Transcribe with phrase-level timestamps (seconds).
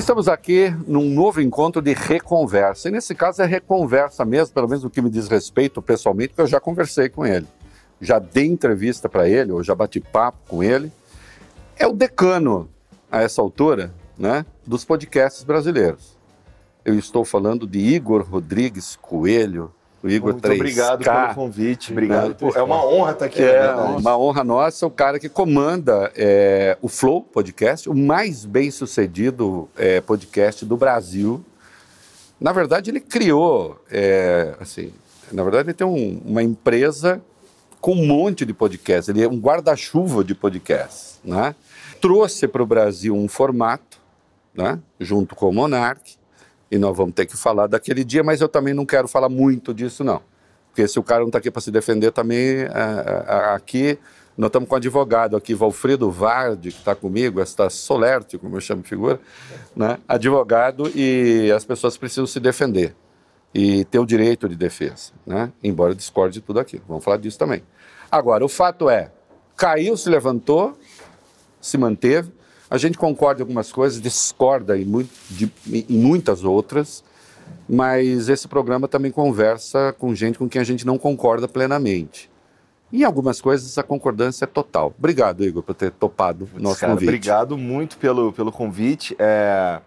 [0.00, 2.88] Estamos aqui num novo encontro de reconversa.
[2.88, 6.40] E nesse caso é reconversa mesmo, pelo menos no que me diz respeito pessoalmente, porque
[6.40, 7.46] eu já conversei com ele.
[8.00, 10.90] Já dei entrevista para ele, ou já bati papo com ele.
[11.78, 12.66] É o decano,
[13.12, 16.16] a essa altura, né, dos podcasts brasileiros.
[16.82, 19.70] Eu estou falando de Igor Rodrigues Coelho,
[20.02, 22.28] o Igor Muito 3K, obrigado pelo convite, obrigado.
[22.42, 22.50] Né?
[22.54, 23.42] É uma honra estar aqui.
[23.42, 28.70] É, uma honra nossa, o cara que comanda é, o Flow Podcast, o mais bem
[28.70, 31.44] sucedido é, podcast do Brasil.
[32.40, 34.92] Na verdade, ele criou, é, assim,
[35.30, 37.20] na verdade, ele tem um- uma empresa
[37.80, 41.54] com um monte de podcasts, ele é um guarda-chuva de podcasts, né?
[42.00, 43.98] Trouxe para o Brasil um formato,
[44.54, 44.78] né?
[44.98, 46.16] Junto com o Monark,
[46.70, 49.74] e nós vamos ter que falar daquele dia, mas eu também não quero falar muito
[49.74, 50.22] disso, não.
[50.68, 53.98] Porque se o cara não está aqui para se defender também, ah, ah, aqui
[54.38, 58.60] nós estamos com um advogado aqui, Valfredo Vardi, que está comigo, esta Solerte, como eu
[58.60, 59.20] chamo de figura,
[59.76, 59.98] né?
[60.08, 62.94] advogado, e as pessoas precisam se defender
[63.52, 65.52] e ter o direito de defesa, né?
[65.62, 66.82] embora discorde de tudo aquilo.
[66.88, 67.62] Vamos falar disso também.
[68.10, 69.12] Agora, o fato é,
[69.56, 70.78] caiu, se levantou,
[71.60, 72.32] se manteve,
[72.70, 74.84] a gente concorda em algumas coisas, discorda em,
[75.28, 77.02] de- em muitas outras,
[77.68, 82.30] mas esse programa também conversa com gente com quem a gente não concorda plenamente.
[82.92, 84.94] Em algumas coisas a concordância é total.
[84.98, 87.08] Obrigado, Igor, por ter topado o nosso Cara, convite.
[87.08, 89.14] Obrigado muito pelo, pelo convite.
[89.18, 89.80] É,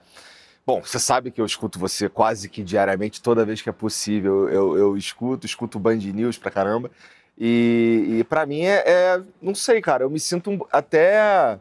[0.65, 4.47] Bom, você sabe que eu escuto você quase que diariamente, toda vez que é possível.
[4.47, 6.89] Eu, eu escuto, escuto Band News pra caramba.
[7.37, 11.59] E, e para mim é, é- Não sei, cara, eu me sinto até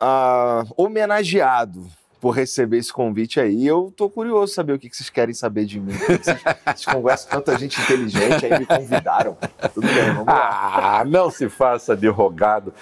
[0.00, 1.86] ah, homenageado
[2.20, 3.66] por receber esse convite aí.
[3.66, 5.92] Eu tô curioso saber o que que vocês querem saber de mim.
[5.92, 6.24] Vocês,
[6.66, 9.36] vocês conversam com tanta gente inteligente, aí me convidaram.
[9.72, 11.00] Tudo bem, vamos lá.
[11.00, 12.72] Ah, não se faça de rogado.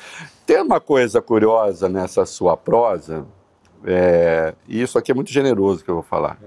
[0.46, 3.26] Tem uma coisa curiosa nessa sua prosa,
[3.84, 6.38] é, e isso aqui é muito generoso que eu vou falar.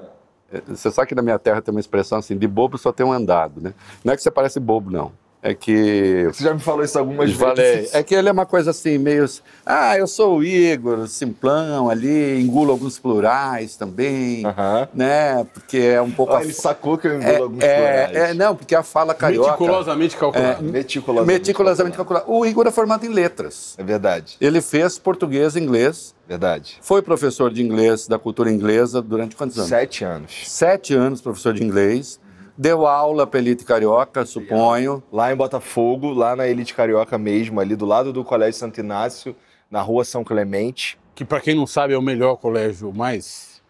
[0.52, 3.06] É, Você sabe que na minha terra tem uma expressão assim, de bobo só tem
[3.06, 3.74] um andado, né?
[4.04, 5.12] Não é que você parece bobo, não.
[5.42, 7.56] É que Você já me falou isso algumas Falei.
[7.56, 7.96] vezes.
[7.96, 9.26] É que ele é uma coisa assim, meio.
[9.66, 14.90] Ah, eu sou o Igor, simplão ali, engulo alguns plurais também, Aham.
[14.94, 15.48] né?
[15.54, 16.34] Porque é um pouco.
[16.34, 18.30] Ó, a- ele sacou que eu engulo é, alguns é, plurais.
[18.30, 19.52] é, não, porque a fala carioca.
[19.52, 20.62] Meticulosamente calculado.
[20.64, 21.40] Meticulosamente.
[21.40, 22.26] Meticulosamente calculada.
[22.28, 23.76] O Igor é formado em letras.
[23.78, 26.78] É verdade, Ele fez português e inglês, verdade.
[26.82, 29.70] foi professor de inglês, da cultura inglesa, durante quantos anos?
[29.70, 30.32] Sete anos.
[30.48, 32.20] Sete anos professor de inglês.
[32.62, 35.02] Deu aula para elite carioca, suponho.
[35.14, 39.34] Lá em Botafogo, lá na Elite Carioca mesmo, ali do lado do Colégio Santo Inácio,
[39.72, 41.00] na rua São Clemente.
[41.16, 43.62] Que, pra quem não sabe, é o melhor colégio, o mais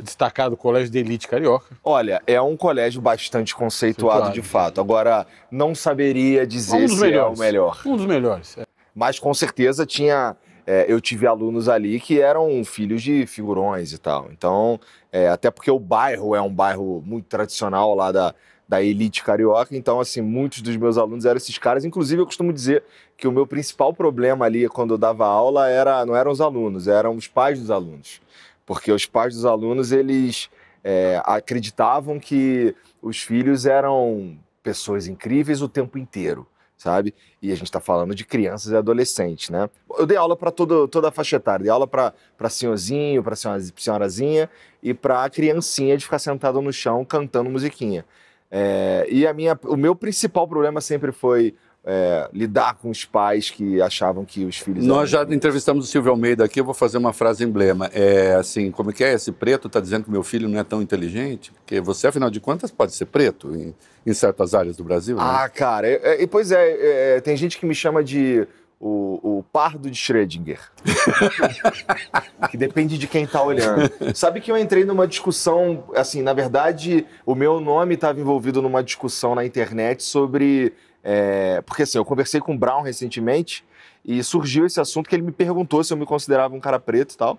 [0.00, 1.76] destacado colégio de elite carioca.
[1.84, 4.34] Olha, é um colégio bastante conceituado Conceituado.
[4.34, 4.80] de fato.
[4.80, 7.38] Agora, não saberia dizer Um dos se é o melhores.
[7.38, 7.82] melhor.
[7.84, 8.56] Um dos melhores.
[8.56, 8.64] é.
[8.94, 10.34] Mas com certeza tinha.
[10.66, 14.28] é, eu tive alunos ali que eram filhos de figurões e tal.
[14.32, 14.80] Então,
[15.12, 18.34] é, até porque o bairro é um bairro muito tradicional lá da,
[18.66, 19.76] da elite carioca.
[19.76, 21.84] Então, assim, muitos dos meus alunos eram esses caras.
[21.84, 22.82] Inclusive, eu costumo dizer
[23.16, 26.88] que o meu principal problema ali quando eu dava aula era, não eram os alunos,
[26.88, 28.22] eram os pais dos alunos.
[28.64, 30.48] Porque os pais dos alunos, eles
[30.82, 36.46] é, acreditavam que os filhos eram pessoas incríveis o tempo inteiro
[36.82, 37.14] sabe?
[37.40, 39.70] E a gente está falando de crianças e adolescentes, né?
[39.96, 42.12] Eu dei aula para toda a faixa etária, dei aula para
[42.50, 44.50] senhorzinho, para senhorazinha
[44.82, 48.04] e para criancinha de ficar sentado no chão cantando musiquinha.
[48.50, 51.54] É, e a minha, o meu principal problema sempre foi
[51.84, 55.32] é, lidar com os pais que achavam que os filhos Nós já eram...
[55.32, 57.90] entrevistamos o Silvio Almeida aqui, eu vou fazer uma frase emblema.
[57.92, 59.14] É assim, como é que é?
[59.14, 61.52] Esse preto está dizendo que meu filho não é tão inteligente?
[61.52, 63.74] Porque você, afinal de contas, pode ser preto em,
[64.06, 65.22] em certas áreas do Brasil, né?
[65.24, 68.46] Ah, cara, é, é, pois é, é, tem gente que me chama de
[68.82, 70.58] o, o pardo de Schrödinger.
[72.50, 73.88] que depende de quem tá olhando.
[74.12, 78.82] Sabe que eu entrei numa discussão, assim, na verdade, o meu nome estava envolvido numa
[78.82, 80.72] discussão na internet sobre.
[81.02, 83.64] É, porque assim, eu conversei com o Brown recentemente
[84.04, 87.14] e surgiu esse assunto que ele me perguntou se eu me considerava um cara preto
[87.14, 87.38] e tal.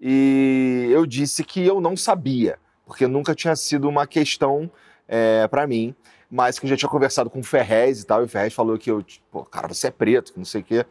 [0.00, 4.70] E eu disse que eu não sabia, porque nunca tinha sido uma questão
[5.08, 5.94] é, para mim
[6.30, 8.76] mas que eu já tinha conversado com o Ferrez e tal, e o Ferrez falou
[8.78, 10.84] que eu, pô, cara, você é preto, que não sei o quê.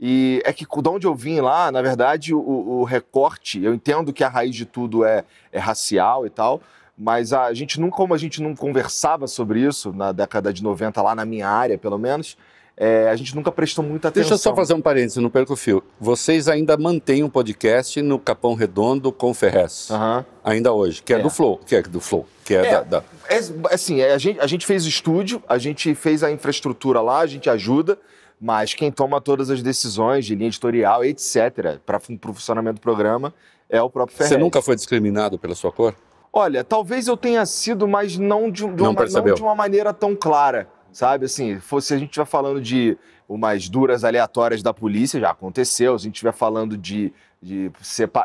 [0.00, 4.12] E é que de onde eu vim lá, na verdade, o, o recorte, eu entendo
[4.12, 6.60] que a raiz de tudo é, é racial e tal,
[7.02, 11.00] mas a gente nunca, como a gente não conversava sobre isso na década de 90,
[11.00, 12.36] lá na minha área, pelo menos,
[12.76, 14.28] é, a gente nunca prestou muita atenção.
[14.28, 15.82] Deixa eu só fazer um parênteses, não perca o fio.
[15.98, 20.24] Vocês ainda mantêm um podcast no Capão Redondo com Ferrez, Aham.
[20.44, 21.22] ainda hoje, que é, É.
[21.22, 22.70] do Flow, que é do Flow, que é, É.
[22.72, 23.38] da, da- É,
[23.74, 27.20] assim, é, a, gente, a gente fez o estúdio, a gente fez a infraestrutura lá,
[27.20, 27.98] a gente ajuda,
[28.42, 33.34] Mas quem toma todas as decisões de linha editorial, etc., para o funcionamento do programa,
[33.68, 34.32] é o próprio Ferrez.
[34.32, 35.94] Você nunca foi discriminado pela sua cor?
[36.32, 39.34] Olha, talvez eu tenha sido, mas não de, Não uma, percebeu.
[39.34, 41.24] de uma maneira tão clara, sabe?
[41.26, 42.96] Assim, fosse a gente estiver falando de
[43.28, 45.98] umas duras aleatórias da polícia, já aconteceu.
[45.98, 47.12] Se a gente estiver falando de,
[47.42, 47.70] de,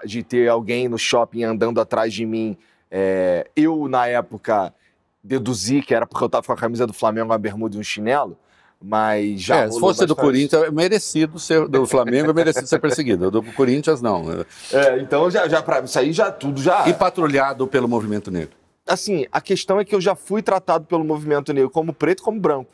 [0.06, 2.56] de ter alguém no shopping andando atrás de mim,
[2.92, 4.74] é, eu, na época,
[5.24, 7.84] deduzi que era porque eu tava com a camisa do Flamengo, uma bermuda e um
[7.84, 8.38] chinelo,
[8.82, 10.26] mas já é, se fosse do bastante.
[10.26, 11.68] Corinthians, é merecido ser.
[11.68, 13.32] Do Flamengo é merecido ser perseguido.
[13.32, 14.26] Do Corinthians, não.
[14.72, 16.88] É, então, já, já pra, isso aí já tudo já...
[16.88, 18.56] E patrulhado pelo movimento negro.
[18.88, 22.40] assim, a questão é que eu já fui tratado pelo movimento negro como preto como
[22.40, 22.72] branco.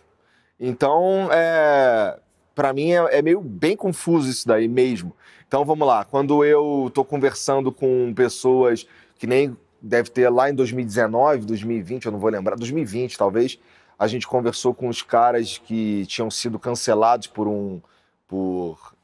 [0.60, 2.20] Então, é,
[2.54, 5.16] para mim é, é meio bem confuso isso daí mesmo.
[5.48, 6.06] Então, vamos lá.
[6.06, 8.86] Quando eu estou conversando com pessoas
[9.18, 13.60] que nem deve ter lá em 2019, 2020, eu não vou lembrar, 2020 talvez,
[14.02, 17.80] a gente conversou com os caras que tinham sido cancelados por um
[18.28, 18.96] por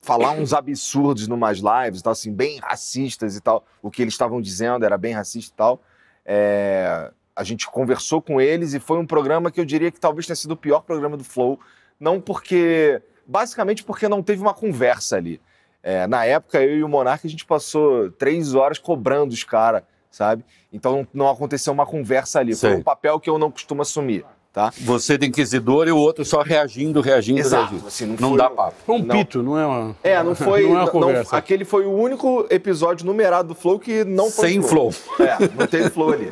[0.00, 3.66] falar uns absurdos numas lives, tal, assim, bem racistas e tal.
[3.82, 5.82] O que eles estavam dizendo era bem racista e tal.
[6.24, 10.26] É, a gente conversou com eles e foi um programa que eu diria que talvez
[10.26, 11.60] tenha sido o pior programa do Flow.
[11.98, 13.02] Não porque.
[13.26, 15.38] Basicamente porque não teve uma conversa ali.
[15.82, 19.82] É, na época, eu e o Monark, a gente passou três horas cobrando os caras,
[20.10, 20.44] sabe?
[20.72, 22.54] Então não aconteceu uma conversa ali.
[22.54, 24.72] Foi um papel que eu não costumo assumir, tá?
[24.80, 27.86] Você de inquisidor e o outro só reagindo, reagindo, Exato, reagindo.
[27.88, 28.74] assim, não não foi dá um- papo.
[28.86, 29.16] Foi um Não.
[29.16, 29.96] pito, não é uma.
[30.02, 30.62] É, não foi.
[30.62, 31.36] não é uma não- conversa.
[31.36, 34.92] aquele foi o único episódio numerado do Flow que não foi Sem flow.
[35.20, 36.30] É, não teve flow ali.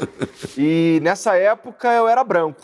[0.56, 2.60] E nessa época eu era branco.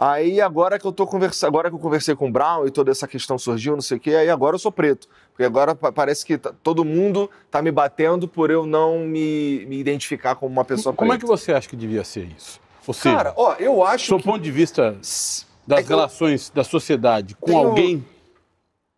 [0.00, 2.88] Aí agora que eu tô conversando, agora que eu conversei com o Brown e toda
[2.92, 5.08] essa questão surgiu, não sei o quê, aí agora eu sou preto.
[5.32, 9.66] Porque agora pa- parece que tá- todo mundo tá me batendo por eu não me,
[9.66, 11.26] me identificar como uma pessoa Como é preta.
[11.26, 12.60] que você acha que devia ser isso?
[12.86, 14.22] Ou seja, Cara, ó, eu do acho seu que...
[14.24, 15.46] ponto de vista das
[15.80, 18.04] É que eu- relações da sociedade com Tenho- alguém,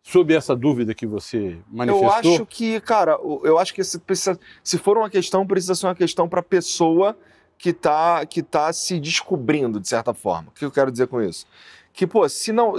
[0.03, 4.39] sob essa dúvida que você manifestou, Eu acho que, cara, eu acho que se, precisa,
[4.63, 7.17] se for uma questão, precisa ser uma questão para pessoa
[7.61, 10.49] que tá, que tá se descobrindo, de certa forma.
[10.49, 11.45] O que eu quero dizer com isso?
[11.93, 12.73] Que, pô, se não.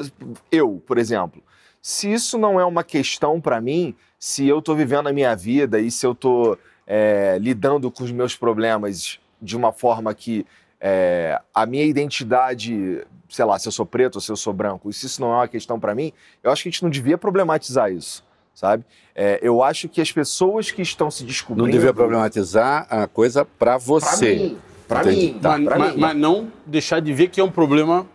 [0.51, 1.41] Eu, por exemplo,
[1.81, 5.79] se isso não é uma questão para mim, se eu tô vivendo a minha vida
[5.79, 10.45] e se eu tô é, lidando com os meus problemas de uma forma que
[10.81, 14.93] é, a minha identidade, sei lá, se eu sou preto ou se eu sou branco,
[14.93, 16.13] se isso não é uma questão para mim,
[16.43, 18.85] eu acho que a gente não devia problematizar isso, sabe?
[19.15, 21.67] É, eu acho que as pessoas que estão se descobrindo.
[21.67, 24.35] Não devia problematizar a coisa pra Pra você.
[24.35, 24.59] mim,
[25.01, 25.27] Entendi.
[25.33, 25.59] mim, Tá.
[25.59, 26.01] mas, mim.
[26.01, 28.07] mas não deixar de ver que é um problema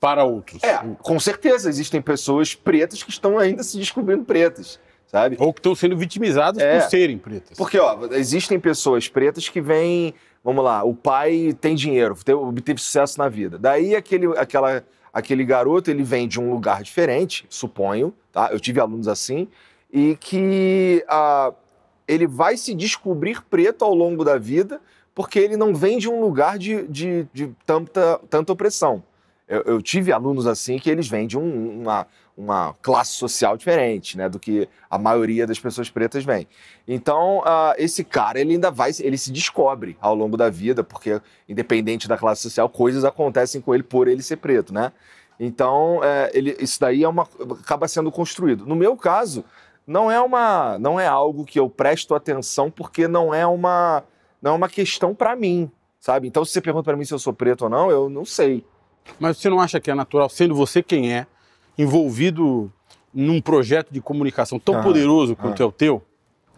[0.00, 0.62] para outros.
[0.64, 5.36] É, com certeza existem pessoas pretas que estão ainda se descobrindo pretas, sabe?
[5.38, 6.80] Ou que estão sendo vitimizadas É.
[6.80, 7.56] por serem pretas.
[7.56, 10.12] Porque, ó, existem pessoas pretas que vêm,
[10.42, 13.58] vamos lá, o pai tem dinheiro, teve, obteve sucesso na vida.
[13.58, 14.82] Daí aquele, aquela,
[15.12, 18.48] aquele garoto, ele vem de um lugar diferente, suponho, tá?
[18.50, 19.46] Eu tive alunos assim,
[19.92, 21.52] e que ah,
[22.08, 24.80] ele vai se descobrir preto ao longo da vida
[25.14, 29.02] porque ele não vem de um lugar de, de, de tanta, tanta opressão.
[29.48, 32.06] Eu, eu tive alunos assim que eles vêm de um- uma,
[32.36, 36.46] uma classe social diferente, né, do que a maioria das pessoas pretas vem.
[36.88, 41.20] Então, ah, esse cara, ele ainda vai, ele se descobre ao longo da vida, porque
[41.48, 44.92] independente da classe social, coisas acontecem com ele por ele ser preto, né?
[45.38, 47.26] Então, é, ele, isso daí é uma,
[47.60, 48.64] acaba sendo construído.
[48.64, 49.44] No meu caso,
[49.86, 54.04] não é uma, não é algo que eu presto atenção porque não é uma,
[54.42, 55.70] não é uma questão para mim,
[56.00, 56.26] sabe?
[56.28, 58.64] Então, se você pergunta para mim se eu sou preto ou não, eu não sei.
[59.18, 61.26] Mas você não acha que é natural, sendo você quem é,
[61.78, 62.70] envolvido
[63.12, 66.02] num projeto de comunicação tão Ah, poderoso quanto é o teu?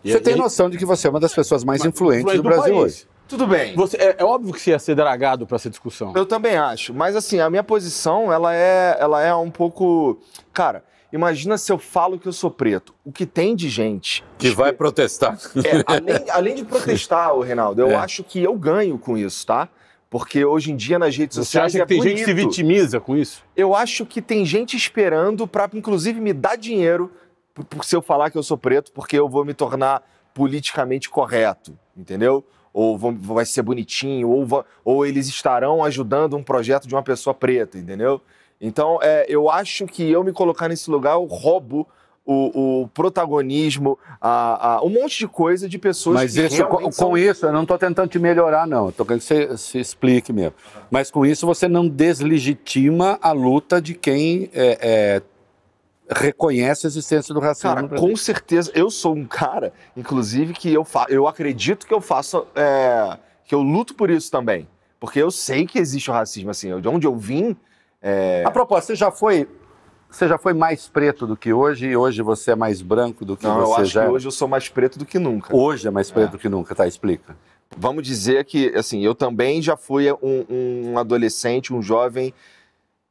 [0.05, 2.21] e- Você tem e- noção de que você é uma das pessoas mais mas- influentes
[2.23, 2.77] influente do Brasil país.
[2.85, 3.07] hoje.
[3.27, 3.75] Tudo bem.
[3.75, 6.13] Você, é, é óbvio que você ia ser dragado para essa discussão.
[6.15, 10.19] Eu também acho, mas assim, a minha posição, ela é, ela é um pouco,
[10.53, 10.85] cara,
[11.15, 12.93] imagina se eu falo que eu sou preto.
[13.05, 15.39] O que tem de gente Que vai protestar.
[15.65, 17.95] É, além, além de protestar, o Reinaldo, eu É.
[17.95, 19.69] acho que eu ganho com isso, tá?
[20.11, 22.35] Porque hoje em dia nas redes Você sociais acha é que tem gente que se
[22.35, 22.49] bonito.
[22.51, 23.43] vitimiza com isso?
[23.57, 27.11] Eu acho que tem gente esperando pra, inclusive, me dar dinheiro
[27.55, 30.03] por, por se eu falar que eu sou preto, porque eu vou me tornar
[30.35, 32.45] politicamente correto, entendeu?
[32.73, 37.33] Ou vão- vai ser bonitinho, ou, ou eles estarão ajudando um projeto de uma pessoa
[37.33, 38.21] preta, entendeu?
[38.67, 41.87] Então, é, eu acho que eu me colocar nesse lugar, eu roubo
[42.25, 46.91] o, o protagonismo, a, a- um monte de coisa de pessoas Mas que isso, com,
[46.91, 48.89] são- com isso, eu não estou tentando te melhorar, não.
[48.89, 50.55] Estou querendo que você se explique mesmo.
[50.91, 55.23] Mas com isso, você não deslegitima a luta de quem é, é,
[56.09, 57.75] reconhece a existência do racismo.
[57.75, 58.71] Cara, com certeza.
[58.75, 62.47] Eu sou um cara, inclusive, que eu, fa eu acredito que eu faço.
[62.55, 64.67] é, que eu luto por isso também.
[64.99, 66.81] Porque eu sei que existe o racismo, assim.
[66.81, 67.55] De onde eu vim.
[68.05, 69.49] É, A propósito, você já foi
[70.11, 73.37] Você já foi mais preto do que hoje e hoje você é mais branco do
[73.37, 74.13] que Não, eu você acho já que era?
[74.15, 75.57] hoje eu sou mais preto do que nunca.
[75.57, 76.87] Hoje é mais preto do que nunca, tá?
[76.87, 77.37] Explica.
[77.77, 80.45] Vamos dizer que, assim, eu também já fui um,
[80.93, 82.33] um adolescente, um jovem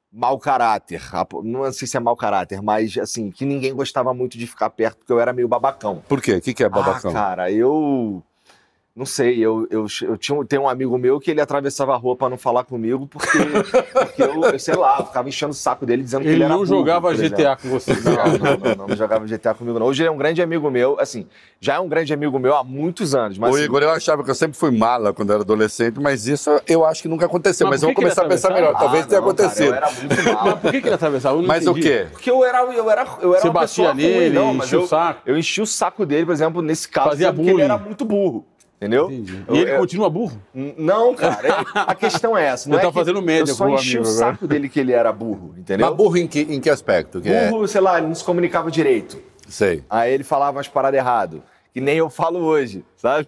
[0.10, 1.02] mau caráter.
[1.44, 5.00] Não sei se é mau caráter, mas, assim, que ninguém gostava muito de ficar perto,
[5.00, 6.02] porque eu era meio babacão.
[6.08, 6.36] Por quê?
[6.36, 7.12] O que, que é babacão?
[7.12, 8.24] Ah, cara, eu.
[8.96, 11.98] Não sei, eu, eu, eu tinha, um- tem um amigo meu que ele atravessava a
[11.98, 13.40] rua pra não falar comigo, porque,
[13.92, 16.44] porque eu, eu, sei lá, eu ficava enchendo o saco dele dizendo que Ele ele
[16.44, 17.12] era não burro, jogava.
[17.16, 17.92] GTA com você.
[17.96, 19.88] Não, não, não, não, não jogava GTA comigo, não.
[19.88, 21.26] Hoje ele é um grande amigo meu, assim,
[21.60, 23.52] já é um grande amigo meu há muitos anos, mas.
[23.52, 26.28] Ô, assim, Igor, eu achava que eu sempre fui mala quando eu era adolescente, mas
[26.28, 27.66] isso eu acho que nunca aconteceu.
[27.68, 28.78] Mas Mas, que começar a ele pensar melhor.
[28.78, 29.72] Talvez ah, tenha não, acontecido.
[29.74, 30.58] Cara, eu era muito Mas mal.
[30.58, 31.36] por que, que ele atravessava?
[31.38, 31.88] Eu não Mas o entendi.
[31.88, 32.08] quê?
[32.12, 34.68] Porque eu era, eu era, eu era Você uma batia pessoa ruim, nele, não, mas
[34.68, 35.22] enchia eu, o saco?
[35.26, 37.64] eu enchi o saco dele, por exemplo, nesse caso, Fazia porque ele bullying.
[37.66, 38.46] era muito burro.
[38.84, 39.12] Entendeu?
[39.12, 39.46] Entendi.
[39.52, 40.42] E ele eu- continua burro?
[40.78, 41.48] Não, cara.
[41.48, 42.68] é- a questão é essa.
[42.70, 44.16] Não Eu é que fazendo média Eu só enchi o agora.
[44.16, 45.88] saco dele que ele era burro, entendeu?
[45.88, 47.22] Mas burro em que, em que aspecto?
[47.22, 49.20] Que é- burro, sei lá, ele não se comunicava direito.
[49.48, 49.84] Sei.
[49.90, 53.28] Aí ele falava umas paradas errado, que nem eu falo hoje, sabe?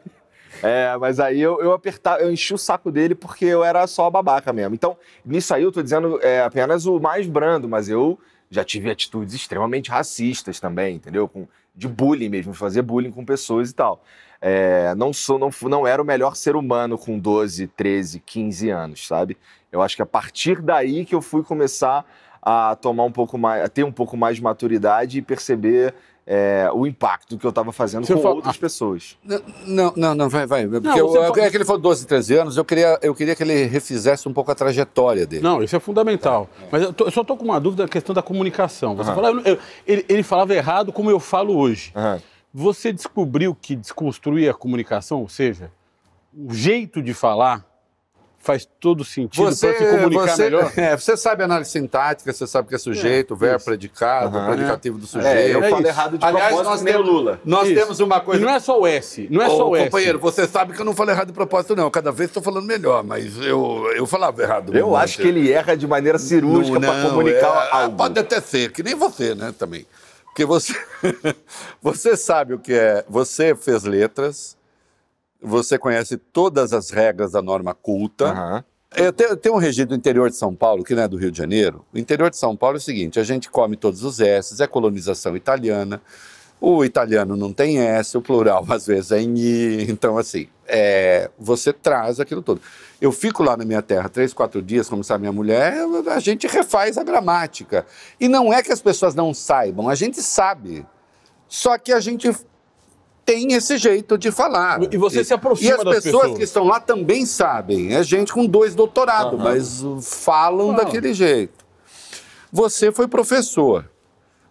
[0.63, 4.09] É, mas aí eu, eu apertava, eu enchi o saco dele porque eu era só
[4.09, 4.73] babaca mesmo.
[4.73, 4.95] Então,
[5.25, 8.17] nisso aí eu tô dizendo é, apenas o mais brando, mas eu
[8.49, 11.27] já tive atitudes extremamente racistas também, entendeu?
[11.27, 11.45] Com,
[11.75, 14.01] de bullying mesmo, de fazer bullying com pessoas e tal.
[14.41, 19.07] É, não sou, não, não era o melhor ser humano com 12, 13, 15 anos,
[19.07, 19.37] sabe?
[19.71, 22.05] Eu acho que a partir daí que eu fui começar
[22.41, 25.93] a tomar um pouco mais, a ter um pouco mais de maturidade e perceber
[26.27, 29.15] é, o impacto que eu estava fazendo Você com fala- outras pessoas.
[29.23, 30.65] N- Não, não, não, vai, vai.
[30.67, 33.13] Porque Não, eu, eu- fala- é que ele falou 12, 13 anos, eu queria, eu
[33.13, 35.43] queria que ele refizesse um pouco a trajetória dele.
[35.43, 36.49] Não, isso é fundamental.
[36.71, 38.95] Mas eu, tô- eu só tô com uma dúvida na questão da comunicação.
[38.95, 41.91] Você fala, eu- eu- ele, ele falava errado como eu falo hoje.
[41.95, 42.19] Aham.
[42.57, 45.69] Você descobriu que desconstruir a comunicação, ou seja,
[46.33, 47.65] o jeito de falar
[48.39, 50.71] faz todo sentido para se comunicar você, melhor?
[50.77, 53.65] é, você sabe análise sintática, você sabe que é sujeito, verbo, isso.
[53.65, 54.53] predicado, Aham.
[54.53, 55.49] predicativo do É, sujeito.
[55.49, 55.89] eu É falo isso.
[55.89, 57.41] errado de Aliás, propósito, nós temos, Lula.
[57.43, 57.75] nós Isso.
[57.81, 58.45] temos uma E coisa.
[58.45, 59.85] não é só o S, não é Ô, só o S.
[59.85, 61.91] companheiro, você sabe que eu não falei errado de propósito, não.
[61.91, 64.73] Cada vez estou falando melhor, mas eu, eu falava errado.
[64.73, 67.97] Eu acho que ele erra de maneira cirúrgica para Não, comunicar é, algo.
[67.97, 69.85] Pode até ser, que nem você, né, também.
[70.35, 70.73] Porque você,
[71.81, 73.05] você sabe o que é.
[73.07, 74.57] Você fez letras,
[75.41, 78.33] você conhece todas as regras da norma culta.
[78.91, 81.31] É, tem, tem um regime do interior de São Paulo, que não é do Rio
[81.31, 81.85] de Janeiro.
[81.93, 84.67] O interior de São Paulo é o seguinte: a gente come todos os S's, é
[84.67, 86.01] colonização italiana.
[86.59, 89.89] O italiano não tem S, o plural às vezes é em I.
[89.89, 92.59] Então, assim, é, você traz aquilo todo.
[92.99, 95.75] Eu fico lá na minha terra três, quatro dias, como sabe minha mulher,
[96.07, 97.85] a gente refaz a gramática.
[98.19, 100.85] E não é que as pessoas não saibam, a gente sabe.
[101.47, 102.31] Só que a gente
[103.25, 104.81] tem esse jeito de falar.
[104.93, 106.37] E você se aproxima E as pessoas, pessoas.
[106.37, 107.93] que estão lá também sabem.
[107.93, 110.75] É gente com dois doutorados, mas uh, falam Falam.
[110.75, 111.65] daquele jeito.
[112.51, 113.89] Você foi professor.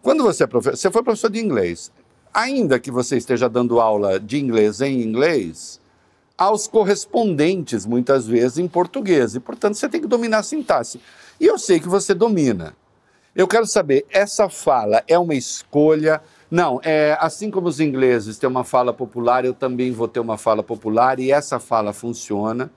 [0.03, 1.91] Quando você é professor, você foi professor de inglês.
[2.33, 5.81] Ainda que você esteja dando aula de inglês em inglês,
[6.37, 9.35] aos correspondentes, muitas vezes, em português.
[9.35, 11.01] E, portanto, você tem que dominar a sintaxe.
[11.41, 12.75] E eu sei que você domina.
[13.35, 16.23] Eu quero saber, essa fala é uma escolha?
[16.49, 20.39] Não, é assim como os ingleses têm uma fala popular, eu também vou ter uma
[20.39, 22.71] fala popular e essa fala funciona.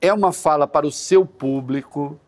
[0.00, 2.20] É uma fala para o seu público,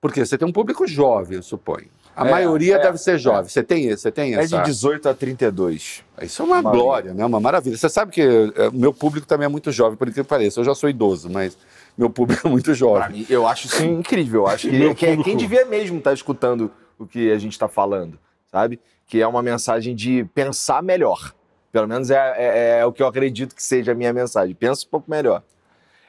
[0.00, 1.88] porque você tem um público jovem, eu suponho.
[2.16, 3.44] A É, maioria é, deve ser jovem.
[3.48, 4.02] Você tem esse?
[4.04, 4.56] Você tem É essa?
[4.58, 6.02] de 18 a 32.
[6.22, 6.82] Isso é uma Maravilha.
[6.82, 7.24] glória, né?
[7.26, 7.76] Uma maravilha.
[7.76, 10.58] Você sabe que o meu público também é muito jovem, por incrível que pareça.
[10.60, 11.56] Eu já sou idoso, mas
[11.96, 13.18] meu público é muito jovem.
[13.18, 14.42] mim, eu acho isso incrível.
[14.42, 18.18] Eu acho que, é quem devia mesmo estar escutando o que a gente está falando,
[18.50, 18.80] sabe?
[19.06, 21.34] Que é uma mensagem de pensar melhor.
[21.70, 24.54] Pelo menos é, é- é o que eu acredito que seja a minha mensagem.
[24.54, 25.42] Pensa um pouco melhor.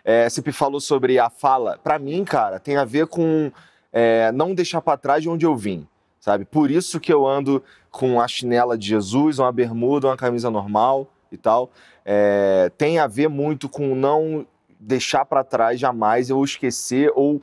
[0.06, 1.78] É, você falou sobre a fala.
[1.84, 3.52] Pra mim, cara, tem a ver com
[3.92, 5.86] é, não deixar pra trás de onde eu vim,
[6.28, 6.44] sabe?
[6.44, 11.08] Por isso que eu ando com a chinela de Jesus, uma bermuda, uma camisa normal
[11.32, 11.72] e tal.
[12.04, 14.46] É, tem a ver muito com não
[14.78, 17.42] deixar pra trás jamais eu esquecer ou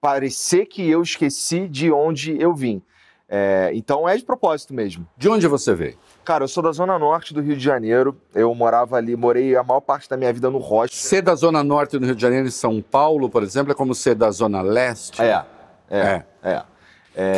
[0.00, 2.80] parecer que eu esqueci de onde eu vim.
[3.28, 5.06] É, então é de propósito mesmo.
[5.18, 5.98] De onde você veio?
[6.24, 8.18] Cara, eu sou da zona norte do Rio de Janeiro.
[8.34, 10.94] Eu morava ali, morei a maior parte da minha vida no Rocha.
[10.94, 13.94] Ser da Zona Norte do Rio de Janeiro e São Paulo, por exemplo, é como
[13.94, 15.20] ser da Zona Leste?
[15.20, 15.44] É,
[15.90, 16.62] é, é.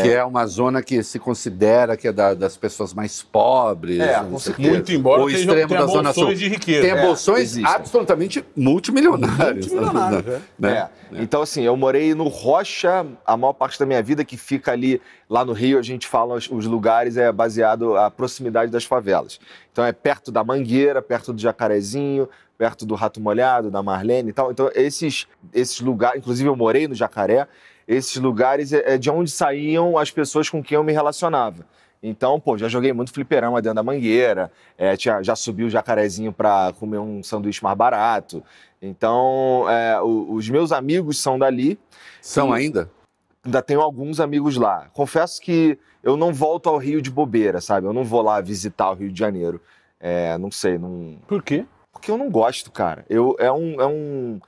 [0.02, 4.00] Que é uma zona que se considera que é da- das pessoas mais pobres.
[4.00, 4.22] É.
[4.22, 6.22] Muito embora o tenha, extremo tenha da Zona Sul.
[6.24, 6.80] bolsões de riqueza.
[6.80, 9.66] Tem É, bolsões absolutamente multimilionários.
[9.66, 10.34] Multimilionários, né?
[10.36, 10.40] é.
[10.58, 10.88] Né?
[11.12, 11.22] É.
[11.22, 15.00] Então, assim, eu morei no Rocha a maior parte da minha vida, que fica ali,
[15.28, 19.38] lá no Rio, a gente fala os, os lugares, é baseado a proximidade das favelas.
[19.72, 24.32] Então, é perto da Mangueira, perto do Jacarezinho, perto do Rato Molhado, da Marlene e
[24.32, 24.50] tal.
[24.50, 27.46] Então, esses, esses lugares, inclusive eu morei no Jacaré,
[27.86, 31.64] esses lugares é, é de onde saíam as pessoas com quem eu me relacionava.
[32.02, 36.32] Então, pô, já joguei muito fliperama dentro da mangueira, é, tinha, já subi o jacarezinho
[36.32, 38.42] para comer um sanduíche mais barato.
[38.80, 41.78] Então, é, o, os meus amigos são dali.
[42.20, 42.90] São E- ainda?
[43.44, 44.88] Ainda tenho alguns amigos lá.
[44.92, 47.86] Confesso que eu não volto ao Rio de bobeira, sabe?
[47.86, 49.60] Eu não vou lá visitar o Rio de Janeiro.
[50.00, 51.64] É, não sei, não, Por quê?
[51.92, 53.04] porque eu não gosto, cara.
[53.08, 54.40] Eu, é, um, é um.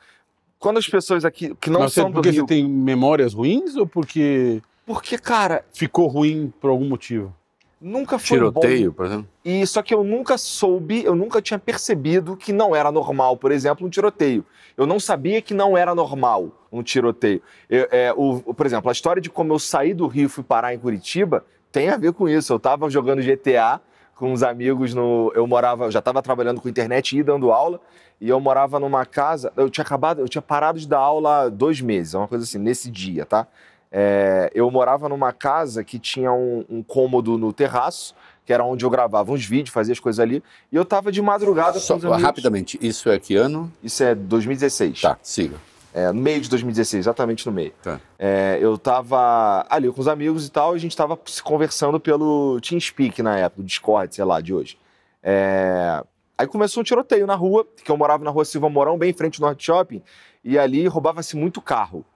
[0.59, 2.43] Quando as pessoas aqui que não Mas são do porque Rio.
[2.43, 7.35] você tem memórias ruins ou porque Porque, cara, ficou ruim por algum motivo?
[7.81, 8.97] nunca foi Tiroteio, bom.
[8.97, 9.29] por exemplo?
[9.45, 13.53] E só que eu nunca soube, eu nunca tinha percebido que não era normal, por
[13.53, 14.45] exemplo, um tiroteio.
[14.77, 17.41] Eu não sabia que não era normal um tiroteio.
[17.71, 20.29] Eu- é, o, o- por exemplo, a história de como eu saí do Rio e
[20.29, 22.53] fui parar em Curitiba tem a ver com isso.
[22.53, 23.81] Eu tava jogando GTA
[24.19, 25.33] com uns amigos no.
[25.35, 27.81] Eu morava, eu já estava trabalhando com internet e dando aula.
[28.21, 29.53] E eu morava numa casa.
[29.57, 32.59] Eu tinha acabado, eu tinha parado de dar aula há dois meses, uma coisa assim,
[32.59, 33.47] nesse dia, tá?
[33.93, 38.85] É, eu morava numa casa que tinha um, um cômodo no terraço, que era onde
[38.85, 40.43] eu gravava uns vídeos, fazia as coisas ali.
[40.73, 42.23] E eu tava de madrugada Só, com os amigos.
[42.23, 43.73] rapidamente, isso é que ano?
[43.83, 45.01] Isso é 2016.
[45.01, 45.57] Tá, siga.
[45.95, 47.73] É, no meio de 2016, exatamente no meio.
[47.83, 48.01] Tá.
[48.19, 51.99] É, eu tava ali com os amigos e tal, e a gente tava se conversando
[51.99, 54.79] pelo TeamSpeak na época, o Discord, sei lá, de hoje.
[55.23, 56.03] É,
[56.39, 59.13] Aí começou um tiroteio na rua, que eu morava na rua Silva Mourão, bem em
[59.13, 60.01] frente ao Norte Shopping,
[60.45, 62.07] e ali roubava-se muito carro,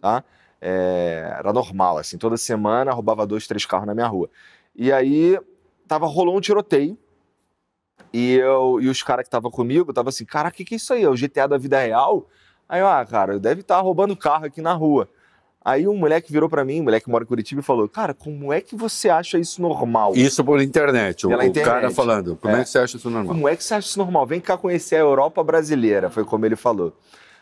[0.00, 0.24] tá?
[0.58, 4.30] É, era normal, assim, toda semana roubava dois, três carros na minha rua.
[4.74, 5.38] E aí
[5.86, 6.96] tava, rolou um tiroteio,
[8.14, 10.78] e, eu, e os caras que estavam comigo estavam assim, caraca, o que, que é
[10.78, 11.02] isso aí?
[11.02, 12.26] É o GTA da vida real?
[12.68, 15.08] Aí eu, ah, cara, deve estar roubando carro aqui na rua.
[15.64, 18.14] Aí um moleque virou pra mim, um moleque que mora em Curitiba, e falou, cara,
[18.14, 20.12] como é que você acha isso normal?
[20.14, 21.64] Isso por internet, o internet.
[21.64, 22.36] cara falando.
[22.36, 22.60] Como é.
[22.60, 22.62] É.
[22.62, 23.34] que você acha isso normal?
[23.34, 24.26] Como é que você acha isso normal?
[24.26, 26.96] Vem cá conhecer a Europa brasileira, foi como ele falou.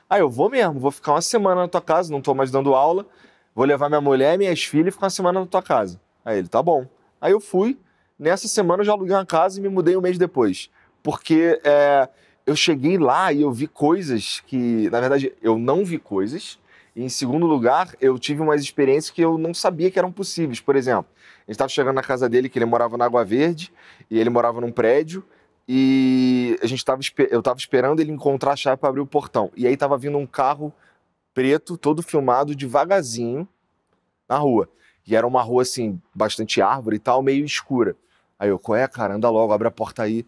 [0.09, 2.75] Aí eu vou mesmo, vou ficar uma semana na tua casa, não tô mais dando
[2.75, 3.07] aula,
[3.55, 6.01] vou levar minha mulher, minhas filhas e ficar uma semana na tua casa.
[6.25, 6.87] Aí ele, tá bom.
[7.21, 7.79] Aí eu fui,
[8.19, 10.71] nessa semana eu já aluguei uma casa e me mudei um mês depois.
[11.03, 12.09] Porque é,
[12.47, 16.59] eu cheguei lá e eu vi coisas que, na verdade, eu não vi coisas.
[16.95, 20.61] E em segundo lugar, eu tive umas experiências que eu não sabia que eram possíveis.
[20.61, 23.73] Por exemplo, a gente estava chegando na casa dele, que ele morava na Água Verde,
[24.11, 25.25] e ele morava num prédio,
[25.67, 29.51] e a gente tava, eu estava esperando ele encontrar a chave para abrir o portão.
[29.57, 30.73] E aí estava vindo um carro
[31.33, 33.49] preto, todo filmado, devagarzinho,
[34.29, 34.69] na rua.
[35.07, 37.97] E era uma rua, assim, bastante árvore e tal, meio escura.
[38.39, 39.15] Aí eu, qual é, cara?
[39.15, 40.25] Anda logo, abre a porta aí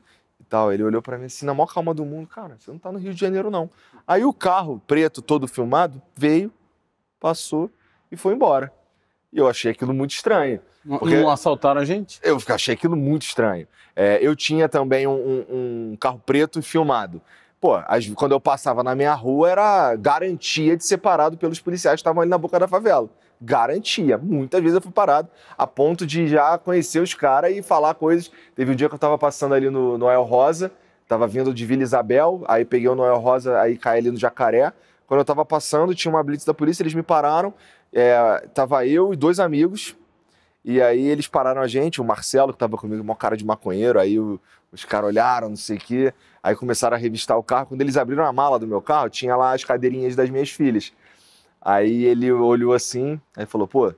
[0.49, 0.73] tal.
[0.73, 2.99] Ele olhou pra mim assim, na maior calma do mundo, cara, você não tá no
[2.99, 3.71] Rio de Janeiro, não.
[4.07, 6.53] Aí o carro preto, todo filmado, veio,
[7.21, 7.71] passou
[8.11, 8.73] e foi embora.
[9.33, 10.61] E eu achei aquilo muito estranho.
[10.87, 12.21] Porque- Não assaltaram a gente?
[12.23, 13.67] Eu achei aquilo muito estranho.
[13.95, 15.47] É, eu tinha também um, um-
[15.93, 17.21] um carro preto filmado.
[17.61, 21.97] Pô, as- quando eu passava na minha rua, era garantia de ser parado pelos policiais
[21.97, 23.09] que estavam ali na boca da favela.
[23.40, 24.16] Garantia.
[24.18, 28.31] Muitas vezes eu fui parado, a ponto de já conhecer os caras e falar coisas.
[28.55, 30.72] Teve um dia que eu tava passando ali no Noel Rosa,
[31.07, 34.72] tava vindo de Vila Isabel, aí peguei o Noel Rosa, aí caí ali no Jacaré.
[35.07, 37.55] Quando eu tava passando, tinha uma blitz da polícia, eles me pararam.
[37.92, 39.94] É, tava eu e dois amigos,
[40.64, 44.01] e aí eles pararam a gente, o Marcelo, que tava comigo, uma cara de maconheiro,
[44.01, 44.40] aí o-
[44.72, 47.66] os caras olharam, não sei o quê, aí começaram a revistar o carro.
[47.66, 50.92] Quando eles abriram a mala do meu carro, tinha lá as cadeirinhas das minhas filhas.
[51.68, 53.92] Aí ele olhou assim, aí falou, pô,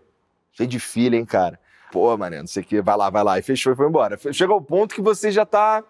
[0.53, 1.61] cheio de filha, hein, cara?
[1.93, 3.39] Pô, mané, não sei o quê, vai lá, vai lá.
[3.39, 4.19] E fechou e foi embora.
[4.33, 5.85] Chega ao ponto que você já tá...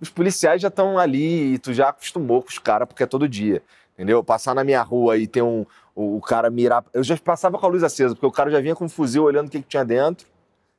[0.00, 3.28] Os policiais já estão ali e tu já acostumou com os caras, porque é todo
[3.28, 4.24] dia, entendeu?
[4.24, 5.66] Passar na minha rua e ter um...
[5.94, 6.86] O, o cara mirar...
[6.94, 9.24] Eu já passava com a luz acesa, porque o cara já vinha com um fuzil
[9.24, 10.26] olhando o que, que tinha dentro.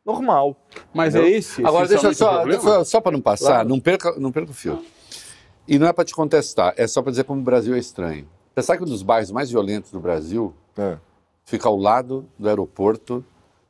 [0.04, 0.58] Normal.
[0.92, 1.32] Mas Entendeu?
[1.32, 1.64] é esse?
[1.64, 2.84] Agora, deixa eu o só, problema?
[2.84, 3.70] só para não passar, Claro.
[3.70, 4.84] não, perca, não perca o fio.
[5.68, 8.28] E não é para te contestar, é só para dizer como o Brasil é estranho.
[8.54, 10.98] Pensar que um dos bairros mais violentos do Brasil É.
[11.46, 13.24] fica ao lado do aeroporto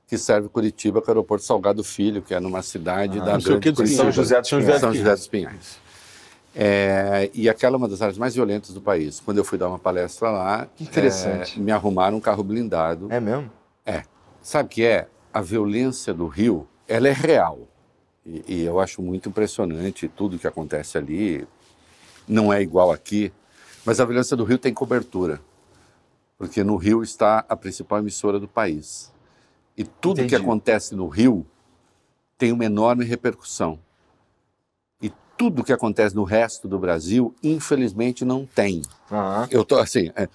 [0.08, 3.32] que serve Curitiba, que é o aeroporto Salgado Filho, que é numa cidade Ah, da
[3.38, 3.88] grande Curitiba.
[3.88, 4.82] São José dos São Pinhais.
[4.82, 5.80] São José dos Pinhais.
[6.54, 9.22] É, e aquela é uma das áreas mais violentas do país.
[9.22, 11.58] Quando eu fui dar uma palestra lá, Que interessante.
[11.58, 13.08] é, me arrumaram um carro blindado.
[13.10, 13.50] É mesmo?
[14.42, 15.08] Sabe o que é?
[15.32, 17.60] A violência do Rio, ela é real.
[18.26, 21.48] E, e eu acho muito impressionante tudo que acontece ali.
[22.28, 23.32] Não é igual aqui,
[23.86, 25.42] mas a violência do Rio tem cobertura.
[26.38, 29.12] Porque no Rio está a principal emissora do país.
[29.78, 30.44] E tudo que Entendi.
[30.44, 31.46] acontece no Rio
[32.38, 33.80] tem uma enorme repercussão.
[35.02, 38.82] E tudo que acontece no resto do Brasil, infelizmente, não tem.
[39.12, 39.48] Aham.
[39.52, 40.28] Eu tô assim, é,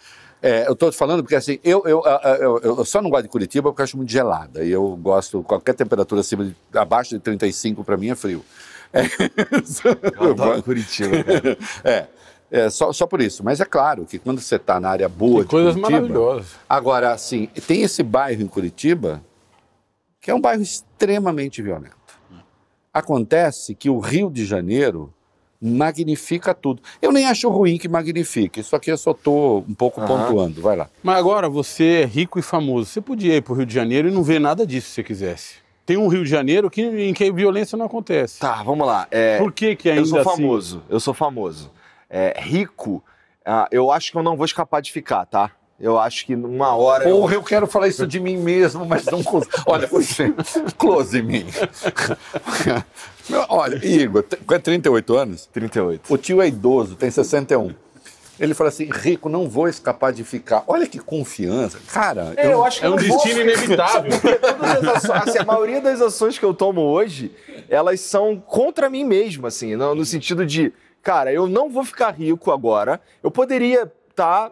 [0.42, 3.24] é, eu tô te falando porque assim, eu, eu, eu, eu- eu só não gosto
[3.24, 4.64] de Curitiba porque eu acho muito gelada.
[4.64, 8.44] E eu gosto, qualquer temperatura acima de, abaixo de 35 para mim é frio.
[8.92, 9.02] É,
[10.14, 11.58] Eu adoro Curitiba, cara.
[11.84, 12.06] é,
[12.50, 13.42] É, só, só por isso.
[13.44, 15.90] Mas é claro que quando você está na área boa Tem de coisas Curitiba...
[15.98, 16.46] maravilhosas.
[16.68, 19.22] Agora, assim, tem esse bairro em Curitiba
[20.20, 21.94] que é um bairro extremamente violento.
[22.92, 25.12] Acontece que o Rio de Janeiro
[25.60, 26.82] magnifica tudo.
[27.00, 28.60] Eu nem acho ruim que magnifique.
[28.60, 30.06] Isso aqui eu só estou um pouco Aham.
[30.08, 30.60] pontuando.
[30.62, 30.88] Vai lá.
[31.02, 32.86] Mas agora você é rico e famoso.
[32.90, 35.02] Você podia ir para o Rio de Janeiro e não ver nada disso se você
[35.02, 35.54] quisesse.
[35.84, 38.40] Tem um Rio de Janeiro que, em que a violência não acontece.
[38.40, 39.06] Tá, vamos lá.
[39.10, 41.70] É, Por que, que ainda eu sou assim- famoso, eu sou famoso.
[42.08, 43.02] É, rico,
[43.44, 45.50] ah, eu acho que eu não vou escapar de ficar, tá?
[45.78, 47.06] Eu acho que numa hora.
[47.06, 49.52] eu- Porra, eu quero falar isso de mim mesmo, mas não consigo.
[49.66, 50.32] Olha, você,
[50.78, 51.46] close em mim.
[53.48, 56.12] Olha, Igor, tem 38 anos, 38.
[56.12, 57.74] o tio é idoso, tem 61.
[58.38, 60.62] Ele fala assim, rico, não vou escapar de ficar.
[60.66, 61.78] Olha que confiança.
[61.90, 64.04] Cara, É, eu acho que É eu um vou destino ficar.
[64.04, 64.12] inevitável.
[64.94, 67.32] Ações, assim, a maioria das ações que eu tomo hoje,
[67.68, 70.70] elas são contra mim mesmo, assim, no, no sentido de,
[71.06, 73.00] cara, eu não vou ficar rico agora.
[73.22, 74.50] Eu poderia estar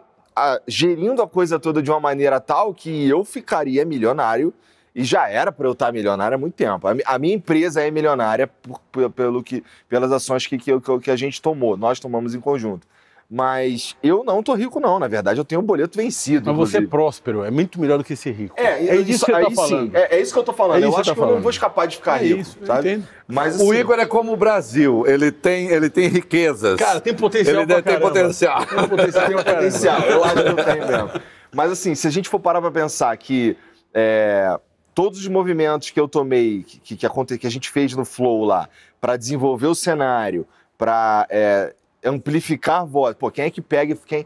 [0.65, 4.53] gerindo a coisa toda de uma maneira tal que eu ficaria milionário.
[4.95, 6.87] E já era para eu estar milionário há muito tempo.
[6.87, 10.71] A, a minha empresa é milionária por- por- pelo que, pelas ações que, que,
[11.03, 12.87] que a gente tomou, nós tomamos em conjunto.
[13.29, 14.99] Mas eu não tô rico, não.
[14.99, 16.53] Na verdade, eu tenho um boleto vencido.
[16.53, 18.53] Mas você é próspero, é muito melhor do que ser rico.
[18.55, 19.95] É, é disso que você aí tá sim, falando.
[19.95, 20.83] é, é isso que eu tô falando.
[20.83, 21.41] É eu isso acho que que tá eu não falando.
[21.41, 22.91] vou escapar de ficar É rico, isso, eu sabe?
[22.91, 23.07] entendo.
[23.27, 26.77] Mas o assim, Igor é como o Brasil, ele tem, ele tem riquezas.
[26.77, 28.07] Cara, tem potencial ele tem caramba.
[28.07, 28.65] potencial.
[28.65, 30.01] Tem potencial, tem um potencial.
[30.01, 31.11] Eu acho que eu tenho mesmo.
[31.51, 33.57] Mas assim, se a gente for parar pra pensar que
[33.91, 34.55] é,
[34.93, 38.69] todos os movimentos que eu tomei, que, que, que, a gente fez no Flow lá,
[39.01, 40.45] pra desenvolver o cenário,
[40.77, 41.73] pra é,
[42.05, 44.25] amplificar a voz, pô, quem é que pega, quem,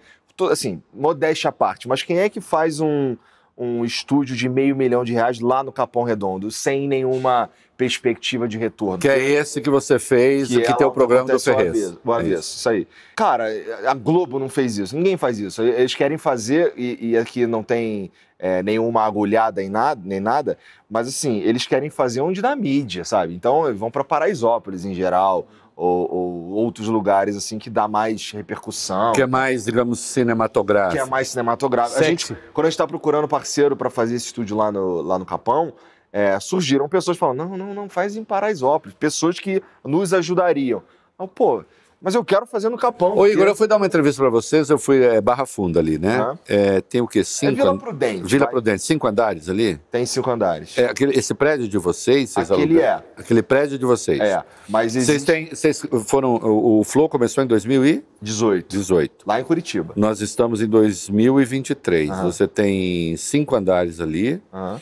[0.49, 3.15] assim, modéstia à parte, mas quem é que faz um,
[3.57, 8.57] um estúdio de meio milhão de reais lá no Capão Redondo, sem nenhuma perspectiva de
[8.57, 8.99] retorno?
[8.99, 11.69] Que é esse que você fez, que, ela tem o programa do o Ferrez.
[11.69, 12.57] avesso, O É avesso, isso.
[12.59, 12.87] isso aí.
[13.15, 13.45] Cara,
[13.85, 15.61] a Globo não fez isso, ninguém faz isso.
[15.61, 20.57] Eles querem fazer, e, e aqui não tem é, nenhuma agulhada em nada, nem nada,
[20.89, 23.35] mas assim, eles querem fazer onde dá mídia, sabe?
[23.35, 25.47] Então eles vão para Paraisópolis em geral,
[25.79, 29.13] ou, ou outros lugares assim que dá mais repercussão.
[29.13, 30.95] Que é mais, digamos, cinematográfico.
[30.95, 31.99] Que é mais cinematográfico.
[31.99, 35.17] A gente, quando a gente tá procurando parceiro para fazer esse estúdio lá no, lá
[35.17, 35.73] no Capão,
[36.11, 38.95] é, surgiram pessoas falando: não, não, não faz em Paraisópolis.
[38.99, 40.83] Pessoas que nos ajudariam.
[41.17, 41.63] Eu, Pô,
[42.01, 43.12] mas eu quero fazer no Capão.
[43.12, 45.79] Ô, porque Igor, eu fui dar uma entrevista para vocês, eu fui é, Barra Funda
[45.79, 46.17] ali, né?
[46.17, 46.39] Aham.
[46.47, 47.19] É, tem o quê?
[47.19, 48.23] É Cinco Vila an- Prudente.
[48.23, 48.53] Vila vai.
[48.53, 49.79] Prudente, cinco andares ali?
[49.91, 50.77] Tem cinco andares.
[50.77, 53.03] É, aquele, esse prédio de vocês, vocês Aquele alugaram?
[53.17, 53.21] é.
[53.21, 54.19] Aquele prédio de vocês.
[54.19, 58.67] É, mas Vocês existe têm, vocês foram, o, o Flow começou em 2018.
[58.69, 59.25] 18.
[59.27, 59.93] Lá em Curitiba.
[59.95, 62.09] Nós estamos em 2023.
[62.12, 62.23] Aham.
[62.31, 64.79] Você tem cinco andares ali, Aham.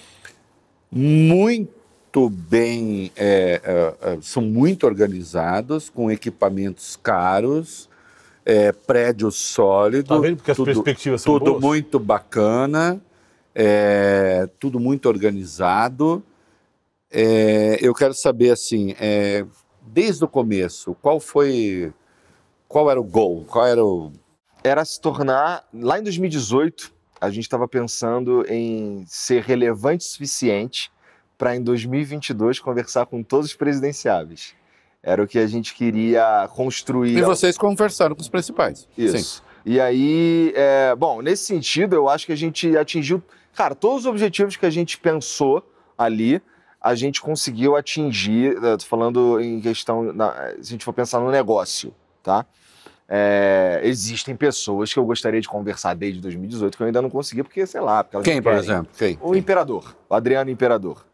[0.91, 1.76] muito
[2.29, 7.87] bem, é, é, é, são muito organizados, com equipamentos caros,
[8.43, 10.07] é, prédio sólido.
[10.07, 10.37] Tá vendo?
[10.37, 11.63] Porque as tudo, perspectivas são tudo boas.
[11.63, 12.99] muito bacana,
[13.53, 16.23] é, tudo muito organizado.
[17.11, 19.45] É, eu quero saber assim, é,
[19.81, 21.93] desde o começo, qual foi,
[22.67, 24.11] qual era o goal, qual era o
[24.63, 25.67] Era se tornar.
[25.71, 30.91] Lá em 2018, a gente estava pensando em ser relevante o suficiente
[31.37, 34.55] para em 2022 conversar com todos os presidenciáveis.
[35.03, 37.17] Era o que a gente queria construir.
[37.17, 38.87] E vocês conversaram com os principais.
[38.97, 39.43] Isso.
[39.65, 43.21] E aí, é, bom, nesse sentido, eu acho que a gente atingiu.
[43.55, 45.63] Cara, todos os objetivos que a gente pensou
[45.97, 46.41] ali,
[46.81, 48.55] a gente conseguiu atingir.
[48.85, 50.05] falando em questão.
[50.61, 52.45] se a gente for pensar no negócio, tá?
[53.09, 57.43] É, existem pessoas que eu gostaria de conversar desde 2018 que eu ainda não consegui,
[57.43, 58.03] porque, sei lá.
[58.03, 58.91] Porque Quem, por exemplo?
[58.97, 59.17] Quem?
[59.21, 61.05] O Imperador, o Adriano Imperador.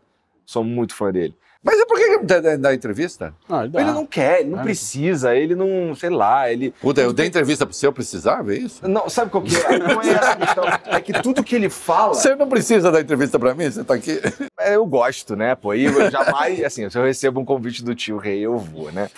[0.53, 1.33] Sou muito fã dele.
[1.65, 3.33] Mas é por que da, da entrevista?
[3.49, 3.79] Ah, dá.
[3.81, 4.63] Ele não quer, ele não Ah.
[4.63, 6.71] precisa, ele não, sei lá, ele.
[6.81, 8.85] Puta, eu dei entrevista pro seu, eu precisava, é isso?
[8.85, 9.77] Não, sabe qual que é?
[9.79, 10.63] Não é essa a questão.
[10.87, 12.13] É que tudo que ele fala.
[12.15, 14.19] Você não precisa dar entrevista pra mim, você tá aqui.
[14.59, 15.55] É, eu gosto, né?
[15.55, 18.91] Pô, e eu jamais, assim, se eu recebo um convite do tio Rei, eu vou,
[18.91, 19.09] né?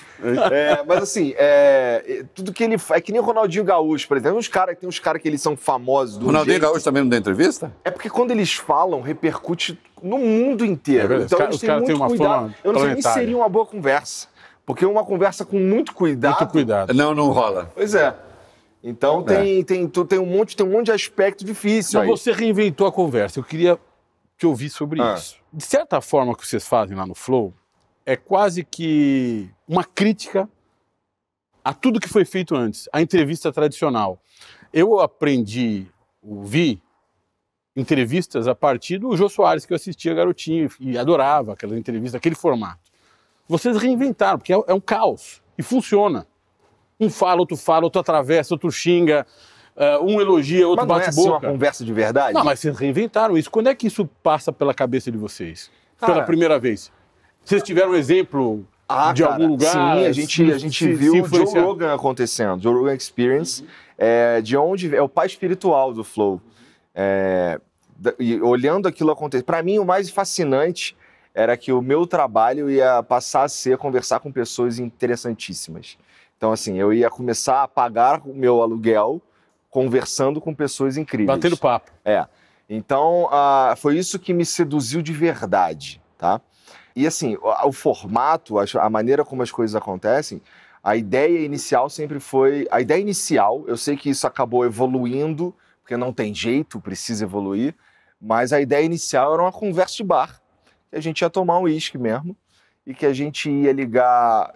[0.52, 4.18] É, mas assim, é, tudo que ele faz, é que nem o Ronaldinho Gaúcho, por
[4.18, 6.84] exemplo, tem uns cara, tem uns caras que eles são famosos do Ronaldinho jeito- Gaúcho
[6.86, 7.72] também não dá entrevista?
[7.84, 11.08] É porque quando eles falam, repercute no mundo É inteiro.
[11.08, 11.34] verdade.
[11.34, 12.30] então Os eles caras- têm muito uma cuidado.
[12.34, 13.22] fama Eu não sei nem se planetária.
[13.28, 14.28] seria uma boa conversa.
[14.66, 16.40] Porque uma conversa com muito cuidado.
[16.40, 16.94] Muito cuidado.
[16.94, 17.72] Não, não rola.
[17.76, 18.16] Pois é.
[18.84, 22.18] Então tem, tem, tu- tem, um monte, tem um monte de aspecto difícil Mas aí.
[22.18, 23.40] você reinventou a conversa.
[23.40, 23.80] Eu queria
[24.38, 25.16] te ouvir sobre Ah.
[25.16, 25.38] isso.
[25.52, 27.54] De certa forma, o que vocês fazem lá no Flow
[28.06, 30.48] é quase que uma crítica
[31.64, 34.20] a tudo que foi feito antes, a entrevista tradicional.
[34.72, 35.88] Eu aprendi,
[36.22, 36.82] ouvi
[37.76, 42.36] entrevistas a partir do Jô Soares, que eu assistia garotinho e adorava aquelas entrevistas, aquele
[42.36, 42.80] formato.
[43.48, 46.26] Vocês reinventaram, porque é, é um caos e funciona.
[47.00, 49.28] Um fala, outro fala, outro atravessa, outro xinga,
[49.76, 52.34] uh, um elogia, outro Mas não é bate assim uma conversa de verdade?
[52.34, 53.52] Não, mas vocês reinventaram isso.
[53.52, 55.70] Quando é que isso passa pela cabeça de vocês?
[56.00, 56.92] Cara- pela primeira vez?
[57.44, 59.72] Vocês tiveram um exemplo Ah, de cara, algum lugar?
[59.72, 61.60] Sim, a gente, a gente se- viu o Joe?
[61.62, 63.64] Rogan acontecendo, Joe Rogan Experience,
[63.98, 66.42] é, de onde é o pai espiritual do Flow.
[66.96, 67.60] É,
[68.20, 70.96] e olhando aquilo acontecer, para mim o mais fascinante
[71.34, 75.98] era que o meu trabalho ia passar a ser conversar com pessoas interessantíssimas.
[76.38, 79.22] Então, assim, eu ia começar a pagar o meu aluguel
[79.70, 81.38] conversando com pessoas incríveis.
[81.38, 81.92] Batendo papo.
[82.06, 82.26] É.
[82.70, 86.42] Então, ah, foi isso que me seduziu de verdade, tá?
[86.96, 90.42] E assim, o, o formato, a, a maneira como as coisas acontecem,
[90.82, 92.68] a ideia inicial sempre foi.
[92.72, 95.54] A ideia inicial, eu sei que isso acabou evoluindo,
[95.86, 97.76] porque não tem jeito, precisa evoluir,
[98.20, 100.42] mas a ideia inicial era uma conversa de bar,
[100.90, 102.36] que a gente ia tomar um uísque mesmo,
[102.88, 104.52] e que a gente ia ligar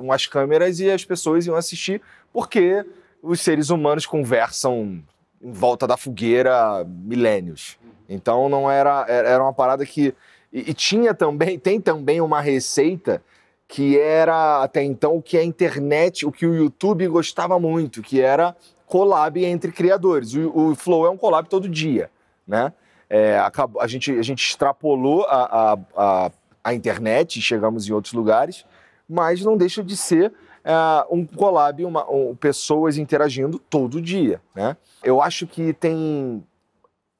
[0.00, 2.84] umas câmeras e as pessoas iam assistir, porque
[3.22, 5.00] os seres humanos conversam
[5.40, 7.78] em volta da fogueira milênios.
[8.08, 10.12] Então não era era era uma parada que
[10.52, 13.22] e, e tinha também tem também uma receita
[13.68, 18.20] que era até então o que a internet, o que o YouTube gostava muito, que
[18.20, 18.54] era
[18.92, 20.34] collab entre criadores.
[20.34, 22.10] O, o Flow é um collab todo dia,
[22.46, 22.74] né?
[23.08, 26.30] É, a, gente, a gente extrapolou a, a, a,
[26.62, 28.66] a internet chegamos em outros lugares,
[29.08, 30.30] mas não deixa de ser
[30.62, 30.74] é,
[31.10, 34.76] um collab, uma, um- pessoas interagindo todo dia, né?
[35.02, 36.44] Eu acho que tem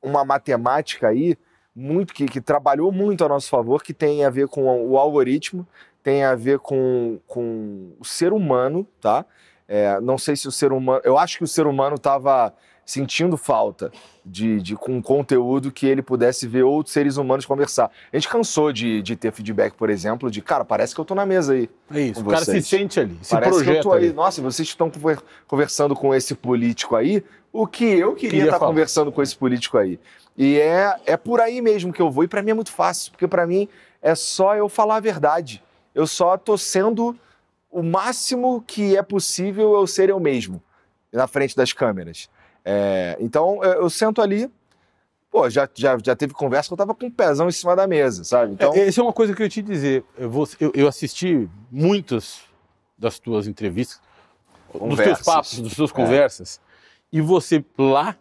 [0.03, 1.37] uma matemática aí
[1.75, 5.67] muito que, que trabalhou muito a nosso favor, que tem a ver com o algoritmo,
[6.03, 9.25] tem a ver com, com o ser humano, tá?
[9.69, 11.01] É, não sei se o ser humano.
[11.05, 12.53] Eu acho que o ser humano estava
[12.85, 13.93] sentindo falta
[14.27, 17.91] de, de com conteúdo que ele pudesse ver outros seres humanos conversar.
[18.13, 21.15] A gente cansou de, de ter feedback, por exemplo, de cara, parece que eu tô
[21.15, 21.71] na mesa aí.
[21.93, 22.21] É isso.
[22.21, 24.07] O cara se sente ali, se Parece que eu tô aí.
[24.07, 24.13] ali.
[24.13, 27.23] Nossa, vocês estão conver- conversando com esse político aí,
[27.53, 28.71] o que eu queria estar falar.
[28.73, 29.99] conversando com esse político aí.
[30.37, 32.25] E é, é por aí mesmo que eu vou.
[32.25, 33.69] E para mim é muito fácil, porque para mim
[34.03, 35.63] é só eu falar a verdade.
[35.95, 37.15] Eu só tô sendo
[37.73, 40.63] o máximo que é possível eu ser eu mesmo
[41.13, 42.29] na frente das câmeras.
[42.65, 44.49] É, então eu, eu sento ali.
[45.31, 47.87] Pô, já, já, já teve conversa que eu tava com o pezão em cima da
[47.87, 48.53] mesa, sabe?
[48.53, 50.05] Então, É, Essa é uma coisa que eu ia te dizer.
[50.19, 52.43] Eu, vou- eu- eu assisti muitas
[52.99, 53.99] das tuas entrevistas,
[54.67, 55.25] dos teus Conversas.
[55.25, 56.61] papos, das tuas conversas,
[57.11, 58.15] e você lá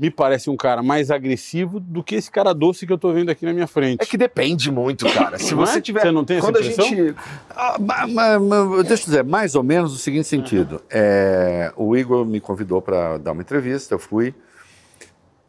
[0.00, 3.28] me parece um cara mais agressivo do que esse cara doce que eu tô vendo
[3.28, 4.00] aqui na minha frente.
[4.00, 5.38] é que depende muito, cara.
[5.38, 5.80] Se Não você é?
[5.82, 6.00] tiver.
[6.00, 6.84] Você não tem essa quando a impressão?
[6.88, 7.14] gente
[7.50, 10.80] Ah, ma- ma- ma- deixa eu dizer, mais ou menos no seguinte sentido.
[10.88, 14.34] É, o Igor me convidou para dar uma entrevista, eu fui.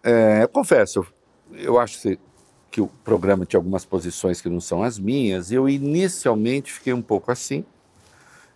[0.03, 1.05] É, eu confesso,
[1.53, 2.19] eu, acho que,
[2.71, 6.91] que o programa tinha algumas posições que não são as minhas, e eu inicialmente fiquei
[6.91, 7.63] um pouco assim.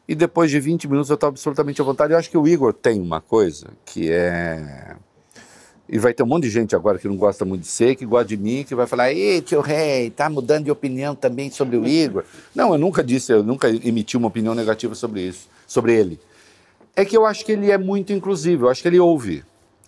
[0.07, 2.13] E depois de 20 minutos eu estava absolutamente à vontade.
[2.13, 4.95] Eu acho que o Igor tem uma coisa que é.
[5.87, 8.05] E vai ter um monte de gente agora que não gosta muito de ser, que
[8.05, 11.77] gosta de mim, que vai falar, ei, tio Rei, tá mudando de opinião também sobre
[11.77, 12.23] o Igor.
[12.55, 16.19] Não, eu nunca disse, eu nunca emiti uma opinião negativa sobre isso, sobre ele.
[16.95, 19.43] É que eu acho que ele é muito inclusivo, eu acho que ele ouve.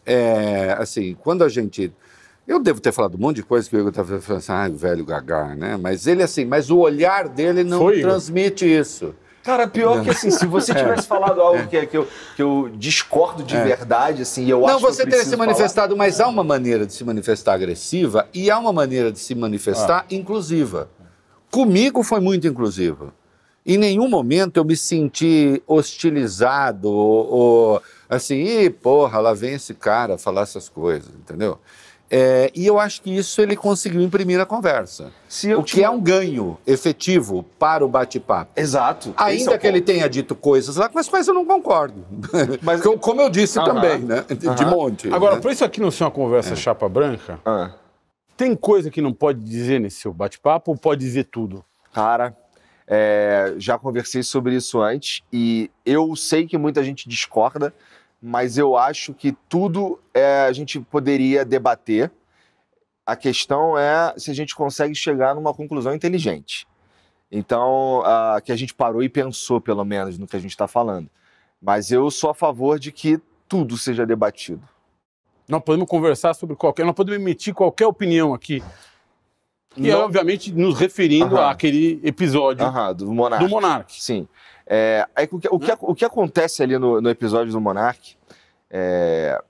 [0.05, 1.91] É, assim, quando a gente.
[2.47, 4.69] Eu devo ter falado um monte de coisa que o Igor estava falando assim, ah,
[4.71, 5.75] o velho gagar, né?
[5.75, 8.11] Mas ele, assim, mas o olhar dele não Foi, Igor?
[8.11, 9.13] transmite isso.
[9.47, 12.05] Cara, pior que assim, se você tivesse falado algo que, que, eu,
[12.35, 15.95] que eu discordo de verdade, assim, e eu Não, acho que você teria se manifestado,
[15.95, 20.05] mas há uma maneira de se manifestar agressiva e há uma maneira de se manifestar
[20.11, 20.89] inclusiva.
[21.49, 23.13] Comigo foi muito inclusiva.
[23.65, 29.73] Em nenhum momento eu me senti hostilizado ou, ou assim, Ih, porra, lá vem esse
[29.73, 31.57] cara falar essas coisas, entendeu?
[32.09, 35.11] É, e eu acho que isso ele conseguiu imprimir na conversa.
[35.27, 38.51] Se eu o que é um ganho efetivo para o bate-papo.
[38.55, 39.13] Exato.
[39.17, 39.87] Ainda é que ele ponto.
[39.91, 42.05] tenha dito coisas lá com as quais eu não concordo.
[42.63, 44.23] Mas- como, como eu disse também, né?
[44.29, 45.11] De, de monte.
[45.13, 45.41] Agora, né?
[45.41, 47.71] para isso aqui não ser uma conversa chapa branca, Ah,
[48.37, 51.63] tem coisa que não pode dizer nesse seu bate-papo ou pode dizer tudo?
[51.93, 52.37] cara,
[52.87, 57.73] é, já conversei sobre isso antes e eu sei que muita gente discorda,
[58.21, 62.11] mas eu acho que tudo é, a gente poderia debater.
[63.05, 66.67] A questão é se a gente consegue chegar numa conclusão inteligente.
[67.31, 68.03] Então,
[68.43, 71.09] que a gente parou e pensou, pelo menos, no que a gente está falando.
[71.61, 74.61] Mas eu sou a favor de que tudo seja debatido.
[75.47, 76.85] Nós podemos conversar sobre qualquer.
[76.85, 78.61] Nós podemos emitir qualquer opinião aqui.
[79.75, 81.49] E, Não- obviamente, nos referindo Aham.
[81.49, 83.45] àquele episódio do Monark.
[83.45, 83.93] do Monark.
[84.01, 84.27] Sim.
[84.69, 88.15] É, aí o, que, o, que, o que acontece ali no, no episódio do Monark,
[88.69, 89.41] é,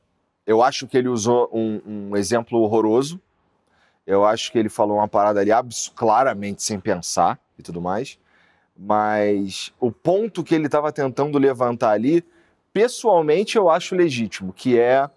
[0.46, 3.20] eu acho que ele usou um, um exemplo horroroso.
[4.06, 5.52] Eu acho que ele falou uma parada ali
[5.96, 8.18] claramente sem pensar e tudo mais.
[8.78, 12.24] Mas o ponto que ele estava tentando levantar ali
[12.72, 15.10] pessoalmente eu acho legítimo, que é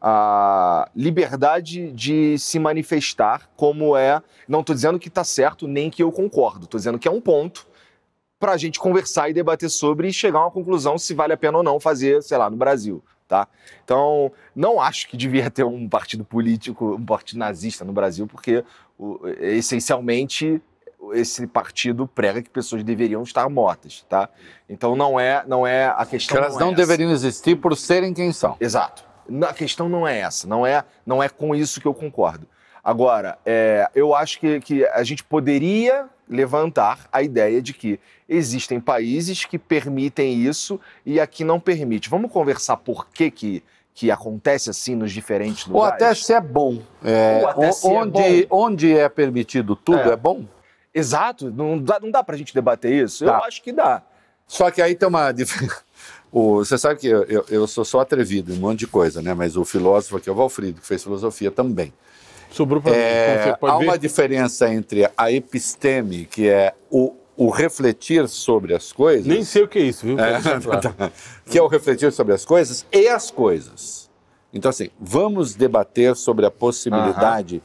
[0.00, 4.20] a liberdade de se manifestar, como é.
[4.48, 6.64] Não estou dizendo que está certo, nem que eu concordo.
[6.64, 7.66] Estou dizendo que é um ponto
[8.42, 11.36] para a gente conversar e debater sobre e chegar a uma conclusão se vale a
[11.36, 13.00] pena ou não fazer, sei lá, no Brasil.
[13.28, 13.46] Tá?
[13.84, 18.64] Então, não acho que devia ter um partido político, um partido nazista no Brasil, porque
[19.40, 20.60] essencialmente
[21.12, 24.28] esse partido prega que pessoas deveriam estar mortas, tá?
[24.68, 26.36] Então não é, não é a questão.
[26.36, 28.56] Que elas não, é deveriam existir por serem quem são.
[28.60, 29.04] Exato.
[29.48, 32.46] A questão não é essa, não é, não é com isso que eu concordo.
[32.82, 38.80] Agora, é, eu acho que, que a gente poderia levantar a ideia de que existem
[38.80, 42.08] países que permitem isso e aqui não permite.
[42.08, 43.62] Vamos conversar por que, que,
[43.94, 45.90] que acontece assim nos diferentes lugares?
[45.90, 46.82] Ou até se é bom.
[47.04, 48.64] É, é onde, bom.
[48.64, 50.12] onde é permitido tudo É.
[50.12, 50.44] é, bom.
[50.94, 53.24] Exato, não dá, não dá pra gente debater isso?
[53.24, 53.32] Tá.
[53.32, 54.02] Eu acho que dá.
[54.46, 55.32] Só que aí tem uma.
[56.32, 59.34] Você sabe que eu, eu, eu sou só atrevido em um monte de coisa, né?
[59.34, 61.92] Mas o filósofo aqui é o Valfrido, que fez filosofia também.
[62.52, 63.84] Sobrou para É, há ver?
[63.84, 69.26] uma diferença entre a episteme, que é o, o refletir sobre as coisas.
[69.26, 70.18] Nem sei o que é isso, viu?
[70.18, 71.12] É, claro.
[71.48, 74.10] que é o refletir sobre as coisas e as coisas.
[74.52, 77.62] Então, assim, vamos debater sobre a possibilidade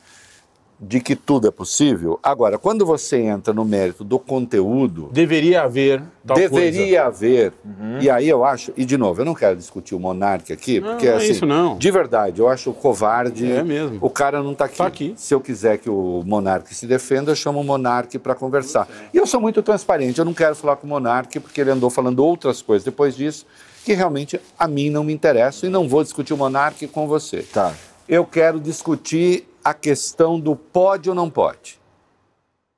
[0.80, 2.20] de que tudo é possível.
[2.22, 6.04] Agora, quando você entra no mérito do conteúdo, Deveria haver
[6.36, 7.54] deveria haver.
[8.02, 10.90] E aí eu acho, e de novo, eu não quero discutir o monarca aqui, Não,
[10.92, 11.78] porque não é assim, isso, não.
[11.78, 13.50] de verdade, eu acho covarde.
[13.50, 13.98] É mesmo.
[14.02, 14.78] O cara não está aqui.
[14.78, 15.14] Tá aqui.
[15.16, 18.88] Se eu quiser que o monarca se defenda, eu chamo o monarca para conversar.
[19.14, 21.90] E eu sou muito transparente, eu não quero falar com o monarca porque ele andou
[21.90, 23.46] falando outras coisas depois disso
[23.86, 27.42] que realmente a mim não me interessam e não vou discutir o monarca com você.
[27.42, 27.74] Tá.
[28.08, 31.78] Eu quero discutir a questão do pode ou não pode.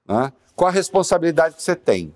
[0.07, 0.33] Né?
[0.55, 2.15] Qual a responsabilidade que você tem?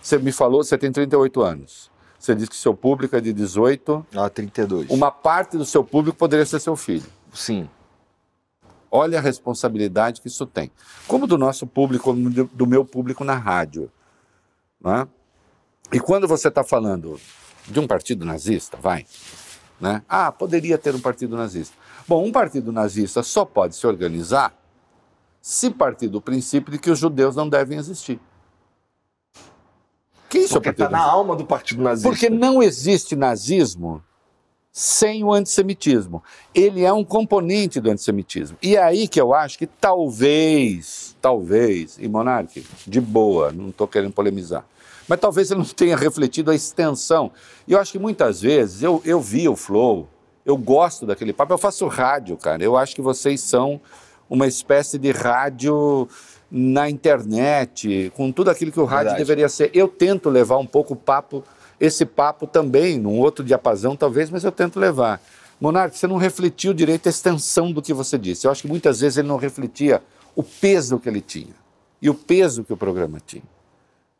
[0.00, 1.90] Você me falou, você tem 38 anos.
[2.18, 4.06] Você disse que seu público é de 18.
[4.14, 4.90] Ah, 32.
[4.90, 7.06] Uma parte do seu público poderia ser seu filho.
[7.34, 7.68] Sim.
[8.88, 10.70] Olha a responsabilidade que isso tem.
[11.08, 13.90] Como do nosso público, como do do meu público na rádio.
[14.80, 15.08] né?
[15.92, 17.20] E quando você está falando
[17.66, 19.04] de um partido nazista, vai.
[19.80, 20.00] Né?
[20.08, 21.76] Ah, poderia ter um partido nazista.
[22.06, 24.54] Bom, um partido nazista só pode se organizar
[25.40, 28.20] se partir do princípio de que os judeus não devem existir.
[30.28, 32.08] Que isso Porque é partido tá na alma do partido nazista.
[32.08, 34.02] Porque não existe nazismo
[34.72, 36.22] sem o antissemitismo.
[36.54, 38.56] Ele é um componente do antissemitismo.
[38.62, 43.86] E é aí que eu acho que talvez, talvez, e Monarque, de boa, não estou
[43.86, 44.64] querendo polemizar,
[45.06, 47.30] mas talvez ele não tenha refletido a extensão.
[47.68, 50.08] E eu acho que muitas vezes, eu, eu vi o Flow,
[50.44, 52.62] eu gosto daquele papo, eu faço rádio, cara.
[52.62, 53.80] Eu acho que vocês são
[54.28, 56.08] uma espécie de rádio
[56.50, 59.18] na internet, com tudo aquilo que o rádio Verdade.
[59.18, 59.70] deveria ser.
[59.72, 61.42] Eu tento levar um pouco o papo,
[61.80, 65.20] esse papo também, num outro diapasão talvez, mas eu tento levar.
[65.60, 68.46] Monarque, você não refletiu direito a extensão do que você disse.
[68.46, 70.02] Eu acho que muitas vezes ele não refletia
[70.34, 71.54] o peso que ele tinha
[72.00, 73.44] e o peso que o programa tinha.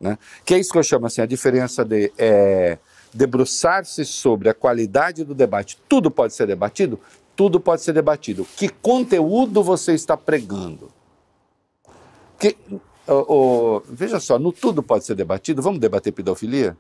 [0.01, 0.17] Né?
[0.45, 2.79] Que é isso que eu chamo assim, a diferença de é,
[3.13, 5.79] debruçar-se sobre a qualidade do debate.
[5.89, 6.99] Tudo pode ser debatido?
[7.37, 8.47] Tudo pode ser debatido.
[8.57, 10.91] Que conteúdo você está pregando?
[12.39, 12.57] Que,
[13.07, 15.63] ô, ô, veja só, no tudo pode ser debatido.
[15.63, 16.77] Vamos debater pedofilia?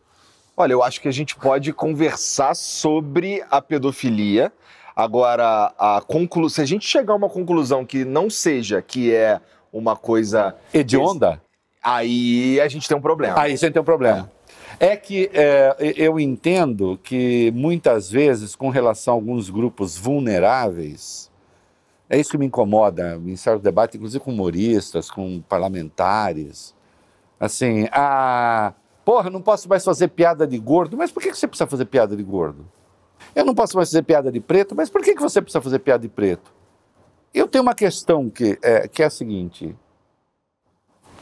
[0.57, 4.53] Olha, eu acho que a gente pode conversar sobre a pedofilia.
[4.95, 6.51] Agora, a conclu...
[6.51, 9.41] se a gente chegar a uma conclusão que não seja que é
[9.73, 10.55] uma coisa.
[10.73, 11.41] Hedionda?
[11.83, 13.41] Aí a gente tem um problema.
[13.41, 14.31] Aí você tem um problema.
[14.31, 14.42] É
[14.97, 21.31] que é, eu entendo que muitas vezes, com relação a alguns grupos vulneráveis,
[22.11, 26.75] é isso que me incomoda em certo debate, inclusive com humoristas, com parlamentares.
[27.39, 31.67] Assim, ah, porra, não posso mais fazer piada de gordo, mas por que você precisa
[31.67, 32.67] fazer piada de gordo?
[33.35, 35.79] Eu não posso mais fazer piada de preto, mas por que que você precisa fazer
[35.79, 36.53] piada de preto?
[37.33, 39.75] Eu tenho uma questão que é, que é a seguinte,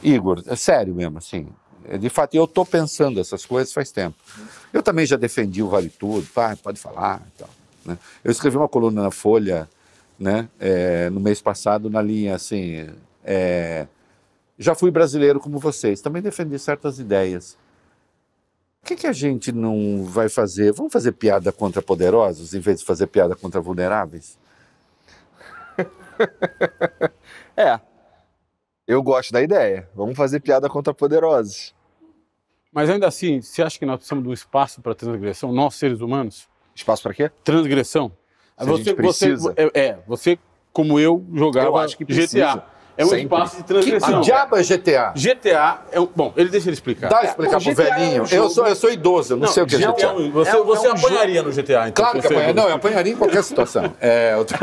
[0.02, 1.46] Igor, é sério mesmo, assim.
[1.84, 4.16] É, De fato, eu estou pensando essas coisas faz tempo.
[4.72, 7.50] Eu também já defendi o Vale Tudo, pá, pode falar e tal.
[7.84, 7.98] né?
[8.22, 9.68] Eu escrevi uma coluna na Folha,
[10.18, 12.86] né, é, no mês passado, na linha assim,
[13.24, 13.86] é,
[14.58, 17.56] já fui brasileiro como vocês, também defendi certas ideias.
[18.82, 20.72] O que, que a gente não vai fazer?
[20.72, 24.38] Vamos fazer piada contra poderosos em vez de fazer piada contra vulneráveis?
[27.56, 27.78] É.
[28.90, 29.88] Eu gosto da ideia.
[29.94, 31.72] Vamos fazer piada contra poderosos.
[32.72, 36.00] Mas ainda assim, você acha que nós precisamos de um espaço para transgressão, nós seres
[36.00, 36.48] humanos?
[36.74, 37.30] Espaço para quê?
[37.44, 38.10] Transgressão.
[38.58, 39.54] Se a gente precisa.
[39.56, 40.36] é, é, você,
[40.72, 42.66] como eu, jogava Eu acho que GTA.
[42.96, 43.22] É um Sempre.
[43.24, 44.20] espaço de Que transgressão.
[44.20, 45.12] diabo é GTA?
[45.16, 46.06] GTA é um.
[46.14, 47.08] Bom, ele deixa ele explicar.
[47.08, 48.26] Dá explicar pro GTA é um velhinho.
[48.26, 50.30] jogo- eu, sou, eu sou idoso, eu não, sei o que é GTA é um-
[50.30, 52.04] você É você é um apanharia no GTA, então.
[52.04, 52.54] Claro que você- apanharia.
[52.54, 53.92] Não, eu apanharia em qualquer situação.
[54.00, 54.54] É, eu tô-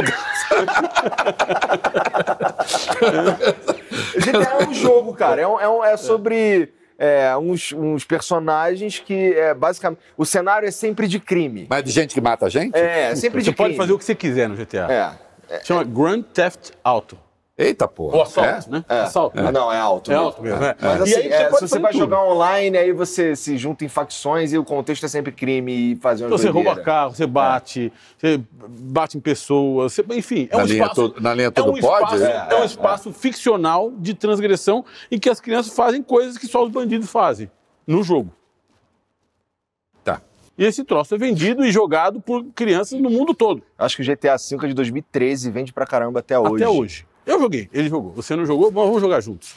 [4.20, 5.42] GTA é um jogo, cara.
[5.42, 10.00] É, um- é um- é sobre é, uns, uns personagens que é basicamente.
[10.18, 11.68] O cenário é sempre de crime.
[11.70, 12.76] Mas de gente que mata a gente?
[12.76, 13.78] É, sempre Você de pode crime.
[13.78, 15.16] fazer o que você quiser no GTA.
[15.50, 15.60] É.
[15.64, 17.18] Chama Grand Theft Auto.
[17.60, 18.18] Eita porra.
[18.18, 18.72] Ou assalto, É?
[18.72, 18.86] né?
[18.88, 19.00] É.
[19.00, 19.40] Assalto.
[19.40, 20.12] Ah, Não, é alto.
[20.12, 20.20] É né?
[20.20, 20.76] alto mesmo, é.
[20.80, 22.02] Mas E assim, aí é, se você vai tudo.
[22.02, 25.96] jogar online, aí você se junta em facções e o contexto é sempre crime e
[25.96, 28.40] fazer uma Então, você rouba carro, você bate, você
[28.70, 31.16] bate em pessoas, você- enfim, é Na um linha espaço.
[31.20, 32.04] na linha é tudo um pode?
[32.16, 36.46] Espaço, É, é, um espaço ficcional de transgressão em que as crianças fazem coisas que
[36.46, 37.50] só os bandidos fazem
[37.88, 38.32] no jogo.
[40.04, 40.22] Tá.
[40.56, 44.06] E esse troço é vendido e jogado por crianças no mundo todo, Acho que o
[44.06, 46.64] GTA V é de 2013 vende pra caramba até hoje.
[46.64, 47.08] até hoje.
[47.28, 48.14] Eu joguei, ele jogou.
[48.14, 48.72] Você não jogou?
[48.72, 49.54] Bom, vamos jogar juntos.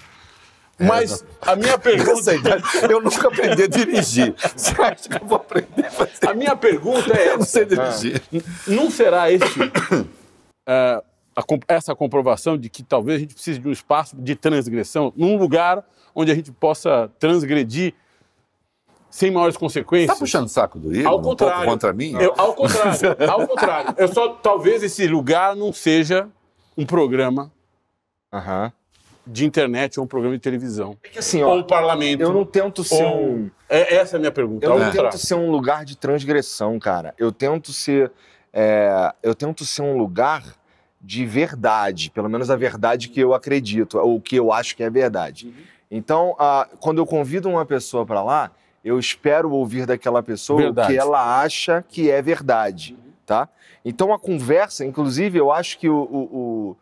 [0.79, 2.35] É, Mas a minha pergunta.
[2.35, 4.35] Idade, eu nunca aprendi a dirigir.
[4.57, 6.11] Você acha que eu vou aprender a fazer?
[6.27, 8.21] A minha pergunta é Eu não sei dirigir.
[8.67, 9.45] Não será esse,
[10.67, 11.03] é,
[11.37, 15.37] a essa comprovação de que talvez a gente precise de um espaço de transgressão num
[15.37, 17.95] lugar onde a gente possa transgredir
[19.11, 20.13] sem maiores consequências?
[20.13, 21.13] Tá puxando o saco do Igor?
[21.13, 21.65] Ao um contrário.
[21.67, 22.15] contra mim?
[22.19, 23.95] Eu- ao contrário, ao contrário.
[23.99, 26.29] Eu só, talvez esse lugar não seja
[26.77, 27.53] um programa
[28.33, 28.73] Aham.
[29.27, 30.97] de internet ou um programa de televisão.
[31.05, 32.21] É que assim, Ou ó, um parlamento.
[32.21, 33.25] eu não tento ser ou...
[33.33, 33.51] um...
[33.69, 34.65] É, essa é a minha pergunta.
[34.65, 35.11] Eu não contrário.
[35.11, 37.15] tento ser um lugar de transgressão, cara.
[37.19, 38.11] Eu tento ser.
[38.53, 40.43] é, eu tento ser um lugar
[41.01, 44.91] de verdade, pelo menos a verdade que eu acredito, ou que eu acho que é
[44.91, 45.55] verdade.
[45.91, 48.51] Então, ah, quando eu convido uma pessoa para lá,
[48.85, 50.89] eu espero ouvir daquela pessoa Verdade.
[50.89, 53.49] o que ela acha que é verdade, tá?
[53.85, 56.77] Então a conversa, inclusive, eu acho que o, o- o-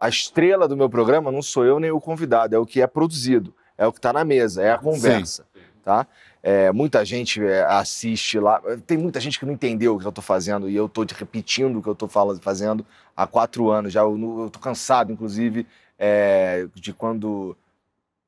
[0.00, 2.86] a estrela do meu programa não sou eu nem o convidado, é o que é
[2.86, 5.46] produzido, é o que está na mesa, é a conversa,
[5.84, 6.06] tá?
[6.42, 8.62] É, muita gente é, assiste lá.
[8.86, 11.78] Tem muita gente que não entendeu o que eu tô fazendo e eu te repetindo
[11.78, 12.84] o que eu fala- fazendo
[13.14, 14.00] há quatro anos já.
[14.00, 15.66] Eu, tô cansado, inclusive,
[15.98, 17.54] é, de quando.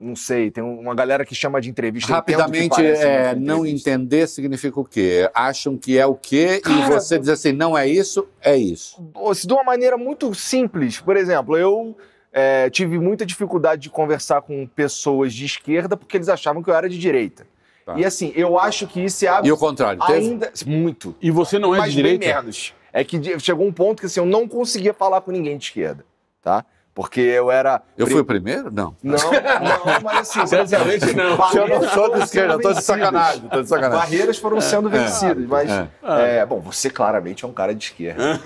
[0.03, 2.13] Não sei, tem uma galera que chama de entrevista.
[2.13, 3.91] Rapidamente, parece é, não entrevista.
[3.91, 5.31] entender significa o quê?
[5.33, 9.01] Acham que é o quê e Cara, você diz assim, não é isso, é isso.
[9.33, 11.01] Se de uma maneira muito simples.
[11.01, 11.97] Por exemplo, eu
[12.33, 16.75] é, tive muita dificuldade de conversar com pessoas de esquerda porque eles achavam que eu
[16.75, 17.47] era de direita.
[17.87, 17.95] Tá.
[17.97, 20.19] E assim, eu acho que isso é E o contrário, teve?
[20.19, 21.15] ainda muito.
[21.23, 22.43] E você não é mas de bem direita?
[22.43, 22.75] menos.
[22.93, 26.05] É que chegou um ponto que assim, eu não conseguia falar com ninguém de esquerda,
[26.43, 26.65] tá?
[26.95, 27.81] Porque eu era.
[27.97, 28.71] Eu fui o primeiro?
[28.71, 28.95] Não.
[29.03, 30.45] Não, não, mas assim.
[30.47, 31.39] Certamente não.
[31.55, 33.99] Eu não sou de esquerda, eu tô de sacanagem, tô de sacanagem.
[33.99, 35.71] Barreiras foram sendo vencidas, mas.
[35.71, 35.89] é.
[36.39, 38.39] é, bom, você claramente é um cara de esquerda.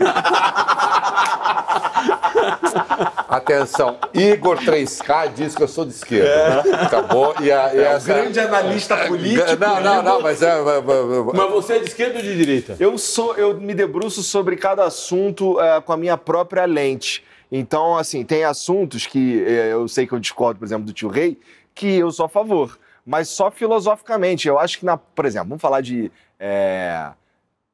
[3.29, 6.63] Atenção, Igor 3K diz que eu sou de esquerda.
[6.83, 7.35] Acabou.
[7.41, 8.07] E, a, e essa...
[8.07, 9.57] Grande analista político.
[9.59, 10.47] Não, não, não, mas é.
[10.47, 12.77] é, é, é, Mas você é de esquerda ou de direita?
[12.79, 17.25] Eu sou, eu me debruço sobre cada assunto é, com a minha própria lente.
[17.51, 21.09] Então, assim, tem assuntos que é, eu sei que eu discordo, por exemplo, do tio
[21.09, 21.39] Rei,
[21.75, 24.49] que eu sou a favor, mas só filosoficamente.
[24.49, 27.13] Eu acho que, na, por exemplo, vamos falar de é,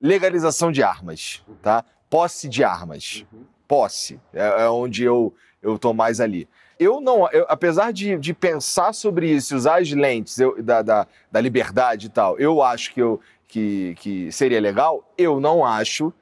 [0.00, 1.84] legalização de armas, tá?
[2.10, 3.24] Posse de armas.
[3.66, 4.20] Posse.
[4.34, 6.48] É, é onde eu, eu tô mais ali.
[6.78, 11.06] Eu não, eu- apesar de, de pensar sobre isso, usar as lentes eu- da, da,
[11.30, 16.12] da liberdade e tal, eu acho que, eu, que, que seria legal, eu não acho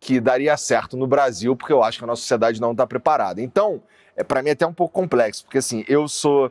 [0.00, 3.42] que daria certo no Brasil, porque eu acho que a nossa sociedade não está preparada.
[3.42, 3.82] Então,
[4.16, 6.50] é, para mim é até um pouco complexo, porque assim, eu sou.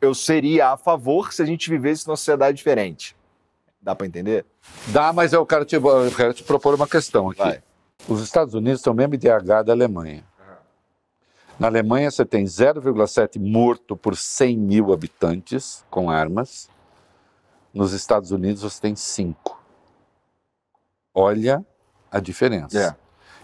[0.00, 3.14] Eu seria a favor se a gente vivesse numa sociedade diferente.
[3.80, 4.44] Dá para entender?
[4.88, 7.38] Dá, mas eu quero, te, eu quero te propor uma questão aqui.
[7.38, 7.62] Vai.
[8.08, 10.24] Os Estados Unidos têm o mesmo IDH da Alemanha.
[11.58, 16.68] Na Alemanha, você tem 0,7 morto por 100 mil habitantes com armas.
[17.72, 19.58] Nos Estados Unidos, você tem 5.
[21.14, 21.64] Olha
[22.10, 22.96] a diferença.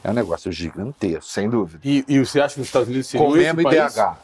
[0.05, 1.25] É, um negócio gigantesco.
[1.31, 1.81] Sem dúvida.
[1.85, 3.95] E, e você acha que os Estados Unidos seriam Com o esse mesmo país?
[3.97, 4.17] IDH.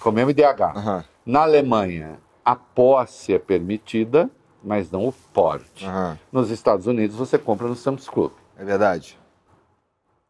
[0.00, 0.62] Com o mesmo IDH.
[0.76, 4.28] Aham, Na Alemanha, a posse é permitida,
[4.62, 5.84] mas não o porte.
[5.86, 6.18] aham.
[6.30, 8.32] Nos Estados Unidos, você compra no Sam's Club.
[8.56, 9.18] É verdade.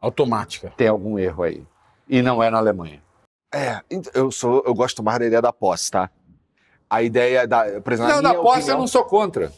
[0.01, 0.73] Automática.
[0.77, 1.67] Tem algum erro aí.
[2.09, 3.03] E não é na Alemanha.
[3.53, 6.11] É, ent- eu sou, eu gosto mais da ideia da posse, tá?
[6.91, 9.53] A ideia da, por exemplo, Não, na na posse opinião- eu não sou contra.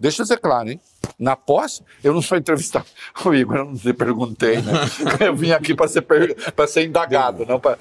[0.00, 0.80] Deixa eu ser claro, hein?
[1.18, 2.86] Na posse, eu não sou entrevistado.
[3.24, 4.72] O Igor, eu não te perguntei, né?
[5.20, 6.34] Eu vim aqui para ser, per...
[6.52, 7.78] pra ser indagado, não para.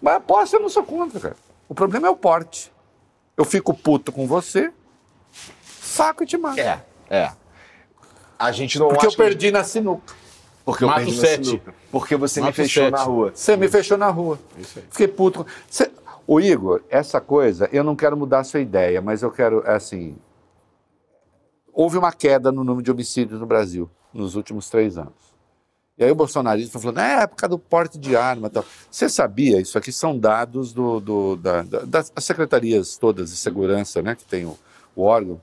[0.00, 1.36] Mas a posse eu não sou contra, cara.
[1.68, 2.72] O problema é o porte.
[3.36, 4.72] Eu fico puto com você,
[5.80, 6.58] saco e te mato.
[6.58, 7.30] É, é.
[8.38, 10.14] A gente não Porque eu perdi na sinuca.
[10.64, 11.46] Porque eu Mato perdi sete.
[11.46, 11.74] sinuca.
[11.90, 12.92] Porque você me Mato fechou sete.
[12.92, 13.32] na rua.
[13.34, 14.38] Você me fechou na rua.
[14.56, 14.84] Isso aí.
[14.90, 15.46] Fiquei puto.
[15.68, 15.90] Você-
[16.26, 20.16] O Igor, essa coisa, eu não quero mudar a sua ideia, mas eu quero, assim.
[21.80, 25.14] Houve uma queda no número de homicídios no Brasil nos últimos três anos.
[25.96, 28.64] E aí o bolsonarismo falou, é época do porte de arma tal.
[28.90, 34.02] Você sabia, isso aqui são dados do, do da, da, das secretarias todas de segurança,
[34.02, 34.58] né, que tem o,
[34.96, 35.40] o órgão.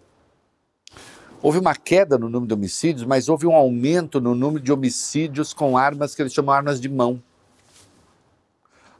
[1.41, 5.53] Houve uma queda no número de homicídios, mas houve um aumento no número de homicídios
[5.53, 7.23] com armas que eles chamam armas de mão.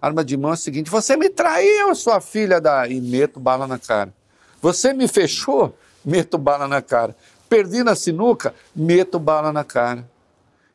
[0.02, 2.88] Arma de mão é o seguinte: você me traiu, sua filha da.
[2.88, 4.14] E meto bala na cara.
[4.62, 7.16] Você me fechou, meto bala na cara.
[7.50, 10.08] Perdi na sinuca, meto bala na cara.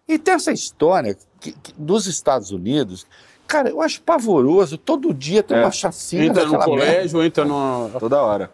[0.09, 3.07] E tem essa história que, que, dos Estados Unidos.
[3.47, 4.77] Cara, eu acho pavoroso.
[4.79, 5.61] Todo dia tem É.
[5.63, 6.87] uma chacina Entra no daquela merda.
[6.93, 7.91] colégio, entra no.
[7.99, 8.51] Toda hora.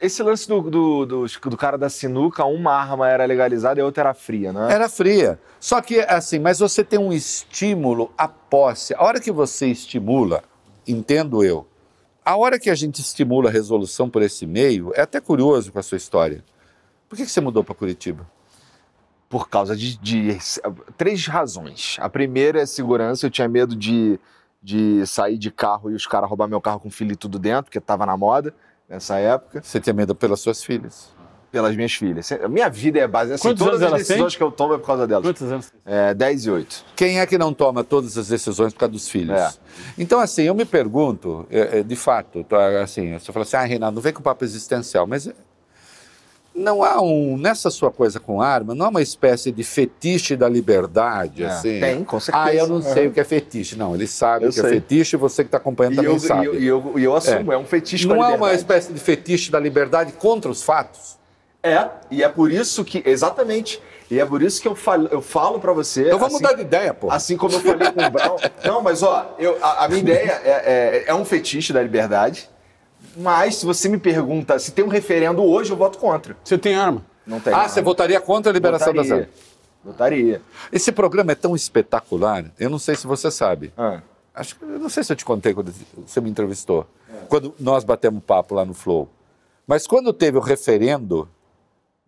[0.00, 3.86] Esse lance do, do, do, do cara da sinuca, uma arma era legalizada e a
[3.86, 4.70] outra era fria, né?
[4.70, 5.38] Era fria.
[5.58, 8.94] Só que, assim, mas você tem um estímulo à posse.
[8.94, 10.42] A hora que você estimula,
[10.86, 11.66] entendo eu,
[12.26, 15.78] a hora que a gente estimula a resolução por esse meio, é até curioso com
[15.78, 16.44] a sua história.
[17.08, 18.28] Por que, que você mudou para Curitiba?
[19.28, 20.36] Por causa de, de
[20.96, 21.96] três razões.
[22.00, 24.18] A primeira é segurança, eu tinha medo de,
[24.60, 27.66] de sair de carro e os caras roubar meu carro com filho e tudo dentro,
[27.66, 28.52] porque tava na moda
[28.88, 31.14] nessa época, Você tinha medo pelas suas filhas.
[31.56, 32.28] Pelas minhas filhas.
[32.50, 35.24] Minha vida é baseada assim, todas as decisões que eu tomo é por causa delas.
[35.24, 35.72] Quantos anos?
[35.86, 36.84] É, 10 e 8.
[36.94, 39.38] Quem é que não toma todas as decisões por causa dos filhos?
[39.38, 39.50] É.
[39.98, 43.62] Então, assim, eu me pergunto, é, é, de fato, tá, assim, você fala assim, ah,
[43.64, 45.32] Renato, não vem com papo existencial, mas é,
[46.54, 50.48] não há um, nessa sua coisa com arma, não há uma espécie de fetiche da
[50.48, 51.80] liberdade, É, assim?
[51.80, 52.46] tem, com certeza.
[52.46, 53.10] Ah, eu não sei Uhum.
[53.10, 53.76] o que é fetiche.
[53.76, 54.72] Não, ele sabe Eu o que é sei.
[54.72, 56.42] fetiche e você que está acompanhando E também eu, sabe.
[56.44, 58.92] e, eu, e, eu, eu assumo, é, um fetiche com a não há uma espécie
[58.92, 61.16] de fetiche da liberdade contra os fatos?
[61.66, 65.20] É, e é por isso que, exatamente, e é por isso que eu falo, eu
[65.20, 66.06] falo pra você.
[66.06, 67.10] Então vamos assim, mudar de ideia, pô.
[67.10, 68.36] Assim como eu falei com o Brown.
[68.64, 72.48] Não, mas ó, eu, a, a minha ideia é, é, é um fetiche da liberdade,
[73.16, 76.36] mas se você me pergunta se tem um referendo hoje, eu voto contra.
[76.44, 77.04] Você tem arma?
[77.26, 77.52] Não tem.
[77.52, 77.68] ah, não.
[77.68, 79.24] você votaria contra a liberação das Votaria.
[79.24, 79.46] armas?
[79.84, 80.42] Votaria.
[80.72, 83.72] Esse programa é tão espetacular, eu não sei se você sabe.
[83.76, 84.00] Ah,
[84.36, 85.72] Acho que eu não sei se eu te contei quando
[86.06, 86.86] você me entrevistou,
[87.26, 89.08] quando nós batemos papo lá no Flow.
[89.66, 91.26] Mas quando teve o referendo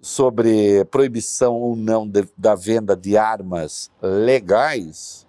[0.01, 5.27] sobre proibição ou não de- da venda de armas legais,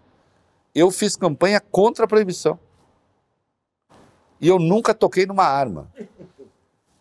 [0.73, 2.59] eu fiz campanha contra a proibição.
[4.39, 5.91] E eu nunca toquei numa arma.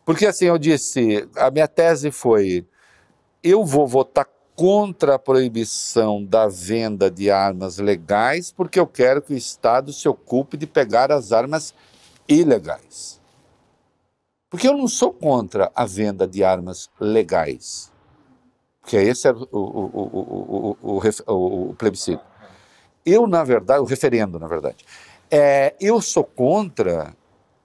[0.04, 2.66] Porque assim, eu disse, a minha tese foi,
[3.42, 9.32] eu vou votar contra a proibição da venda de armas legais, porque eu quero que
[9.32, 11.72] o Estado se ocupe de pegar as armas
[12.26, 13.17] ilegais.
[14.50, 17.92] Porque eu não sou contra a venda de armas legais.
[18.80, 22.22] Porque esse é o, o, o, o, plebiscito.
[23.04, 24.84] Eu, na verdade, o referendo, na verdade.
[25.30, 27.14] É, eu sou contra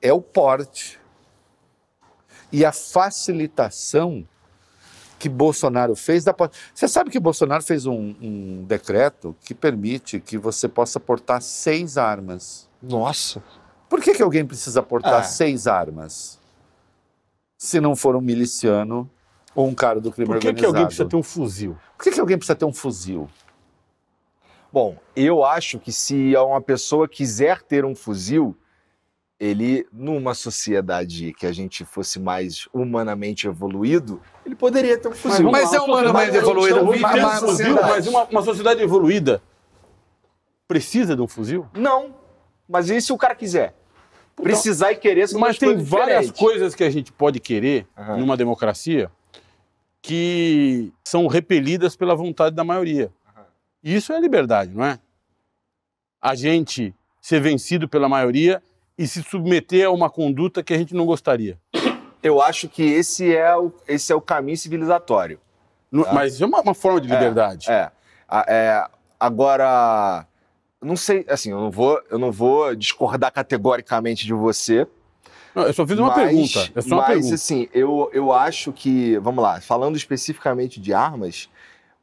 [0.02, 1.00] é o porte
[2.52, 4.28] e a facilitação
[5.18, 6.60] que Bolsonaro fez da posse.
[6.76, 11.98] Você sabe que Bolsonaro fez um, um decreto que permite que você possa portar seis
[11.98, 12.70] armas.
[12.82, 13.42] nossa.
[13.88, 15.24] Por que, que alguém precisa portar Ah.
[15.24, 16.40] seis armas?
[17.64, 19.10] Se não for um miliciano
[19.56, 20.68] ou um cara do crime Por que, que organizado.
[20.76, 21.78] alguém precisa ter um fuzil?
[21.98, 23.30] Por que, que alguém precisa ter um fuzil?
[24.70, 28.54] Bom, eu acho que se uma pessoa quiser ter um fuzil,
[29.40, 35.50] ele, numa sociedade que a gente fosse mais humanamente evoluído, ele poderia ter um fuzil.
[35.50, 39.42] Mas é humanamente Mas a gente evoluído, mas- fuzil, mas uma, uma sociedade evoluída
[40.68, 41.66] precisa de um fuzil?
[41.74, 42.14] Não.
[42.68, 43.74] Mas e se o cara quiser?
[44.36, 46.40] Precisar e querer são Mas tem várias diferentes.
[46.40, 48.18] coisas que a gente pode querer Aham.
[48.18, 49.10] numa democracia
[50.02, 53.12] que são repelidas pela vontade da maioria.
[53.84, 55.00] E isso é liberdade, não é?
[56.22, 58.62] A gente ser vencido pela maioria
[58.98, 61.58] e se submeter a uma conduta que a gente não gostaria.
[62.22, 65.40] Eu acho que esse é o, esse é o caminho civilizatório.
[65.92, 67.70] Não- Mas isso é uma, uma forma de liberdade.
[67.70, 67.92] É.
[68.28, 68.88] A- é,
[69.20, 70.26] agora,
[70.84, 74.88] não sei, assim, eu não vou, eu não vou discordar categoricamente de você.
[75.56, 76.72] Não, eu só fiz uma mas, pergunta.
[76.76, 77.36] É só uma mas, pergunta.
[77.36, 81.48] assim, eu, eu acho que, vamos lá, falando especificamente de armas,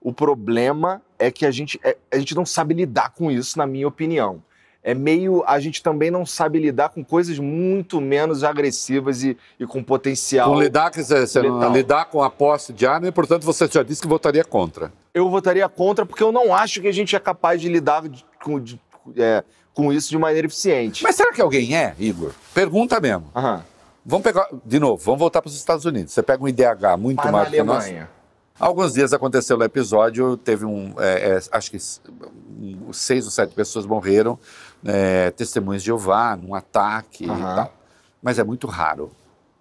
[0.01, 3.67] o problema é que a gente, é- a gente não sabe lidar com isso, na
[3.67, 4.43] minha opinião.
[4.83, 5.45] É meio.
[5.47, 10.51] A gente também não sabe lidar com coisas muito menos agressivas e, e com potencial.
[10.51, 13.83] Com lidar, dizer, você não- lidar com a posse de arma e, portanto, você já
[13.83, 14.91] disse que votaria contra.
[15.13, 18.25] Eu votaria contra porque eu não acho que a gente é capaz de lidar de-
[18.43, 18.81] com, de-
[19.17, 21.03] é, com isso de maneira eficiente.
[21.03, 22.33] Mas será que alguém é, Igor?
[22.55, 23.31] Pergunta mesmo.
[23.35, 23.65] Aham.
[24.05, 26.13] Vamos pegar, de novo, vamos voltar para os Estados Unidos.
[26.15, 27.87] Você pega um IDH muito Mas maior que o nosso.
[27.87, 28.11] Alemanha.
[28.59, 31.79] Há alguns dias aconteceu o episódio, teve um, é, é, acho que
[32.93, 34.39] seis ou sete pessoas morreram
[34.85, 37.55] é, testemunhas de Jeová, num ataque e Aham.
[37.57, 37.75] tal.
[38.23, 39.11] Mas é muito raro.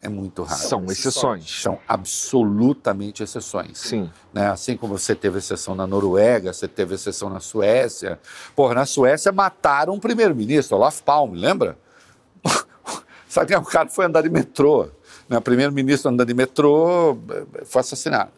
[0.02, 0.62] É muito raro.
[0.62, 1.62] São exceções.
[1.62, 3.78] São absolutamente exceções.
[3.80, 4.10] Sim.
[4.34, 4.50] né?
[4.50, 8.18] Assim como você teve exceção na Noruega, você teve exceção na Suécia.
[8.56, 11.78] Porra, na Suécia mataram um primeiro-ministro, Olaf Palme, lembra?
[13.28, 14.90] Sabe o cara foi andar de metrô.
[15.28, 15.38] Né?
[15.38, 18.32] O primeiro-ministro andando de metrô eh, foi assassinado.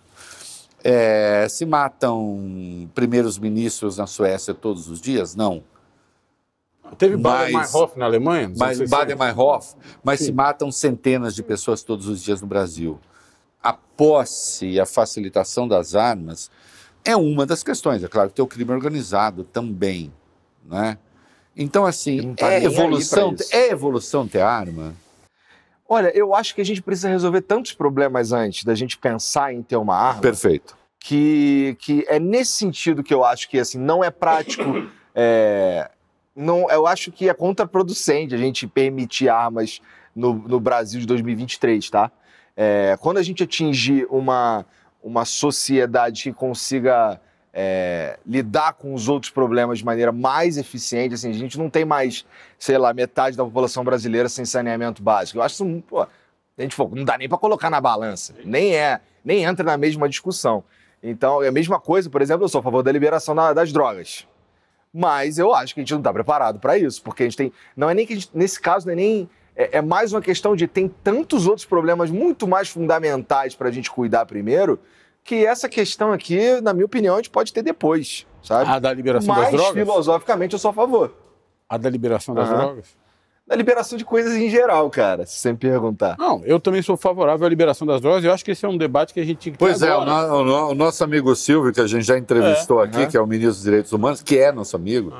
[0.83, 5.35] É, se matam primeiros ministros na Suécia todos os dias?
[5.35, 5.63] Não.
[6.97, 8.49] Teve Baden-Meinhof na Alemanha?
[8.49, 8.97] Nos Mas anos 60?
[8.97, 10.25] Baden-Meinhof, mas Sim.
[10.25, 12.99] se matam centenas de pessoas todos os dias no Brasil.
[13.61, 16.49] A posse e a facilitação das armas
[17.05, 18.03] é uma das questões.
[18.03, 20.11] É claro que tem o crime organizado também,
[20.65, 20.97] né?
[21.55, 24.93] Então, assim, tá é evolução, é evolução ter arma?
[25.87, 29.61] Olha, eu acho que a gente precisa resolver tantos problemas antes da gente pensar em
[29.61, 30.21] ter uma arma.
[30.21, 30.77] Perfeito.
[30.97, 34.63] que, que é nesse sentido que eu acho que assim não é prático.
[35.13, 35.91] é,
[36.41, 39.81] não, eu acho que é contraproducente a gente permitir armas
[40.15, 42.11] no, no Brasil de 2023, tá?
[42.55, 44.65] É, quando a gente atingir uma,
[45.03, 47.19] uma sociedade que consiga
[47.53, 51.85] é, lidar com os outros problemas de maneira mais eficiente, assim, a gente não tem
[51.85, 52.25] mais,
[52.59, 55.37] sei lá, metade da população brasileira sem saneamento básico.
[55.39, 56.07] Eu acho isso, pô, a
[56.61, 60.07] gente falou, não dá nem para colocar na balança, nem é, nem entra na mesma
[60.09, 60.63] discussão.
[61.01, 63.71] Então, é a mesma coisa, por exemplo, eu sou a favor da liberação da- das
[63.71, 64.27] drogas.
[64.93, 67.53] Mas eu acho que a gente não está preparado para isso, porque a gente tem.
[67.75, 69.29] Não é nem que a gente, nesse caso, não é nem.
[69.55, 73.71] É, é mais uma questão de tem tantos outros problemas muito mais fundamentais para a
[73.71, 74.79] gente cuidar primeiro,
[75.23, 78.69] que essa questão aqui, na minha opinião, a gente pode ter depois, sabe?
[78.69, 79.73] A da liberação das Mas, drogas?
[79.73, 81.13] filosoficamente, eu sou a favor.
[81.69, 82.57] A da liberação das Aham.
[82.57, 83.00] drogas?
[83.51, 86.15] Da liberação de coisas em geral, cara, se você me perguntar.
[86.17, 88.23] Não, eu também sou favorável à liberação das drogas.
[88.23, 89.89] Eu acho que esse é um debate que a gente tinha que ter Pois é,
[89.93, 90.27] o, agora.
[90.29, 93.07] no- o no- o nosso amigo Silvio, que a gente já entrevistou aqui, aham.
[93.07, 95.11] que é o ministro dos Direitos Humanos, que é nosso amigo,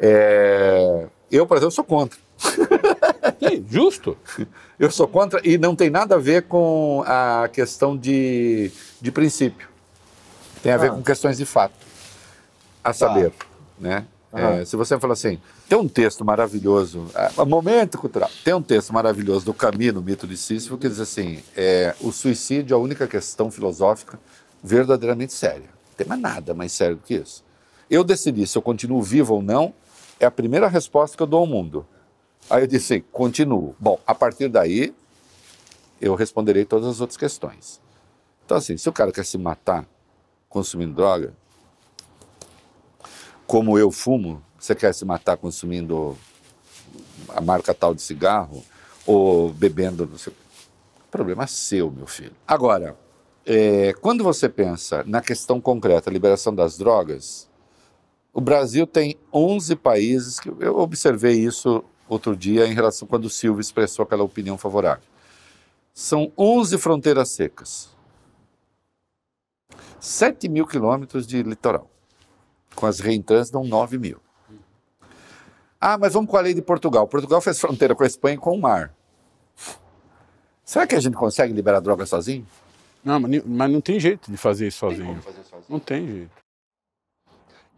[0.00, 2.18] é, eu, por exemplo, sou contra.
[3.38, 4.16] Sim, justo.
[4.80, 9.68] Eu sou contra e não tem nada a ver com a questão de, de princípio.
[10.62, 10.94] Tem a ver Ah.
[10.94, 11.74] com questões de fato.
[12.82, 13.30] A saber,
[13.78, 14.06] né?
[14.32, 14.60] Aham.
[14.60, 15.38] É, se você falar assim,
[15.70, 20.26] tem um texto maravilhoso, ah, momento cultural, tem um texto maravilhoso do Camus, no mito
[20.26, 24.18] de Sísifo, que diz assim, é, o suicídio é a única questão filosófica
[24.64, 25.68] verdadeiramente séria.
[25.68, 27.44] Não tem mais nada mais sério do que isso.
[27.88, 29.72] Eu decidi se eu continuo vivo ou não,
[30.18, 31.86] é a primeira resposta que eu dou ao mundo.
[32.50, 33.76] Aí eu disse, assim, continuo.
[33.78, 34.92] Bom, a partir daí,
[36.00, 37.80] eu responderei todas as outras questões.
[38.44, 39.86] Então, assim, se o cara quer se matar
[40.48, 41.32] consumindo droga,
[43.46, 46.16] como eu fumo, você quer se matar consumindo
[47.30, 48.62] a marca tal de cigarro
[49.06, 50.34] ou bebendo, não sei,
[51.10, 52.34] problema seu, meu filho.
[52.46, 52.96] Agora,
[53.46, 57.48] é, quando você pensa na questão concreta, liberação das drogas,
[58.32, 63.30] o Brasil tem 11 países, que eu observei isso outro dia em relação quando o
[63.30, 65.02] Silvio expressou aquela opinião favorável.
[65.94, 67.88] São 11 fronteiras secas.
[69.98, 71.90] 7 mil quilômetros de litoral.
[72.74, 74.20] Com as reentrâncias dão 9 mil.
[75.80, 77.08] Ah, mas vamos com a lei de Portugal.
[77.08, 78.94] Portugal fez fronteira com a Espanha e com o mar.
[80.62, 82.46] Será que a gente consegue liberar droga sozinho?
[83.02, 85.18] Não, mas, não tem jeito de fazer isso sozinho.
[85.68, 86.30] Não tem jeito.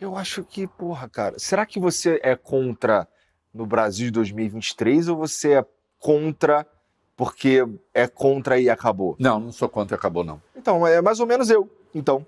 [0.00, 3.06] Eu acho que, porra, cara, será que você é contra
[3.54, 5.64] no Brasil de 2023 ou você é
[5.98, 6.66] contra
[7.16, 9.14] porque é contra e acabou?
[9.18, 10.42] Não, não sou contra, acabou não.
[10.56, 11.70] Então, é mais ou menos eu.
[11.94, 12.26] Então,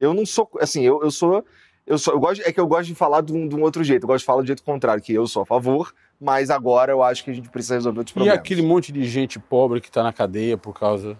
[0.00, 1.44] eu não sou, assim, eu, eu sou,
[1.86, 3.84] eu sou, eu gosto, é que eu gosto de falar de um, de um outro
[3.84, 4.04] jeito.
[4.04, 7.02] Eu gosto de falar do jeito contrário, que eu sou a favor, mas agora eu
[7.02, 8.38] acho que a gente precisa resolver outros E problemas.
[8.38, 11.16] aquele monte de gente pobre que está na cadeia por causa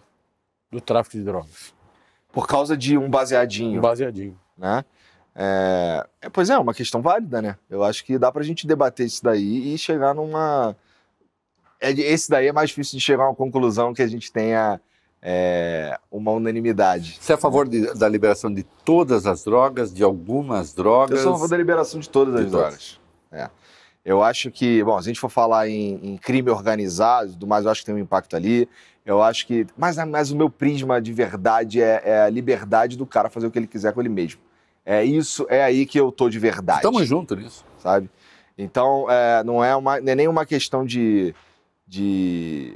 [0.70, 1.72] do tráfico de drogas?
[2.32, 4.38] Por causa de um baseadinho, Baseadinho.
[4.58, 4.84] né?
[5.34, 7.56] É, é, pois é, é uma questão válida, né?
[7.68, 10.74] Eu acho que dá pra gente debater isso daí e chegar numa.
[11.80, 14.80] É, esse daí é mais difícil de chegar a uma conclusão que a gente tenha
[15.28, 17.18] é, uma unanimidade.
[17.20, 21.18] Você é a favor de- da liberação de todas as drogas, de algumas drogas?
[21.18, 22.60] Eu sou a favor da liberação de todas as De todas.
[22.62, 23.00] drogas.
[23.32, 23.50] É.
[24.04, 27.48] Eu acho que, bom, se a gente for falar em, em crime organizado, e tudo
[27.48, 28.68] mais, eu acho que tem um impacto ali.
[29.04, 29.66] Eu acho que.
[29.76, 33.50] Mas, mas o meu prisma de verdade é, é a liberdade do cara fazer o
[33.50, 34.40] que ele quiser com ele mesmo.
[34.84, 36.78] É isso, é aí que eu tô de verdade.
[36.78, 37.64] Estamos juntos nisso.
[37.78, 38.08] sabe?
[38.56, 41.34] Então, é, não, é uma, não é nem uma questão de,
[41.86, 42.74] de,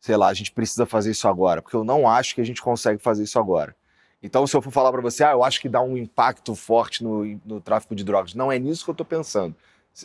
[0.00, 2.62] sei lá, a gente precisa fazer isso agora, porque eu não acho que a gente
[2.62, 3.76] consegue fazer isso agora.
[4.22, 7.02] Então, se eu for falar para você, ah, eu acho que dá um impacto forte
[7.04, 9.54] no, no tráfico de drogas, não é nisso que eu tô pensando.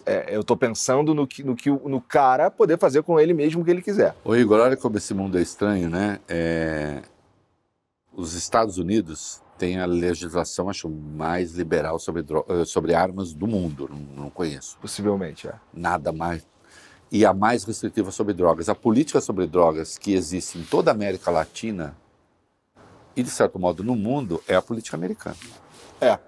[0.05, 3.61] É, eu tô pensando no que, no que no cara poder fazer com ele mesmo
[3.61, 4.15] o que ele quiser.
[4.23, 6.19] Ô Igor, olha como esse mundo é estranho, né?
[6.27, 7.01] É,
[8.13, 13.89] Os Estados Unidos tem a legislação, acho, mais liberal sobre, dro- sobre armas do mundo.
[13.89, 14.77] Não, não conheço.
[14.81, 15.53] Possivelmente, é.
[15.73, 16.45] Nada mais.
[17.15, 18.67] E a mais restritiva sobre drogas.
[18.67, 21.95] A política sobre drogas que existe em toda a América Latina
[23.15, 25.37] e, de certo modo, no mundo, é a política americana.
[26.01, 26.19] É.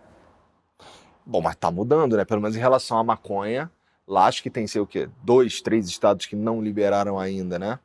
[1.26, 2.24] Bom, mas tá mudando, né?
[2.24, 3.70] Pelo menos em relação à maconha.
[4.08, 7.80] Lá acho que tem, sei o quê, dois, três estados que não liberaram ainda, né?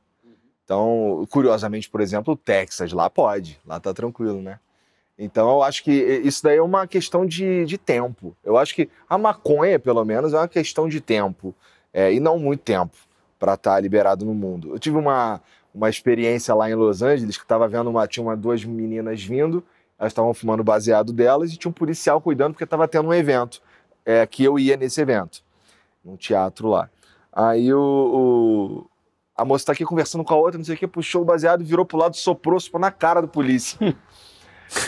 [0.64, 4.60] Então, curiosamente, por exemplo, o Texas, lá pode, lá tá tranquilo, né?
[5.18, 8.36] Então, eu acho que isso daí é uma questão de, de tempo.
[8.44, 11.52] Eu acho que a maconha, pelo menos, é uma questão de tempo.
[11.92, 12.96] É, e não muito tempo
[13.38, 14.70] para estar liberado no mundo.
[14.74, 15.40] Eu tive uma,
[15.74, 19.62] uma experiência lá em Los Angeles que estava vendo uma, tinha uma, duas meninas vindo,
[19.98, 23.60] elas estavam fumando baseado delas e tinha um policial cuidando porque estava tendo um evento,
[24.04, 25.42] é, que eu ia nesse evento,
[26.04, 26.88] num teatro lá.
[27.32, 28.86] Aí o, o-
[29.36, 31.64] a moça tá aqui conversando com a outra, não sei o que, puxou o baseado,
[31.64, 33.78] virou pro lado, soprou, soprou na cara do polícia.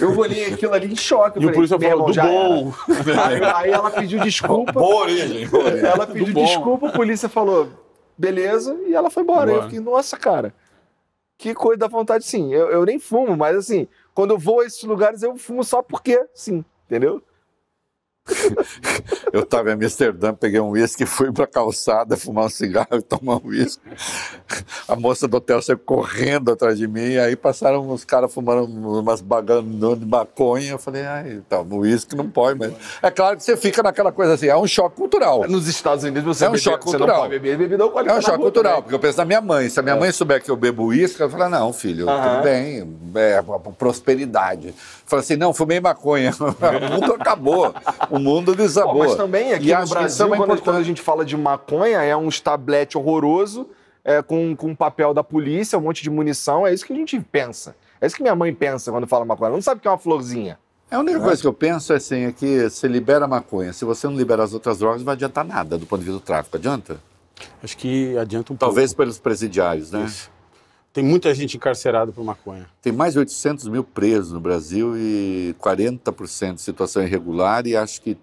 [0.00, 1.38] Eu olhei aquilo ali em choque.
[1.38, 2.72] E o policial "Meu falou, do já era." bom.
[3.24, 4.72] Aí, aí ela pediu desculpa.
[4.72, 5.46] Boa origem.
[5.48, 5.86] boa origem.
[5.86, 6.44] Ela Do pediu bom.
[6.44, 7.68] desculpa, a polícia falou,
[8.16, 9.46] beleza, e ela foi embora.
[9.50, 9.58] Boa.
[9.58, 10.54] Eu fiquei, nossa, cara,
[11.36, 12.52] que coisa da vontade, sim.
[12.52, 15.82] Eu, eu nem fumo, mas assim, quando eu vou a esses lugares, eu fumo só
[15.82, 17.22] porque, sim, entendeu?
[19.32, 22.88] Eu estava em Amsterdã, peguei um uísque e fui para a calçada fumar um cigarro
[22.92, 23.82] e tomar um uísque.
[24.88, 28.64] A moça do hotel saiu correndo atrás de mim, aí passaram uns caras fumando
[29.00, 29.64] umas baganas
[29.98, 30.72] de maconha.
[30.72, 32.72] Eu falei, ai, tá, o uísque não pode, mas.
[33.02, 35.46] É claro que você fica naquela coisa assim, é um choque cultural.
[35.48, 37.08] Nos Estados Unidos você, É um bebe- choque cultural.
[37.08, 38.82] não pode beber bebida É alcoólica um na choque cultural, também.
[38.84, 39.68] porque eu penso na minha mãe.
[39.68, 42.30] Se a minha mãe souber que eu bebo uísque, ela fala, não, filho, Aham.
[42.36, 43.42] tudo bem, é
[43.76, 44.74] prosperidade.
[45.06, 46.30] Fala assim, não, fumei maconha.
[46.40, 47.74] o mundo acabou,
[48.16, 48.94] o mundo desabou.
[48.94, 50.64] Pô, mas também aqui E no Brasil, é quando, importância.
[50.64, 53.68] quando a gente fala de maconha, é um tablete horroroso,
[54.04, 56.66] é, com, com papel da polícia, um monte de munição.
[56.66, 57.74] É isso que a gente pensa.
[58.00, 59.48] É isso que minha mãe pensa quando fala maconha.
[59.48, 60.58] Ela não sabe o que é uma florzinha.
[60.90, 63.84] A única coisa que eu penso é assim, é que você libera a maconha, se
[63.84, 66.24] você não libera as outras drogas, não vai adiantar nada do ponto de vista do
[66.24, 66.56] tráfico.
[66.56, 66.98] Adianta?
[67.62, 68.98] Acho que adianta um Talvez pouco.
[69.02, 70.04] pelos presidiários, né?
[70.04, 70.30] Isso.
[70.94, 72.66] Tem muita gente encarcerada por maconha.
[72.80, 78.00] Tem mais de 800 mil presos no Brasil e 40% de situação irregular e acho
[78.00, 78.16] que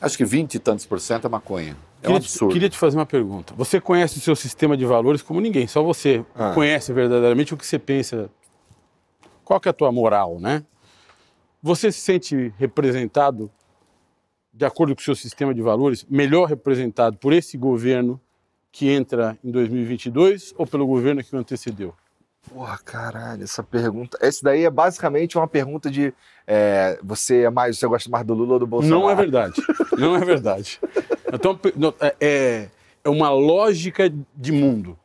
[0.00, 1.76] acho que 20 e tantos por cento é maconha.
[2.02, 2.48] É um queria, absurdo.
[2.48, 3.52] Te, queria te fazer uma pergunta.
[3.54, 6.52] Você conhece o seu sistema de valores como ninguém, só você Ah.
[6.54, 8.30] conhece verdadeiramente o que você pensa.
[9.44, 10.64] Qual que é a tua moral, né?
[11.62, 13.50] Você se sente representado,
[14.54, 18.18] de acordo com o seu sistema de valores, melhor representado por esse governo
[18.72, 21.94] que entra em 2022 ou pelo governo que o antecedeu?
[22.48, 24.18] Porra, caralho, essa pergunta.
[24.22, 26.12] Esse daí é basicamente uma pergunta de
[26.46, 29.02] é, você é mais, você gosta mais do Lula ou do Bolsonaro?
[29.02, 29.62] Não é verdade.
[29.98, 30.80] Não é verdade.
[31.32, 31.58] Então,
[32.00, 32.68] é- é,
[33.04, 34.98] é uma lógica de mundo.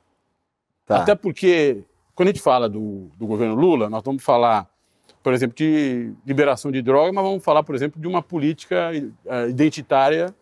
[0.85, 1.01] Tá.
[1.01, 1.83] Até porque,
[2.15, 4.67] quando a gente fala do, do governo Lula, nós vamos falar,
[5.21, 9.49] por exemplo, de liberação de droga, mas vamos falar, por exemplo, de uma política eh,
[9.49, 10.33] identitária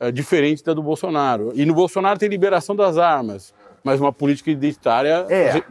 [0.00, 1.52] eh, diferente da do Bolsonaro.
[1.54, 5.26] E no Bolsonaro tem liberação das armas, mas uma política identitária.
[5.28, 5.62] É.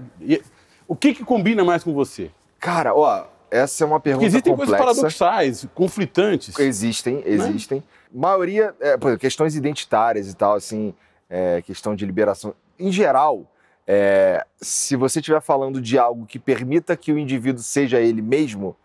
[0.88, 2.32] O que, que combina mais com você?
[2.60, 5.02] Cara, ó, essa é uma Porque pergunta existem coisas complexa.
[5.02, 6.60] paradoxais, conflitantes.
[6.60, 7.84] Existem, existem.
[8.14, 10.94] Maioria, é, por exemplo, questões identitárias e tal, assim,
[11.30, 12.54] é, questão de liberação.
[12.80, 13.46] Em geral,
[13.88, 18.76] é, se você estiver falando de algo que permita que o indivíduo seja ele mesmo,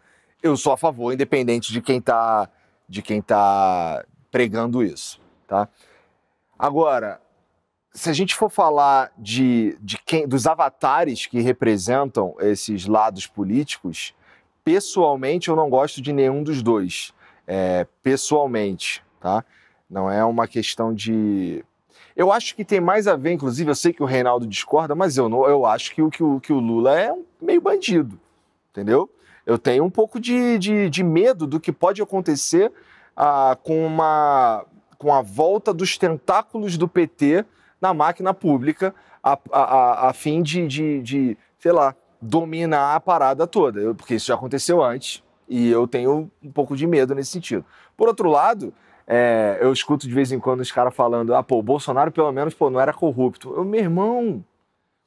[0.43, 2.49] eu sou a favor, independente de quem está
[2.89, 5.20] de quem tá pregando isso,
[5.51, 5.69] tá?
[6.57, 7.21] Agora,
[7.93, 14.15] se a gente for falar de, de quem, dos avatares que representam esses lados políticos,
[14.63, 17.13] pessoalmente eu não gosto de nenhum dos dois.
[17.49, 19.45] É, pessoalmente, tá?
[19.89, 21.65] Não é uma questão de.
[22.15, 25.17] Eu acho que tem mais a ver, inclusive, eu sei que o Reinaldo discorda, mas
[25.17, 28.21] eu não, eu acho que o, que o, que o Lula é um meio bandido,
[28.71, 29.11] entendeu?
[29.45, 32.71] Eu tenho um pouco de, de, de medo do que pode acontecer
[33.17, 34.65] ah, com uma
[35.01, 37.47] com a volta dos tentáculos do PT
[37.81, 43.01] na máquina pública a, a, a, a fim de, de, de, sei lá, dominar a
[43.01, 43.81] parada toda.
[43.81, 47.65] Eu- porque isso já aconteceu antes e eu tenho um pouco de medo nesse sentido.
[47.97, 48.75] Por outro lado,
[49.07, 52.31] é, eu escuto de vez em quando os caras falando: ah, pô, o Bolsonaro pelo
[52.31, 53.55] menos pô, não era corrupto.
[53.57, 54.45] Eu, meu irmão,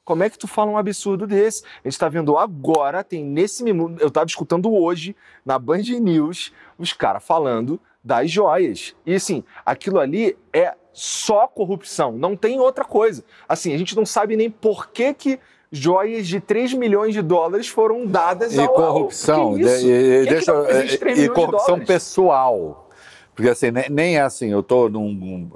[0.04, 1.64] como é que tu fala um absurdo desse?
[1.86, 5.16] A gente tá vendo agora, tem nesse minuto, eu tava escutando hoje
[5.46, 8.96] na Band News os caras falando das joias.
[9.06, 13.24] E assim, aquilo ali é só corrupção, não tem outra coisa.
[13.48, 15.40] Assim, a gente não sabe nem por que que
[15.72, 18.66] joias de 3 milhões de dólares foram dadas E ao...
[18.66, 19.88] ao- corrupção, Que isso?
[19.88, 22.90] e, e- Quem é deixa, esses e- 3 e milhões de corrupção pessoal.
[23.34, 25.50] Porque assim, ne- nem é assim, eu tô num,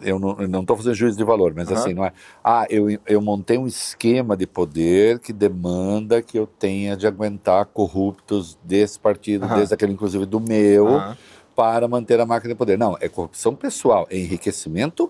[0.00, 1.78] eu não, tô fazendo juízo de valor, mas Aham.
[1.80, 2.12] assim, não é.
[2.42, 7.66] Ah, eu, eu montei um esquema de poder que demanda que eu tenha de aguentar
[7.66, 9.54] corruptos desse partido, Aham.
[9.54, 11.16] desde aquele, inclusive, do meu, Aham.
[11.62, 12.76] Para manter a máquina de poder.
[12.76, 15.08] Não, é corrupção pessoal, é enriquecimento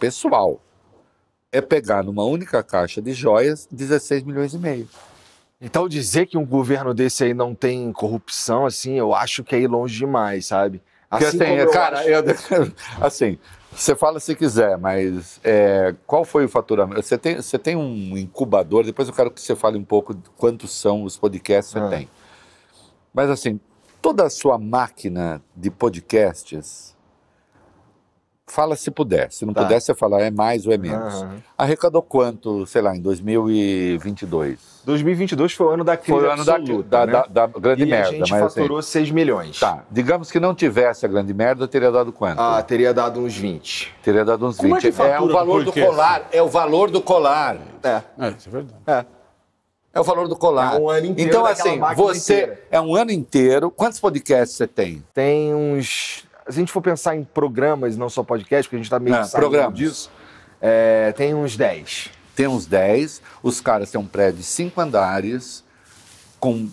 [0.00, 0.58] pessoal.
[1.52, 4.88] É pegar numa única caixa de joias 16 milhões e meio.
[5.60, 9.60] Então dizer que um governo desse aí não tem corrupção, assim, eu acho que é
[9.60, 10.80] ir longe demais, sabe?
[11.10, 12.72] Porque, Assim assim, como eu cara, acho- eu-
[13.06, 13.38] assim,
[13.70, 17.02] você fala se quiser, mas é, qual foi o faturamento?
[17.02, 20.22] Você tem, você tem um incubador, depois eu quero que você fale um pouco de
[20.38, 21.82] quantos são os podcasts que Ah.
[21.90, 22.08] você tem.
[23.12, 23.60] Mas assim,
[24.02, 26.92] toda a sua máquina de podcasts,
[28.46, 29.32] fala se puder.
[29.32, 29.62] Se não Tá.
[29.62, 31.14] puder, você fala é mais ou é menos.
[31.22, 31.36] Aham.
[31.56, 34.82] Arrecadou quanto, sei lá, em 2022?
[34.84, 37.12] 2022 foi o ano da crise Foi o ano da, absoluta, da, né?
[37.12, 38.08] da- da grande e merda.
[38.08, 39.58] a gente mas assim, faturou 6 milhões.
[39.60, 42.40] tá, digamos que não tivesse a grande merda, teria dado quanto?
[42.40, 43.94] Ah, teria dado uns 20.
[44.02, 44.62] Teria dado uns 20.
[44.64, 46.28] Como é que o valor do colar.
[46.32, 47.56] É o valor do colar.
[47.82, 48.74] É, É, isso é verdade.
[48.86, 49.06] é.
[49.94, 50.76] É o valor do colar.
[50.76, 52.34] É um ano inteiro então, assim, você.
[52.34, 52.60] inteira.
[52.70, 53.70] É um ano inteiro.
[53.70, 55.04] Quantos podcasts você tem?
[55.12, 56.24] Tem uns.
[56.48, 59.14] Se a gente for pensar em programas, não só podcast, porque a gente tá meio
[59.14, 60.10] Não, disso,
[60.60, 62.10] é, tem uns 10.
[62.34, 63.22] Tem uns 10.
[63.42, 65.62] Os caras têm um prédio de cinco andares,
[66.40, 66.68] com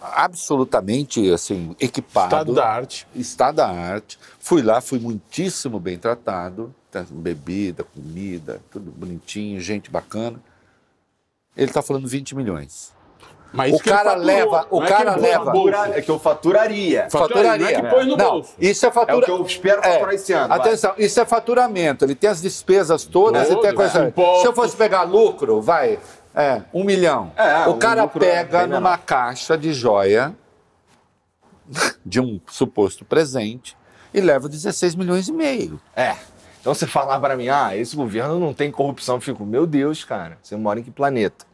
[0.00, 2.26] absolutamente assim, equipado.
[2.26, 3.06] Estado da arte.
[3.14, 4.18] Estado da arte.
[4.38, 6.74] Fui lá, fui muitíssimo bem tratado.
[6.90, 10.38] Tá, Bebida, comida, tudo bonitinho, gente bacana.
[11.56, 12.92] Ele está falando 20 milhões.
[13.54, 15.52] Mas O cara faturou, leva- o é cara leva-.
[15.94, 17.06] É que eu faturaria.
[17.10, 18.54] Fatura- não é que põe no não, bolso.
[18.58, 19.26] isso é É o fatura.
[19.26, 20.48] que eu espero faturar esse ano.
[20.48, 20.58] vai.
[20.58, 22.04] Atenção, isso é faturamento.
[22.06, 24.06] Ele tem as despesas todas e tem coisa.
[24.06, 24.40] impostos.
[24.40, 25.98] Se eu fosse pegar lucro, vai,
[26.34, 27.30] é, um milhão.
[27.36, 28.98] É, o cara é pega bem numa menor.
[29.04, 30.34] caixa de joia
[32.06, 33.76] de um suposto presente
[34.14, 35.78] e leva 16 milhões e meio.
[35.94, 36.16] É.
[36.62, 40.04] Então você falar pra mim, ah, esse governo não tem corrupção, eu fico, meu Deus,
[40.04, 41.44] cara, você mora em que planeta?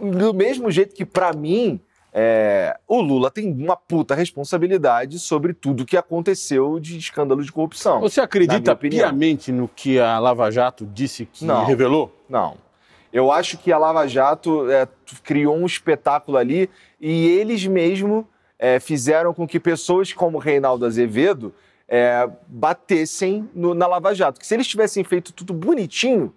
[0.00, 1.80] Do mesmo jeito que, pra mim,
[2.12, 8.00] é, o Lula tem uma puta responsabilidade sobre tudo que aconteceu de escândalo de corrupção.
[8.00, 11.64] Você acredita piamente no que a Lava Jato disse que Não.
[11.64, 12.14] revelou?
[12.28, 12.58] Não.
[13.12, 14.86] Eu acho que a Lava Jato é,
[15.24, 21.52] criou um espetáculo ali e eles mesmo é, fizeram com que pessoas como Reinaldo Azevedo
[21.88, 24.40] é, batessem no- na Lava Jato.
[24.40, 26.34] Que se eles tivessem feito tudo bonitinho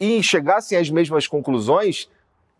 [0.00, 2.08] e chegassem às mesmas conclusões,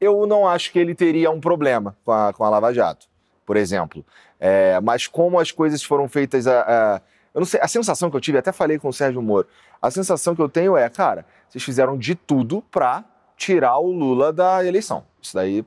[0.01, 3.07] eu não acho que ele teria um problema com a, com a Lava Jato,
[3.45, 4.05] por exemplo.
[4.39, 6.47] É, mas como as coisas foram feitas.
[6.47, 6.61] A,
[6.97, 7.01] a-
[7.35, 9.47] eu não sei, a sensação que eu tive, até falei com o Sérgio Moro,
[9.81, 13.05] a sensação que eu tenho é, cara, vocês fizeram de tudo pra
[13.37, 15.05] tirar o Lula da eleição.
[15.21, 15.63] Isso daí,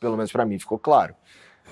[0.00, 1.14] pelo menos pra mim, ficou claro.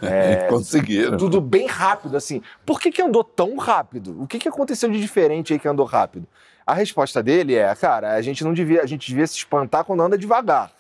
[0.03, 1.17] É, Conseguiram.
[1.17, 2.43] tudo bem rápido, assim.
[2.65, 4.21] Por que, que andou tão rápido?
[4.23, 6.27] O que, que aconteceu de diferente aí que andou rápido?
[6.67, 10.03] A resposta dele é, cara, a gente não devia, a gente devia se espantar quando
[10.03, 10.73] anda devagar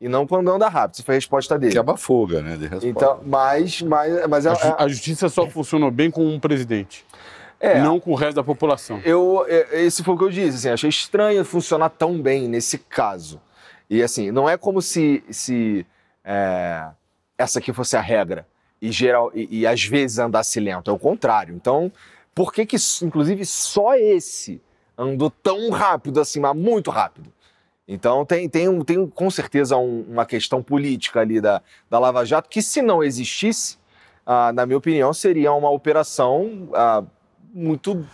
[0.00, 0.96] e não quando anda rápido.
[0.96, 1.72] Essa foi a resposta dele.
[1.72, 2.56] Que é uma fuga, né?
[2.56, 2.86] De resposta.
[2.86, 7.06] Então, mas, mas, mas é, A, ju- a justiça só funcionou bem com um presidente,
[7.58, 9.00] é, não com o resto da população.
[9.04, 12.76] Eu, é, esse foi o que eu disse, assim, achei estranho funcionar tão bem nesse
[12.78, 13.40] caso.
[13.88, 15.86] E assim, não é como se, se
[16.22, 16.84] é,
[17.38, 18.46] essa aqui fosse a regra
[18.80, 21.54] e, geral, e, e às vezes andasse lento, é o contrário.
[21.54, 21.90] Então,
[22.34, 24.60] por que que, inclusive, só esse
[24.96, 27.32] andou tão rápido assim, mas muito rápido?
[27.86, 31.60] Então tem, tem, tem com certeza um- uma questão política ali da,
[31.90, 33.76] da Lava Jato que se não existisse,
[34.24, 37.02] ah, na minha opinião, seria uma operação ah,
[37.52, 38.06] muito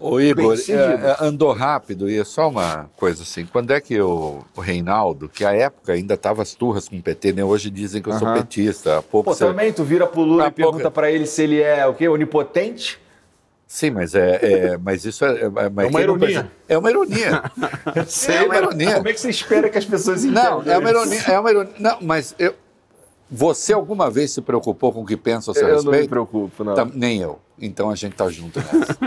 [0.00, 3.44] Ô, Igor, é, é, andou rápido e é só uma coisa assim.
[3.44, 7.02] Quando é que o, o Reinaldo, que à época ainda tava as turras com o
[7.02, 7.44] PT, né?
[7.44, 8.98] Hoje dizem que eu sou petista.
[8.98, 11.26] Há pouco Pô, você- também tu vira pro Lula Há e pergunta pouco- pra ele
[11.26, 12.08] se ele é o quê?
[12.08, 12.98] Onipotente?
[13.66, 14.38] Sim, mas é,
[14.72, 16.50] é- mas isso é, é, mas É uma ironia.
[16.66, 17.42] É uma ironia.
[18.28, 18.94] é uma ironia.
[18.96, 21.20] Como é que você espera que as pessoas entendam Não, é uma ironia.
[21.28, 21.72] É uma ironia.
[21.78, 22.54] Não, mas eu,
[23.30, 26.10] você alguma vez se preocupou com o que pensa a seu Eu não me respeito?
[26.10, 26.74] preocupo, não.
[26.74, 27.38] Tam- nem eu.
[27.60, 28.98] Então a gente tá junto nessa.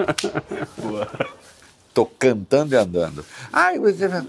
[1.94, 3.24] Tô cantando e andando.
[3.52, 4.24] Ai, é-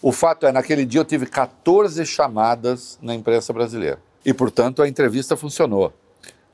[0.00, 3.98] o fato é, naquele dia eu tive 14 chamadas na imprensa brasileira.
[4.24, 5.92] E, portanto, a entrevista funcionou.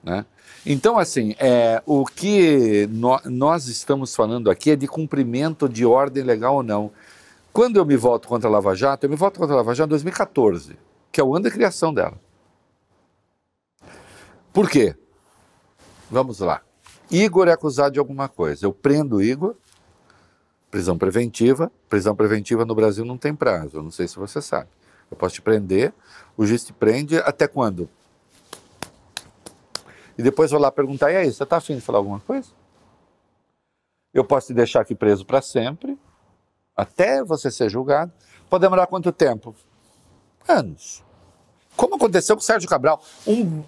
[0.03, 0.25] Né?
[0.65, 6.25] Então, assim, é, o que nó- nós estamos falando aqui é de cumprimento de ordem
[6.25, 6.91] legal ou não.
[7.53, 9.87] Quando eu me voto contra a Lava Jato, eu me voto contra a Lava Jato
[9.89, 10.77] em 2014,
[11.13, 12.15] que é o ano da criação dela.
[14.57, 14.97] Por quê?
[16.11, 16.63] Vamos lá.
[17.11, 18.65] Igor é acusado de alguma coisa.
[18.65, 19.55] Eu prendo Igor,
[20.71, 21.71] prisão preventiva.
[21.91, 24.71] Prisão preventiva no Brasil não tem prazo, não sei se você sabe.
[25.11, 25.93] Eu posso te prender,
[26.39, 27.87] o juiz te prende até quando?
[30.17, 32.49] E depois vou lá perguntar, e aí, você está afim de falar alguma coisa?
[34.15, 35.99] eu posso te deixar aqui preso para sempre,
[36.75, 38.11] até você ser julgado.
[38.49, 39.55] Pode demorar quanto tempo?
[40.49, 41.05] Anos.
[41.77, 43.63] Como aconteceu com o Sérgio Cabral, um,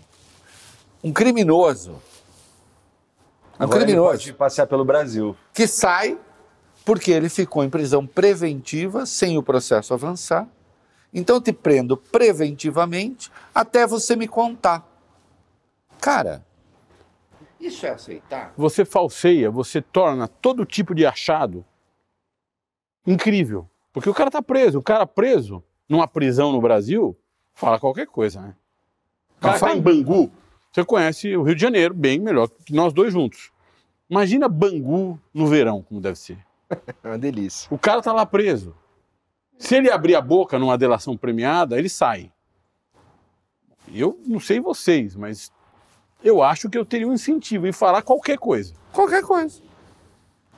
[1.02, 1.92] um criminoso.
[1.92, 5.36] Um Agora ele criminoso pode passear pelo Brasil.
[5.52, 6.18] que sai
[6.84, 10.48] porque ele ficou em prisão preventiva sem o processo avançar.
[11.12, 14.86] Então eu te prendo preventivamente até você me contar.
[16.00, 16.44] Cara,
[17.60, 18.52] isso é aceitar?
[18.56, 21.64] Você falseia, você torna todo tipo de achado
[23.06, 23.68] incrível.
[23.92, 24.78] Porque o cara tá preso.
[24.78, 27.16] O cara preso numa prisão no Brasil
[27.54, 28.54] fala qualquer coisa, né?
[29.38, 30.30] O cara tá em Bangu.
[30.78, 33.50] Você conhece o Rio de Janeiro bem melhor que nós dois juntos.
[34.08, 36.38] Imagina Bangu no verão, como deve ser.
[37.02, 37.66] É uma delícia.
[37.68, 38.76] O cara tá lá preso.
[39.58, 42.30] Se ele abrir a boca numa delação premiada, ele sai.
[43.92, 45.50] Eu não sei vocês, mas
[46.22, 48.72] eu acho que eu teria um incentivo em falar qualquer coisa.
[48.92, 49.60] Qualquer coisa.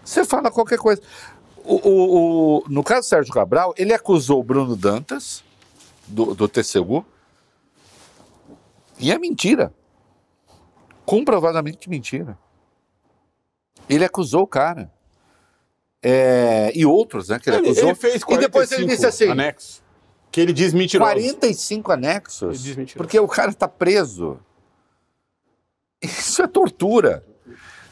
[0.05, 1.01] Você fala qualquer coisa.
[1.64, 5.43] O, o- o- no caso do Sérgio Cabral, ele acusou o Bruno Dantas,
[6.07, 7.07] do, do TCU,
[8.99, 9.73] e é mentira.
[11.11, 12.38] Comprovadamente mentira.
[13.88, 14.88] Ele acusou o cara.
[16.00, 17.40] É, e outros, né?
[17.40, 17.88] Que ele, Ele, acusou.
[17.88, 19.82] ele fez e depois ele 45 disse assim: anexos,
[20.30, 21.11] que ele diz mentiroso.
[21.11, 22.54] 45 anexos.
[22.54, 22.98] Ele diz mentiroso.
[22.98, 24.38] Porque o cara está preso.
[26.00, 27.26] Isso é tortura.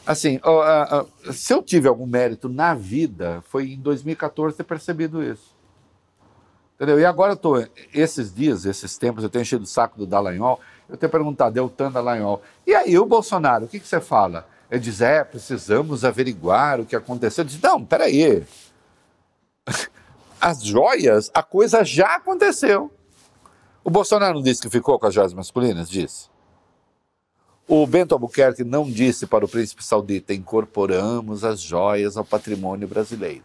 [0.07, 5.53] Assim, ó, se eu tive algum mérito na vida, foi em 2014 ter percebido isso.
[6.75, 6.97] Entendeu?
[6.97, 7.57] E agora eu tô,
[7.93, 11.91] esses dias, esses tempos, eu tenho enchido o saco do Dallagnol, eu tenho perguntado, Deltan
[11.91, 14.47] Dallagnol, e aí o Bolsonaro, o que, que você fala?
[14.69, 17.43] Ele diz, é, precisamos averiguar o que aconteceu.
[17.43, 18.43] Eu disse, não, peraí.
[20.39, 22.91] As joias, a coisa já aconteceu.
[23.83, 25.89] O Bolsonaro não disse que ficou com as joias masculinas?
[25.89, 26.29] Disse.
[27.67, 33.43] O Bento Albuquerque não disse para o príncipe saudita: incorporamos as joias ao patrimônio brasileiro.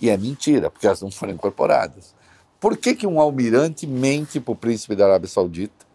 [0.00, 2.14] E é mentira, porque elas não foram incorporadas.
[2.58, 5.86] Por que, que um almirante mente para o príncipe da Arábia Saudita?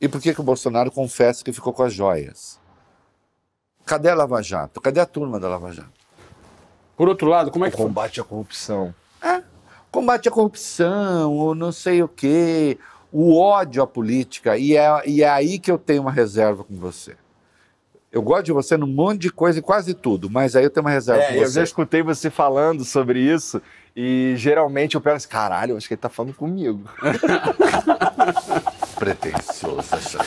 [0.00, 2.60] E por que, que o Bolsonaro confessa que ficou com as joias?
[3.86, 4.80] Cadê a Lava Jato?
[4.80, 5.92] Cadê a turma da Lava Jato?
[6.96, 8.94] Por outro lado, como é O que combate à corrupção.
[9.90, 12.78] combate à corrupção, ou não sei o quê,
[13.12, 16.74] o ódio à política, e é, e é aí que eu tenho uma reserva com
[16.76, 17.16] você.
[18.10, 20.84] Eu gosto de você num monte de coisa e quase tudo, mas aí eu tenho
[20.86, 21.54] uma reserva É, com eu você.
[21.54, 23.60] já escutei você falando sobre isso
[23.94, 26.82] e geralmente eu pego assim, caralho, eu acho que ele tá falando comigo.
[29.04, 30.18] Pretencioso, essa-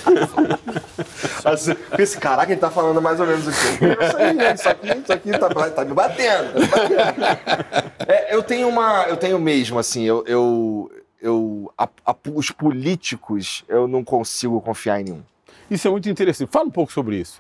[1.50, 4.06] Assim, esse caraca, ele tá falando mais ou menos o quê?
[4.06, 4.54] Isso aí, né?
[4.54, 6.54] Isso aqui, isso aqui tá, tá me batendo.
[6.54, 7.92] tá me batendo.
[8.08, 9.04] É, eu tenho uma.
[9.08, 10.24] Eu tenho mesmo, assim, eu.
[10.28, 15.24] eu, eu a- a- os políticos, eu não consigo confiar em nenhum.
[15.72, 16.50] Isso é muito interessante.
[16.52, 17.40] Fala um pouco sobre isso.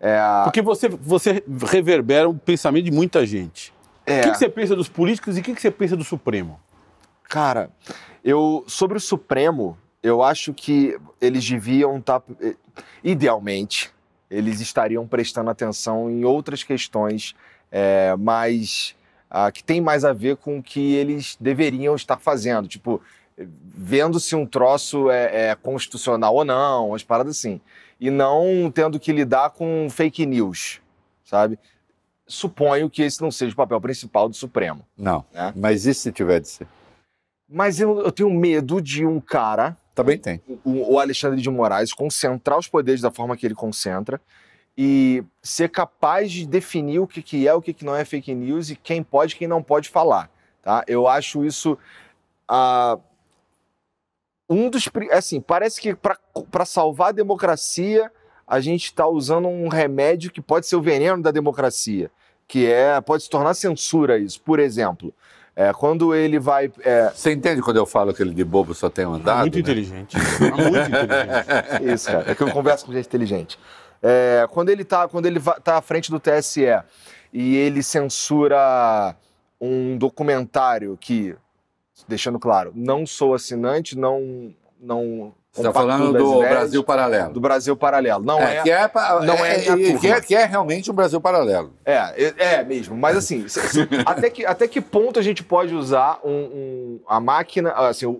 [0.00, 3.72] É, Porque você, você reverbera o pensamento de muita gente.
[4.06, 6.04] é, O que, que você pensa dos políticos e o que, que você pensa do
[6.04, 6.58] Supremo?
[7.24, 7.68] Cara,
[8.24, 12.22] eu sobre o Supremo, eu acho que eles deviam estar,
[13.02, 13.90] idealmente,
[14.30, 17.34] eles estariam prestando atenção em outras questões
[17.70, 18.94] é, mais
[19.30, 23.00] ah, que tem mais a ver com o que eles deveriam estar fazendo, tipo
[23.40, 27.60] vendo se um troço é, é constitucional ou não, umas paradas assim,
[28.00, 30.80] e não tendo que lidar com fake news,
[31.24, 31.58] sabe?
[32.26, 34.84] Suponho que esse não seja o papel principal do Supremo.
[34.96, 35.52] Não, É.
[35.54, 36.66] mas e se tiver de ser?
[37.48, 40.40] Mas eu, eu tenho medo de um cara Também tem.
[40.64, 44.20] o, o Alexandre de Moraes concentrar os poderes da forma que ele concentra
[44.76, 48.32] e ser capaz de definir o que, que é, o que, que não é fake
[48.32, 50.30] news e quem pode e quem não pode falar.
[50.62, 50.84] Tá?
[50.86, 51.76] Eu acho isso.
[52.46, 52.96] ah,
[54.48, 54.88] um dos.
[55.10, 58.10] Assim, parece que para salvar a democracia,
[58.46, 62.10] a gente está usando um remédio que pode ser o veneno da democracia,
[62.46, 64.40] que é pode se tornar censura isso.
[64.40, 65.12] Por exemplo,
[65.58, 66.70] é, quando ele vai.
[66.84, 69.40] é, Você entende quando eu falo que ele de bobo só tem um andado?
[69.40, 69.60] muito né?
[69.60, 70.16] inteligente.
[70.16, 71.92] muito inteligente.
[71.92, 72.30] Isso, cara.
[72.30, 73.58] É que eu converso com gente inteligente.
[74.00, 76.64] É, quando ele tá, quando ele tá à frente do TSE
[77.32, 79.16] e ele censura
[79.60, 81.34] um documentário que,
[82.06, 87.32] deixando claro, não sou assinante, não não Você está falando do ideias Brasil Paralelo.
[87.32, 88.22] do Brasil paralelo.
[88.24, 88.90] Não é, é, que é,
[89.24, 91.72] não é é, é, que é, que é realmente um Brasil Paralelo.
[91.84, 92.96] É, é, é mesmo.
[92.96, 93.44] Mas assim,
[94.06, 98.10] até, que, até que ponto a gente pode usar um- um- a máquina, assim, o,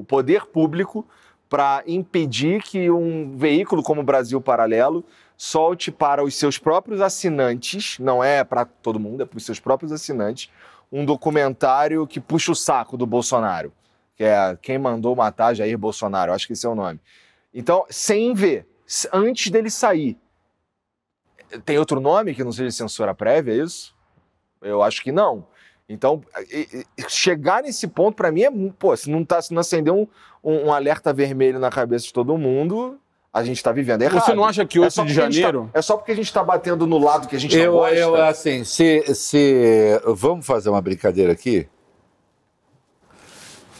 [0.00, 1.06] o poder público
[1.48, 5.04] para impedir que um veículo como o Brasil Paralelo
[5.36, 9.60] solte para os seus próprios assinantes, não é para todo mundo, é para os seus
[9.60, 10.50] próprios assinantes,
[10.90, 13.72] um documentário que puxa o saco do Bolsonaro,
[14.18, 17.00] que é Quem Mandou Matar Jair Bolsonaro, acho que esse é o nome.
[17.54, 18.66] Então, sem ver,
[19.12, 20.18] antes dele sair,
[21.64, 23.94] tem outro nome que não seja censura prévia, é isso?
[24.60, 25.46] Eu acho que não.
[25.88, 26.20] Então,
[27.08, 28.50] chegar nesse ponto, pra mim, é.
[28.78, 30.06] Pô, se não, tá, se não acender um,
[30.44, 32.98] um, um alerta vermelho na cabeça de todo mundo,
[33.32, 34.22] a gente tá vivendo errado.
[34.24, 35.70] Você não acha que É 8 só de tá- janeiro.
[35.72, 37.94] é só porque a gente tá batendo no lado que a gente Eu, não gosta.
[37.96, 39.98] eu, assim, se, se.
[40.04, 41.66] Vamos fazer uma brincadeira aqui?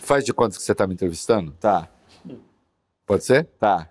[0.08, 1.52] Faz de conta que você está me entrevistando?
[1.60, 1.86] Tá,
[3.06, 3.44] Pode ser?
[3.60, 3.90] tá.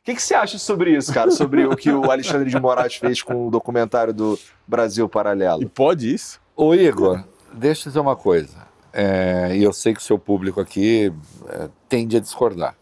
[0.00, 1.30] O que, que você acha sobre isso, cara?
[1.30, 4.36] Sobre o que o Alexandre de Moraes fez com o documentário do
[4.66, 5.68] Brasil E Paralelo?
[5.68, 6.40] pode isso?
[6.56, 8.66] Ô, Igor, deixa eu dizer uma coisa.
[8.92, 11.12] É, E eu sei que o seu público aqui
[11.48, 12.76] é, tende a discordar.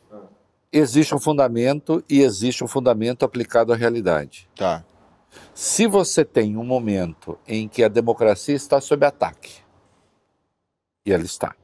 [0.73, 4.49] Existe um fundamento e existe um fundamento aplicado à realidade.
[4.57, 4.83] Tá.
[5.55, 9.53] Se você tem um momento em que a democracia está sob ataque,
[11.05, 11.55] e ela está,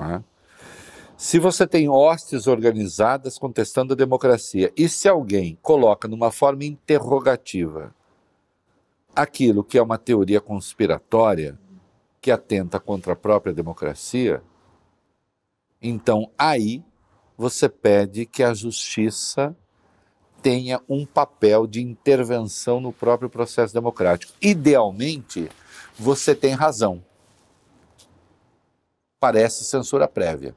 [0.00, 0.24] não é?
[1.20, 7.94] se você tem hostes organizadas contestando a democracia, e se alguém coloca numa forma interrogativa
[9.14, 11.58] aquilo que é uma teoria conspiratória
[12.22, 14.42] que atenta contra a própria democracia,
[15.82, 16.82] então aí
[17.36, 19.54] você pede que a justiça
[20.40, 24.32] tenha um papel de intervenção no próprio processo democrático.
[24.40, 25.50] Idealmente,
[25.98, 27.04] você tem razão.
[29.20, 30.56] Parece censura prévia.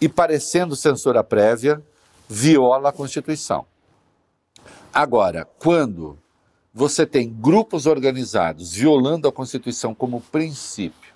[0.00, 1.80] E parecendo censura prévia,
[2.28, 3.66] viola a Constituição.
[4.92, 6.18] Agora, quando
[6.74, 11.12] você tem grupos organizados violando a Constituição como princípio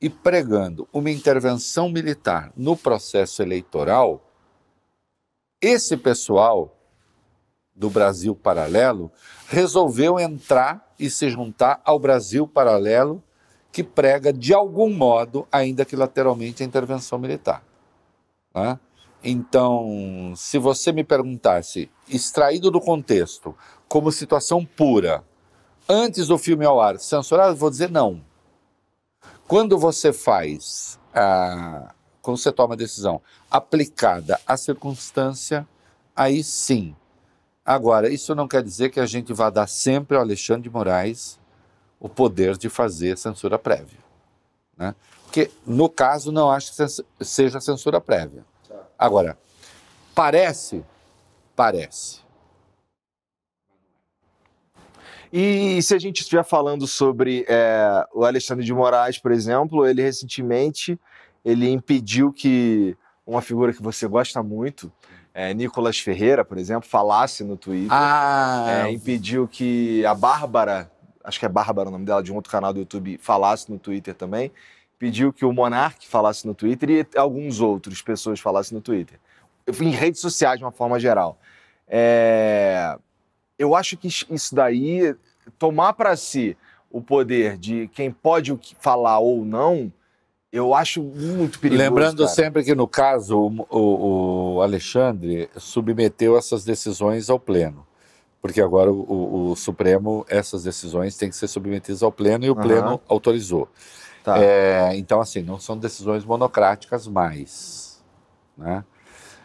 [0.00, 4.24] e pregando uma intervenção militar no processo eleitoral,
[5.60, 6.76] esse pessoal
[7.74, 9.10] do Brasil Paralelo
[9.46, 13.22] resolveu entrar e se juntar ao Brasil Paralelo,
[13.72, 17.62] que prega de algum modo, ainda que lateralmente, a intervenção militar.
[18.54, 18.78] né?
[19.22, 23.54] Então, se você me perguntasse, extraído do contexto,
[23.86, 25.22] como situação pura,
[25.88, 28.22] antes do filme ao ar, censurado, vou dizer não.
[29.46, 31.92] Quando você faz, ah,
[32.22, 35.66] quando você toma a decisão aplicada à circunstância,
[36.14, 36.94] aí sim.
[37.64, 41.39] Agora, isso não quer dizer que a gente vá dar sempre ao Alexandre de Moraes
[42.00, 43.98] o poder de fazer censura prévia.
[44.76, 44.94] Né?
[45.24, 48.44] Porque, no caso, não acho que seja censura prévia.
[48.98, 49.38] Agora,
[50.14, 50.84] parece?
[51.54, 52.20] Parece.
[55.32, 60.02] E se a gente estiver falando sobre é, o Alexandre de Moraes, por exemplo, ele
[60.02, 60.98] recentemente
[61.44, 64.92] ele impediu que uma figura que você gosta muito,
[65.32, 67.88] é, Nicolas Ferreira, por exemplo, falasse no Twitter.
[67.92, 70.90] Ah, É, impediu que a Bárbara,
[71.30, 73.78] acho que é Bárbara o nome dela, de um outro canal do YouTube, falasse no
[73.78, 74.52] Twitter também.
[74.98, 79.18] Pediu que o Monark falasse no Twitter e alguns outros pessoas falassem no Twitter.
[79.80, 81.38] Em redes sociais, de uma forma geral.
[81.88, 82.96] É,
[83.58, 85.14] Eu acho que isso daí,
[85.58, 86.56] tomar para si
[86.90, 89.92] o poder de quem pode falar ou não,
[90.52, 91.88] eu acho muito perigoso.
[91.88, 92.28] Lembrando cara.
[92.28, 97.86] sempre que, no caso, o, o- o Alexandre submeteu essas decisões ao Pleno.
[98.42, 102.54] Porque agora o, o- Supremo, essas decisões têm que ser submetidas ao Pleno e o
[102.54, 102.62] Aham.
[102.62, 103.68] Pleno autorizou.
[104.24, 104.38] Tá.
[104.38, 108.00] É, então, assim, não são decisões monocráticas mais.
[108.56, 108.84] Né?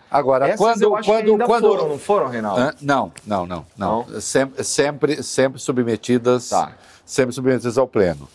[0.10, 0.82] Agora, Essas quando.
[0.84, 2.62] eu acho quando, que ainda quando foram, não foram, Reinaldo?
[2.62, 2.74] Hã?
[2.82, 4.22] Não, não, não, não.
[4.22, 6.74] Sempre, sempre, sempre submetidas, Tá.
[7.06, 8.30] sempre submetidas ao pleno.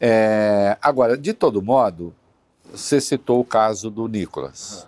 [0.00, 2.14] É, agora, de todo modo,
[2.72, 4.86] você citou o caso do Nicolas.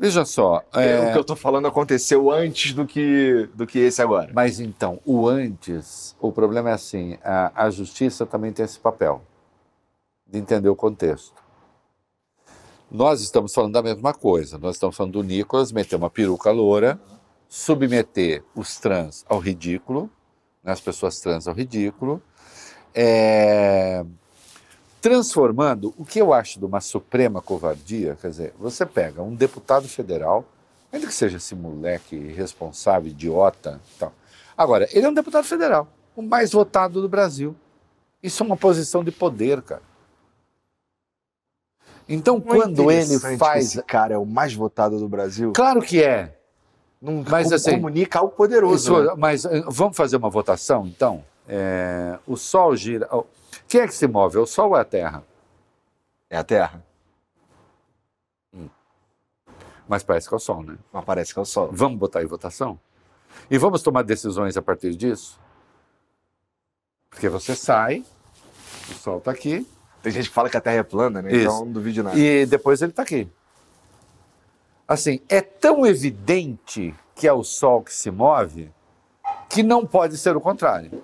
[0.00, 4.00] Veja só, é, O que eu tô falando aconteceu antes do que, do que esse
[4.00, 4.30] agora.
[4.32, 9.20] mas então, o antes, o problema é assim, a, a justiça também tem esse papel
[10.26, 11.34] de entender o contexto.
[12.90, 16.98] Nós estamos falando da mesma coisa, nós estamos falando do Nicolas meter uma peruca loura,
[17.46, 20.10] submeter os trans ao ridículo,
[20.64, 22.22] né, as pessoas trans ao ridículo,
[22.94, 24.02] é,
[25.00, 29.88] transformando o que eu acho de uma suprema covardia, quer dizer, você pega um deputado
[29.88, 30.44] federal,
[30.92, 34.12] ainda que seja esse moleque irresponsável, idiota, tal.
[34.56, 37.56] Agora, ele é um deputado federal, o mais votado do Brasil.
[38.22, 39.82] Isso é uma posição de poder, cara.
[42.06, 43.66] Então, Não é quando ele faz.
[43.66, 45.52] Esse cara é o mais votado do Brasil.
[45.52, 46.36] Claro que é.
[47.00, 48.74] Não Mas, assim, comunica algo poderoso.
[48.74, 49.14] Isso, né?
[49.16, 51.24] Mas eh, vamos fazer uma votação, então?
[51.48, 53.08] É, o Sol gira.
[53.70, 54.36] Quem é que se move?
[54.36, 55.22] É o Sol ou é a Terra?
[56.28, 56.84] É a Terra.
[59.86, 60.76] Mas parece que é o Sol, né?
[60.92, 61.70] Mas parece que é o Sol.
[61.70, 62.80] Vamos botar em votação?
[63.48, 65.38] E vamos tomar decisões a partir disso?
[67.10, 68.04] Porque você sai,
[68.90, 69.64] o Sol está aqui,
[70.02, 71.30] Tem gente que fala que a Terra é plana, né?
[71.30, 71.42] Isso.
[71.42, 72.18] Então não duvide nada.
[72.18, 73.30] e depois ele está aqui.
[74.88, 78.72] Assim, é tão evidente que é o Sol que se move,
[79.48, 81.00] que não pode ser o contrário.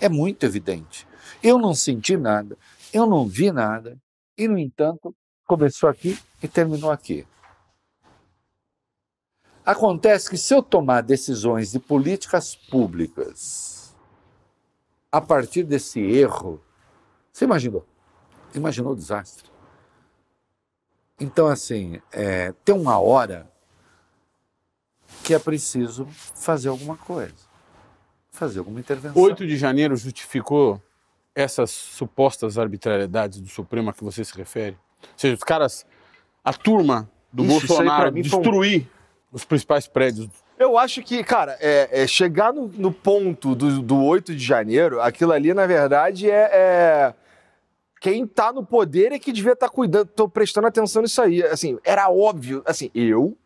[0.00, 1.06] É muito evidente.
[1.44, 2.56] Eu não senti nada,
[2.90, 3.98] eu não vi nada,
[4.36, 5.14] e, no entanto,
[5.46, 7.26] começou aqui e terminou aqui.
[9.62, 13.94] Acontece que se eu tomar decisões de políticas públicas
[15.12, 16.62] a partir desse erro,
[17.30, 17.86] você imaginou?
[18.54, 19.50] Imaginou o desastre?
[21.20, 23.52] Então, assim, é, tem uma hora
[25.22, 27.34] que é preciso fazer alguma coisa,
[28.30, 29.22] fazer alguma intervenção.
[29.22, 30.82] 8 de janeiro justificou
[31.34, 34.76] essas supostas arbitrariedades do Supremo a que você se refere?
[35.02, 35.84] Ou seja, os caras,
[36.44, 38.88] a turma do Ixi, Bolsonaro foi destruir
[39.32, 40.28] os principais prédios.
[40.56, 45.00] Eu acho que, cara, é, é chegar no, no ponto do, do 8 de janeiro,
[45.00, 46.50] aquilo ali, na verdade, é.
[46.52, 47.14] é-
[48.00, 51.42] Quem tá no poder é que devia estar cuidando, tô prestando atenção nisso aí.
[51.42, 53.36] Assim, era óbvio, assim, eu.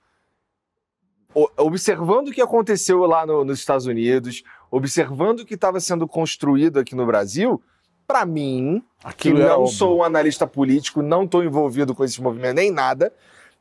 [1.57, 6.79] Observando o que aconteceu lá no- nos Estados Unidos, observando o que estava sendo construído
[6.81, 7.63] aqui no Brasil,
[8.09, 9.77] pra mim, que Aquilo era não óbvio.
[9.77, 13.13] sou um analista político, não estou envolvido com esse movimento nem nada,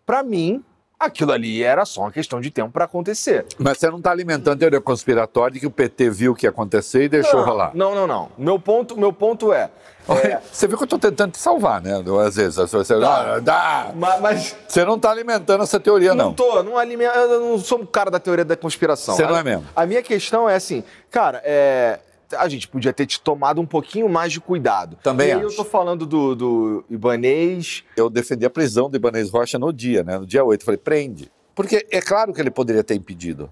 [0.06, 0.64] pra mim,
[1.00, 3.46] aquilo ali era só uma questão de tempo para acontecer.
[3.60, 6.46] Mas você não está alimentando a teoria conspiratória de que o PT viu o que
[6.46, 7.72] ia acontecer e deixou não, rolar.
[7.76, 8.30] Não, não, não.
[8.38, 9.70] Meu ponto, meu ponto é.
[10.10, 11.92] Olha, Você viu que eu estou tentando te salvar, né?
[12.26, 12.56] Às vezes.
[12.56, 12.94] Você.
[12.94, 13.92] Ah, dá.
[13.94, 16.34] ma- Mas, você não está alimentando essa teoria, não não.
[16.34, 19.14] tô, não alimento, eu não sou um cara da teoria da conspiração.
[19.18, 19.66] Você não A- é mesmo.
[19.76, 22.00] A minha questão é assim, cara, é,
[22.32, 24.98] a gente podia ter te tomado um pouquinho mais de cuidado.
[25.04, 25.48] Também e aí acho.
[25.48, 27.84] eu tô falando do, do Ibanês.
[27.96, 30.18] Eu defendi a prisão do Ibanez Rocha no dia, né?
[30.18, 30.62] No dia 8.
[30.62, 31.32] Eu falei, prende.
[31.56, 33.52] Porque é claro que ele poderia ter impedido.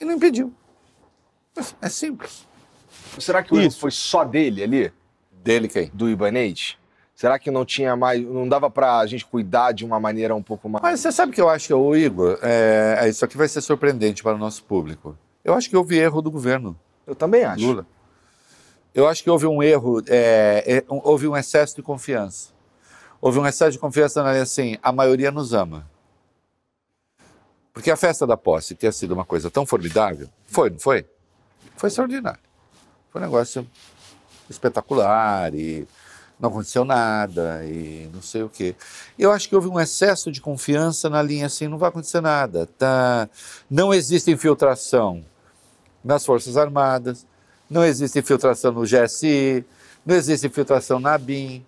[0.00, 0.52] E não impediu.
[1.80, 2.46] É simples.
[3.18, 4.92] Será que o erro foi só dele ali,
[5.32, 5.90] Dele quem?
[5.94, 6.76] do Ibanês?
[7.14, 10.68] Será que não tinha mais, não dava pra gente cuidar de uma maneira um pouco
[10.68, 10.82] mais...
[10.82, 14.22] Mas você sabe que eu acho que, o Igor, é, isso aqui vai ser surpreendente
[14.22, 15.16] para o nosso público.
[15.42, 16.78] Eu acho que houve erro do governo.
[17.06, 17.64] Eu também acho.
[17.64, 17.86] Lula.
[18.94, 22.48] Eu acho que houve um erro, é, é, houve um excesso de confiança.
[23.20, 25.86] Houve um excesso de confiança na assim, a maioria nos ama.
[27.72, 31.04] Porque a festa da posse ter sido uma coisa tão formidável, foi, não foi?
[31.76, 32.40] Foi extraordinário.
[33.10, 33.66] Foi um negócio
[34.48, 35.86] espetacular e
[36.40, 38.74] não aconteceu nada e não sei o quê.
[39.18, 42.66] Eu acho que houve um excesso de confiança na linha assim, não vai acontecer nada.
[42.78, 43.28] Tá?
[43.70, 45.22] Não existe infiltração
[46.06, 47.26] nas Forças Armadas,
[47.68, 49.64] não existe infiltração no GSI,
[50.04, 51.64] não existe infiltração na ABIN.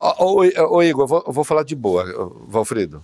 [0.00, 2.04] Ô, ô, ô, Igor, eu vou, eu vou falar de boa,
[2.46, 3.02] Valfrido.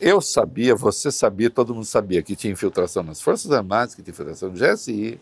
[0.00, 4.12] Eu sabia, você sabia, todo mundo sabia que tinha infiltração nas Forças Armadas, que tinha
[4.12, 5.20] infiltração no GSI.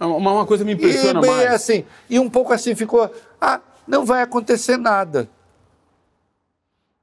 [0.00, 1.52] Uma, uma coisa me E, impressiona bem, mais.
[1.52, 3.08] assim, e um pouco assim ficou,
[3.40, 5.28] ah, não vai acontecer nada.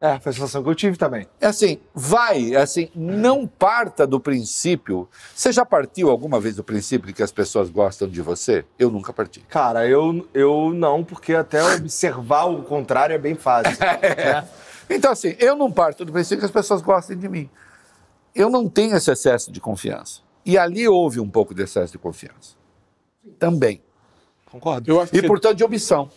[0.03, 1.25] É, foi a sensação que eu tive também.
[1.39, 5.07] É assim, vai, é assim, não parta do princípio.
[5.33, 8.65] Você já partiu alguma vez do princípio de que as pessoas gostam de você?
[8.77, 9.39] Eu nunca parti.
[9.47, 13.79] Cara, eu, eu não, porque até observar o contrário é bem fácil.
[13.79, 14.45] né?
[14.89, 17.49] Então, assim, eu não parto do princípio que as pessoas gostem de mim.
[18.35, 20.19] Eu não tenho esse excesso de confiança.
[20.45, 22.57] E ali houve um pouco de excesso de confiança.
[23.39, 23.81] Também.
[24.51, 24.91] Concordo.
[24.91, 26.09] Eu acho que E, portanto, de omissão.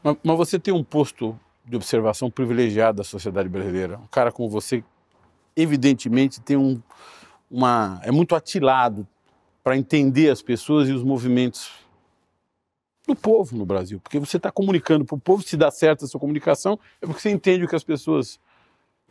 [0.00, 3.98] Mas, mas você tem um posto de observação privilegiado da sociedade brasileira.
[3.98, 4.82] Um cara como você,
[5.56, 6.80] evidentemente, tem um,
[7.50, 9.06] uma é muito atilado
[9.62, 11.70] para entender as pessoas e os movimentos
[13.06, 15.42] do povo no Brasil, porque você está comunicando para o povo.
[15.42, 18.38] Se dá certo a sua comunicação, é porque você entende o que as pessoas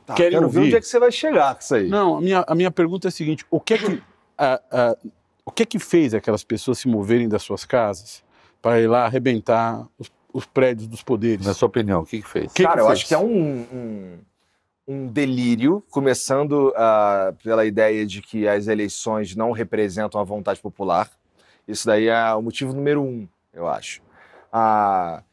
[0.05, 0.67] Tá, querem quero ver ouvir.
[0.69, 1.87] onde é que você vai chegar com isso aí.
[1.87, 4.03] Não, a minha, a minha pergunta é a seguinte: o que é que,
[4.37, 4.97] a- a-
[5.45, 8.23] o que é que fez aquelas pessoas se moverem das suas casas
[8.61, 11.45] para ir lá arrebentar os, os prédios dos poderes?
[11.45, 12.51] Na sua opinião, o que, que fez?
[12.53, 12.99] Que Cara, que eu fez?
[12.99, 14.19] acho que é um, um,
[14.87, 21.09] um delírio, começando ah, pela ideia de que as eleições não representam a vontade popular.
[21.67, 24.01] Isso daí é o motivo número um, eu acho.
[24.51, 25.23] Ah,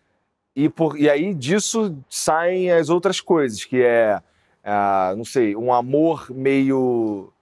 [0.55, 4.21] e, por, e aí disso saem as outras coisas, que é,
[4.63, 7.33] ah, não sei, um amor meio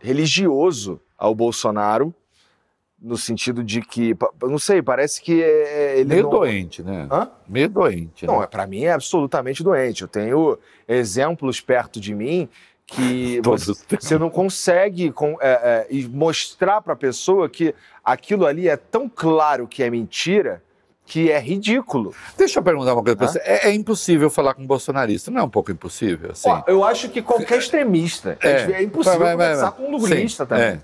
[0.00, 2.14] religioso ao Bolsonaro,
[3.00, 6.30] no sentido de que, não sei, parece que é, ele Meio não...
[6.30, 7.08] doente, né?
[7.10, 7.30] Hã?
[7.48, 8.26] Meio doente.
[8.26, 8.44] Não, né?
[8.44, 10.02] é para mim é absolutamente doente.
[10.02, 12.48] Eu tenho exemplos perto de mim
[12.86, 17.74] que você, você não consegue com- é, é, mostrar para a pessoa que
[18.04, 20.62] aquilo ali é tão claro que é mentira
[21.06, 22.14] que é ridículo.
[22.36, 23.26] Deixa eu perguntar uma coisa Hã?
[23.26, 23.38] você.
[23.40, 26.30] É, é impossível falar com um bolsonarista, não é um pouco impossível?
[26.30, 26.48] Assim?
[26.48, 29.72] Ó, eu acho que qualquer extremista é, é impossível Vai, vai, conversar vai.
[29.72, 30.80] com um lulista também.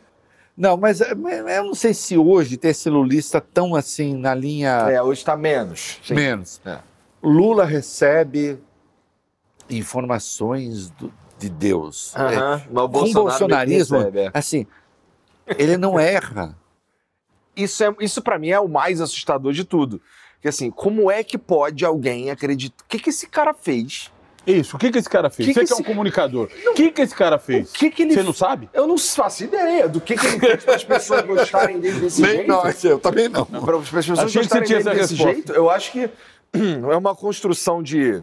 [0.56, 0.60] É.
[0.60, 4.34] Não, mas, é, mas eu não sei se hoje ter esse lulista tão assim na
[4.34, 5.98] linha É, hoje está menos.
[6.02, 6.14] Sim.
[6.14, 6.60] menos.
[6.64, 6.78] É.
[7.22, 8.58] Lula recebe
[9.68, 12.14] informações do- de Deus.
[12.16, 14.30] É, Aham, mas o Bolsonaro bolsonarismo, percebe, é.
[14.32, 14.66] assim,
[15.58, 16.56] ele não erra.
[17.54, 20.00] Isso, é, isso para mim é o mais assustador de tudo.
[20.34, 22.84] Porque assim, como é que pode alguém acreditar?
[22.84, 24.10] O que, que esse cara fez?
[24.46, 25.48] Isso, o que, que esse cara fez?
[25.48, 26.48] Que Você que que é um esse- comunicador.
[26.68, 27.72] O que, que esse cara fez?
[27.72, 28.68] Que que ele Você não sabe?
[28.72, 32.22] Eu não faço ideia do que, que ele fez para as pessoas gostarem dele desse
[32.22, 32.48] Nem jeito.
[32.48, 33.44] nós, eu também não.
[33.44, 35.32] Para as pessoas Achei gostarem dele desse resposta.
[35.34, 36.08] jeito, eu acho que
[36.54, 38.22] é uma construção de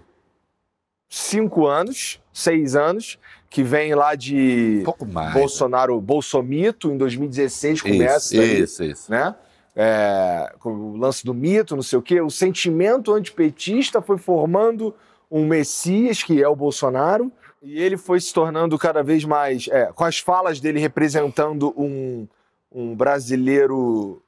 [1.10, 3.20] cinco anos, seis anos,
[3.50, 5.34] que vem lá de Um pouco mais.
[5.34, 8.34] Bolsonaro, Bolsomito, em daí começa.
[8.36, 9.12] Isso, aí, isso, isso.
[9.12, 9.36] né?
[9.76, 14.94] É, com o lance do mito, não sei o quê, o sentimento antipetista foi formando
[15.34, 19.88] um messias, que é o Bolsonaro, e ele foi se tornando cada vez mais, é,
[19.88, 22.28] com as falas dele representando um,
[22.72, 24.22] um brasileiro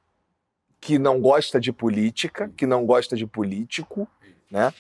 [0.82, 4.08] que não gosta de política, que não gosta de político,
[4.50, 4.74] né?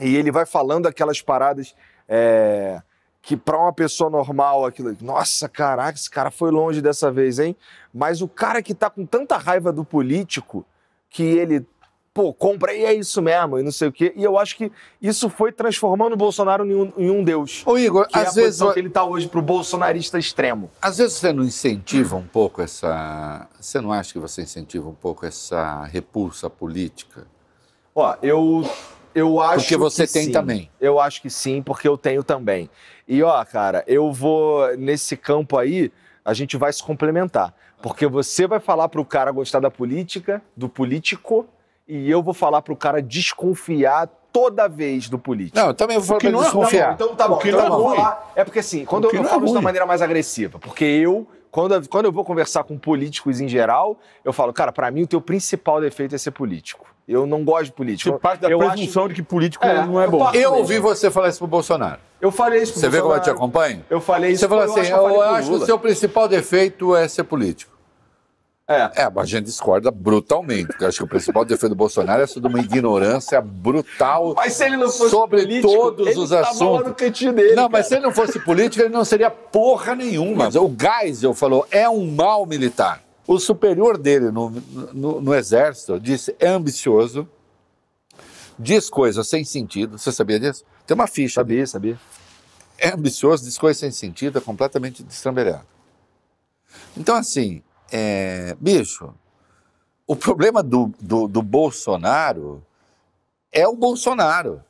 [0.00, 1.76] E ele vai falando aquelas paradas
[2.08, 2.82] é,
[3.22, 7.54] que para uma pessoa normal aquilo, nossa, caraca, esse cara foi longe dessa vez, hein?
[7.94, 10.66] Mas o cara que tá com tanta raiva do político
[11.08, 11.64] que ele,
[12.12, 14.12] pô, compra e é isso mesmo, e não sei o quê.
[14.16, 14.70] E eu acho que
[15.00, 17.62] isso foi transformando o Bolsonaro em um, em um deus.
[17.66, 20.70] Ô Igor, Que é a às vezes, posição que ele tá hoje pro bolsonarista extremo.
[20.82, 23.48] às vezes você não incentiva um pouco essa.
[23.60, 27.26] Você não acha que você incentiva um pouco essa repulsa política?
[27.94, 28.68] Ó, eu,
[29.14, 30.32] eu acho Porque você que tem sim.
[30.32, 30.70] também.
[30.80, 32.68] Eu acho que sim, porque eu tenho também.
[33.06, 35.92] E ó, cara, eu vou nesse campo aí,
[36.24, 37.54] a gente vai se complementar.
[37.82, 41.48] Porque você vai falar pro cara gostar da política, do político,
[41.90, 45.58] e eu vou falar pro cara desconfiar toda vez do político.
[45.58, 46.92] Não, eu também vou falar pra não é desconfiar.
[46.94, 47.96] Então tá bom, que então não eu é vou ruim.
[47.96, 48.32] falar.
[48.36, 50.84] É porque assim, quando eu, eu não é falo isso da maneira mais agressiva, porque
[50.84, 54.90] eu, quando, eu- quando eu vou conversar com políticos em geral, eu falo, cara, pra
[54.90, 56.86] mim o teu principal defeito é ser político.
[57.08, 58.12] Eu não gosto de político.
[58.12, 60.30] Você parte da eu presunção de que político É, não é eu bom.
[60.32, 61.98] Eu ouvi você falar isso pro Bolsonaro.
[62.20, 63.38] Eu falei isso pro Você vê como eu te Bolsonaro.
[63.44, 63.84] acompanho?
[63.90, 65.66] Eu falei isso Você falou eu assim, acho eu, eu falei pro acho que o
[65.66, 67.69] seu principal defeito é ser político.
[68.70, 69.02] É.
[69.02, 70.68] É, mas a gente discorda brutalmente.
[70.68, 74.32] porque Eu acho que o principal defeito do Bolsonaro é de uma ignorância brutal.
[74.36, 76.86] Mas se ele não fosse Sobre político, todos ele os assuntos.
[76.86, 77.82] no cantinho dele, não, mas cara.
[77.82, 80.48] se ele não fosse político, ele não seria porra nenhuma.
[80.50, 83.02] O Geisel falou, é um mal militar.
[83.26, 84.50] O superior dele no,
[84.92, 87.28] no, no exército disse, é ambicioso,
[88.56, 89.98] diz coisas sem sentido.
[89.98, 90.64] Você sabia disso?
[90.86, 91.34] Tem uma ficha.
[91.40, 91.98] Sabia, sabia.
[92.78, 95.66] É ambicioso, diz coisas sem sentido, é completamente destrambelhado.
[96.96, 99.12] Então, assim, é, bicho,
[100.06, 102.62] o problema do, do, do Bolsonaro
[103.52, 104.62] é o Bolsonaro.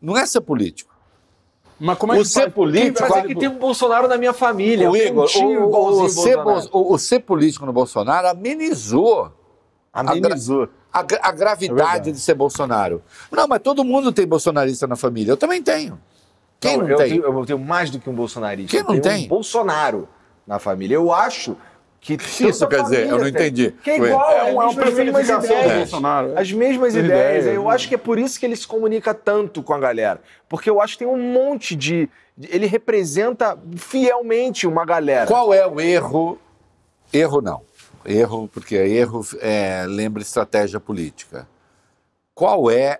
[0.00, 0.90] Não é ser político.
[1.78, 4.32] Mas como é O que ser político- Mas é que tem um Bolsonaro na minha
[4.32, 4.88] família.
[4.90, 9.32] o Igor, um o, o, ser, o- o ser político no Bolsonaro amenizou
[9.92, 10.68] Amenizou.
[10.92, 12.12] a, gra- a É gravidade verdade.
[12.12, 13.02] de ser Bolsonaro.
[13.30, 15.32] Não, mas todo mundo tem bolsonarista na família.
[15.32, 16.00] Eu também tenho.
[16.60, 17.08] Quem não, eu tem?
[17.10, 18.70] Tenho, eu tenho mais do que um bolsonarista.
[18.76, 19.24] Quem não tem?
[19.24, 20.08] um Bolsonaro
[20.46, 20.94] na família.
[20.94, 21.56] Eu acho
[22.02, 22.14] que.
[22.48, 23.08] isso quer dizer?
[23.08, 23.70] Eu não entendi.
[23.82, 25.72] Que é igual, É é, uma as mesmas ideias.
[25.78, 26.36] Bolsonaro.
[26.38, 27.44] As mesmas As ideias.
[27.44, 27.70] ideias, Eu né?
[27.74, 30.20] acho que é por isso que ele se comunica tanto com a galera.
[30.48, 32.10] Porque eu acho que tem um monte de.
[32.36, 35.26] de- Ele representa fielmente uma galera.
[35.26, 36.38] Qual é o erro?
[37.12, 37.62] Erro não.
[38.04, 41.46] Erro, porque erro é, lembra estratégia política.
[42.34, 42.98] Qual é,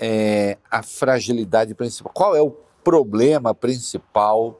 [0.00, 2.12] é, a fragilidade principal?
[2.14, 2.50] Qual é o
[2.82, 4.58] problema principal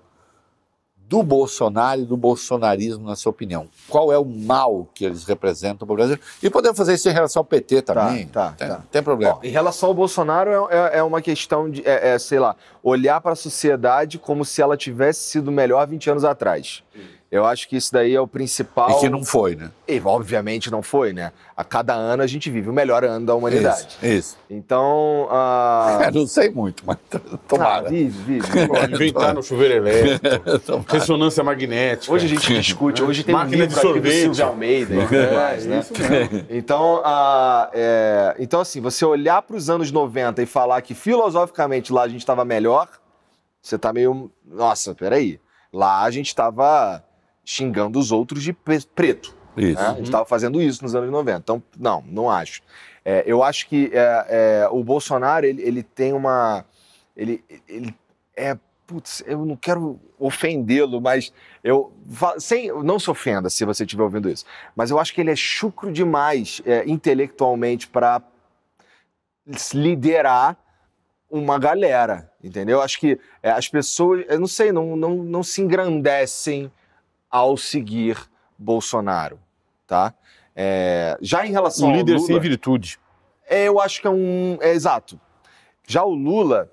[1.08, 3.68] do Bolsonaro e do bolsonarismo, na sua opinião?
[3.88, 6.18] Qual é o mal que eles representam para o Brasil?
[6.42, 8.26] E podemos fazer isso em relação ao PT também.
[8.26, 8.82] tá, tem, tá.
[8.90, 9.34] tem problema.
[9.36, 12.56] Ó, em relação ao Bolsonaro, é, é- é uma questão de, é, é, sei lá,
[12.82, 16.82] olhar para a sociedade como se ela tivesse sido melhor 20 anos atrás.
[17.30, 18.90] Eu acho que isso daí é o principal.
[18.90, 19.70] E que não foi, né?
[19.88, 21.32] E, obviamente não foi, né?
[21.56, 23.96] A cada ano a gente vive o melhor ano da humanidade.
[24.00, 24.06] Isso.
[24.06, 24.38] isso.
[24.48, 25.26] Então.
[25.30, 27.88] ah, É, não sei muito, mas ah, tomara.
[27.88, 28.46] vive, vive.
[28.94, 32.12] Inventar no chuveiro elétrico, ressonância magnética.
[32.12, 34.20] Hoje a gente discute, hoje tem Máquina um de livro aqui do sorvete.
[34.20, 35.80] Silvio Almeida e tudo mais, né?
[35.80, 36.46] isso mesmo.
[36.48, 41.92] Então, ah, é, então, assim, você olhar para os anos 90 e falar que filosoficamente
[41.92, 42.88] lá a gente estava melhor,
[43.60, 44.30] você tá meio.
[44.46, 45.40] Nossa, peraí.
[45.72, 47.02] Lá a gente estava
[47.46, 49.36] xingando os outros de preto.
[49.56, 49.80] Isso.
[49.80, 49.86] né?
[49.86, 51.38] A gente estava fazendo isso nos anos 90.
[51.38, 52.60] Então, não, não acho.
[53.04, 56.64] É, eu acho que é, é, o Bolsonaro, ele, ele tem uma.
[57.16, 57.94] Ele, ele
[58.36, 58.58] é.
[58.86, 61.32] Putz, eu não quero ofendê-lo, mas
[61.62, 61.92] eu.
[62.38, 64.44] Sem, não se ofenda se você estiver ouvindo isso.
[64.74, 68.22] Mas eu acho que ele é chucro demais é, intelectualmente para
[69.72, 70.56] liderar
[71.28, 72.80] uma galera, entendeu?
[72.80, 76.70] Acho que é, as pessoas, eu não sei, não, não, não se engrandecem
[77.30, 78.16] ao seguir
[78.58, 79.38] Bolsonaro,
[79.86, 80.14] tá?
[80.54, 82.98] É, já em relação Um ao líder Lula, sem virtude.
[83.48, 85.20] é, eu acho que é um, é exato.
[85.86, 86.70] Já o Lula,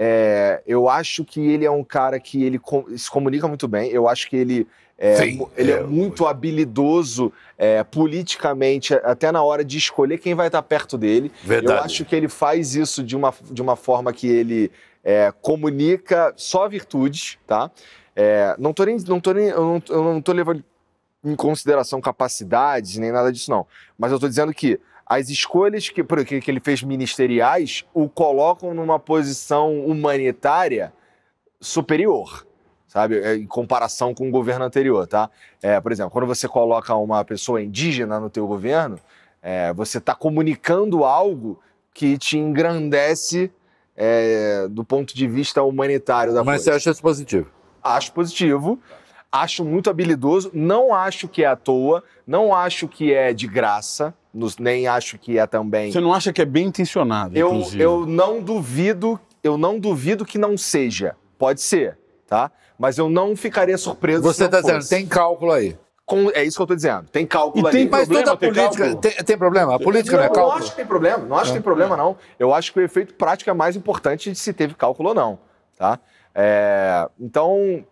[0.00, 3.90] É, eu acho que ele é um cara que ele com- se comunica muito bem.
[3.90, 4.64] Eu acho que ele
[4.96, 10.36] é, Sim, ele é, é, muito habilidoso é, politicamente, até na hora de escolher quem
[10.36, 11.32] vai estar perto dele.
[11.42, 11.78] Verdade.
[11.80, 14.70] Eu acho que ele faz isso de uma, de uma forma que ele
[15.02, 17.68] é, comunica só virtudes, tá?
[18.20, 20.64] É, não tô nem, não tô nem, eu não, eu não tô levando
[21.24, 23.64] em consideração capacidades nem nada disso não,
[23.96, 28.74] mas eu tô dizendo que as escolhas que, por- que, ele fez ministeriais o colocam
[28.74, 30.92] numa posição humanitária
[31.60, 32.44] superior,
[32.88, 33.20] sabe?
[33.20, 35.30] É, Em comparação com o governo anterior, tá?
[35.62, 38.98] É, por exemplo, quando você coloca uma pessoa indígena no teu governo,
[39.40, 41.60] é, você está comunicando algo
[41.94, 43.50] que te engrandece
[43.96, 46.76] é, do ponto de vista humanitário da Mas você coisa.
[46.78, 47.57] acha isso positivo?
[47.82, 48.78] Acho positivo,
[49.30, 54.14] acho muito habilidoso, não acho que é à toa, não acho que é de graça,
[54.58, 55.92] nem acho que é também.
[55.92, 57.82] Você não acha que é bem intencionado, Eu, inclusive?
[57.82, 61.14] eu não duvido, eu não duvido que não seja.
[61.38, 62.50] Pode ser, tá?
[62.78, 65.76] Mas eu não ficaria surpreso se Você não está dizendo, tem cálculo aí.
[66.06, 67.04] Com- é isso que eu tô dizendo.
[67.10, 67.90] Tem cálculo E tem ali.
[67.90, 68.96] Mas problema toda ter política.
[68.96, 69.74] Tem, tem problema?
[69.74, 70.58] A política não, é não, cálculo?
[70.58, 71.18] acho que tem problema.
[71.26, 72.16] Não acho que tem problema, não.
[72.38, 75.38] Eu acho que o efeito prático é mais importante de se teve cálculo ou não.
[75.76, 75.98] Tá?
[76.34, 77.84] É, então,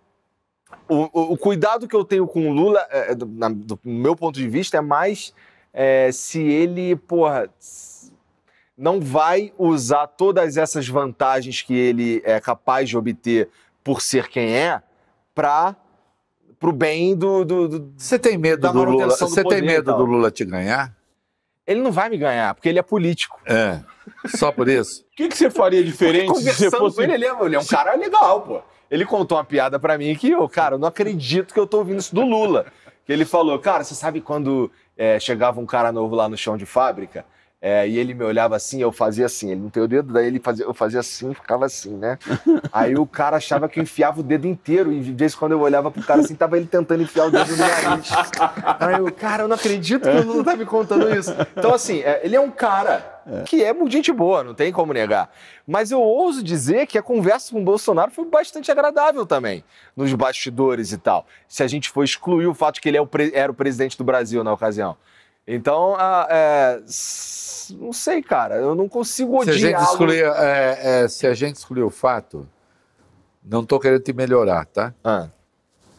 [0.89, 4.15] o, o- o cuidado que eu tenho com o Lula, é, do, na- do meu
[4.17, 5.33] ponto de vista, é mais
[5.73, 7.51] é, se ele, porra,
[8.77, 13.49] não vai usar todas essas vantagens que ele é capaz de obter
[13.85, 14.81] por ser quem é
[15.35, 15.77] para
[16.59, 17.45] pro bem do,
[17.97, 19.05] Você tem medo do Lula?
[19.29, 20.96] Você tem medo do Lula te ganhar?
[21.67, 23.41] Ele não vai me ganhar, porque ele é político.
[23.45, 23.81] É.
[24.27, 25.05] Só por isso?
[25.17, 26.97] O que, que você faria diferente se você Conversando fosse...
[26.97, 28.61] com ele, ele é, ele é um cara legal, pô.
[28.91, 31.79] Ele contou uma piada pra mim que, eu, cara, eu não acredito que eu tô
[31.79, 32.67] ouvindo isso do Lula.
[33.07, 36.55] Que ele falou, cara, você sabe quando é, chegava um cara novo lá no chão
[36.55, 37.25] de fábrica
[37.69, 40.29] é, e ele me olhava assim, eu fazia assim, ele não tem o dedo, daí
[40.29, 42.17] ele fazia, eu fazia assim, ficava assim, né?
[42.73, 45.51] Aí o cara achava que eu enfiava o dedo inteiro e de vez em quando
[45.51, 48.09] eu olhava pro cara assim, tava ele tentando enfiar o dedo no nariz.
[48.79, 51.35] Aí eu, cara, eu não acredito que o Lula tá me contando isso.
[51.57, 55.29] Então, assim, é, ele é um cara que é gente boa, não tem como negar.
[55.67, 59.65] Mas eu ouso dizer que a conversa com o Bolsonaro foi bastante agradável também,
[59.97, 61.27] nos bastidores e tal.
[61.49, 63.99] Se a gente for excluir o fato de que ele é o era o presidente
[63.99, 64.97] do Brasil na ocasião.
[65.47, 66.81] Então, ah, é,
[67.79, 69.83] não sei, cara, eu não consigo Se a gente odiar.
[69.85, 72.49] excluir, é, é, se a gente excluir o fato,
[73.45, 74.93] não estou querendo te melhorar, tá?
[75.05, 75.29] Ah,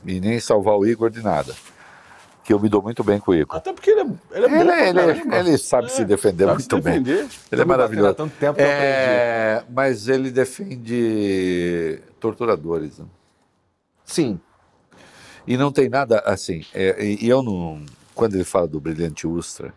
[0.06, 1.54] E nem salvar o Igor de nada.
[2.44, 3.58] Que eu me dou muito bem com o Igor.
[3.58, 4.06] Até porque ele é,
[4.38, 5.38] ele é bom Ele, pra ele, caramba.
[5.38, 7.02] ele sabe É, se defender sabe se muito bem.
[7.02, 7.30] defender.
[7.52, 8.14] Ele é maravilhoso.
[8.16, 13.00] tanto tempo É, mas ele defende torturadores.
[13.00, 13.06] né?
[14.06, 14.40] sim,
[15.46, 16.66] E não tem nada assim.
[16.74, 17.82] é, e eu não.
[18.18, 19.74] Quando ele fala do brilhante Ustra,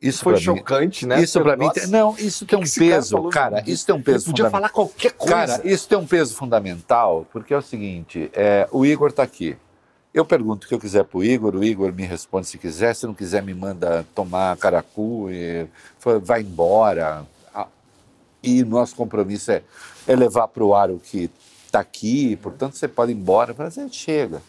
[0.00, 0.58] isso foi para mim.
[0.58, 1.20] chocante, né?
[1.22, 1.66] Isso para mim.
[1.66, 3.30] Nossa, Não, isso tem um cara peso, falou?
[3.30, 3.62] cara.
[3.66, 5.34] Isso tem um peso Podia falar qualquer coisa.
[5.34, 9.56] Cara, isso tem um peso fundamental, porque é o seguinte: é, o Igor está aqui.
[10.12, 13.06] Eu pergunto o que eu quiser pro Igor, o Igor me responde se quiser, se
[13.06, 15.66] não quiser me manda tomar caracu e
[16.22, 17.24] vai embora.
[17.54, 17.68] Ah,
[18.42, 19.62] E nosso compromisso é,
[20.08, 21.30] é levar para o ar o que
[21.66, 23.54] está aqui, portanto você pode ir embora.
[23.56, 24.42] Mas é, chega.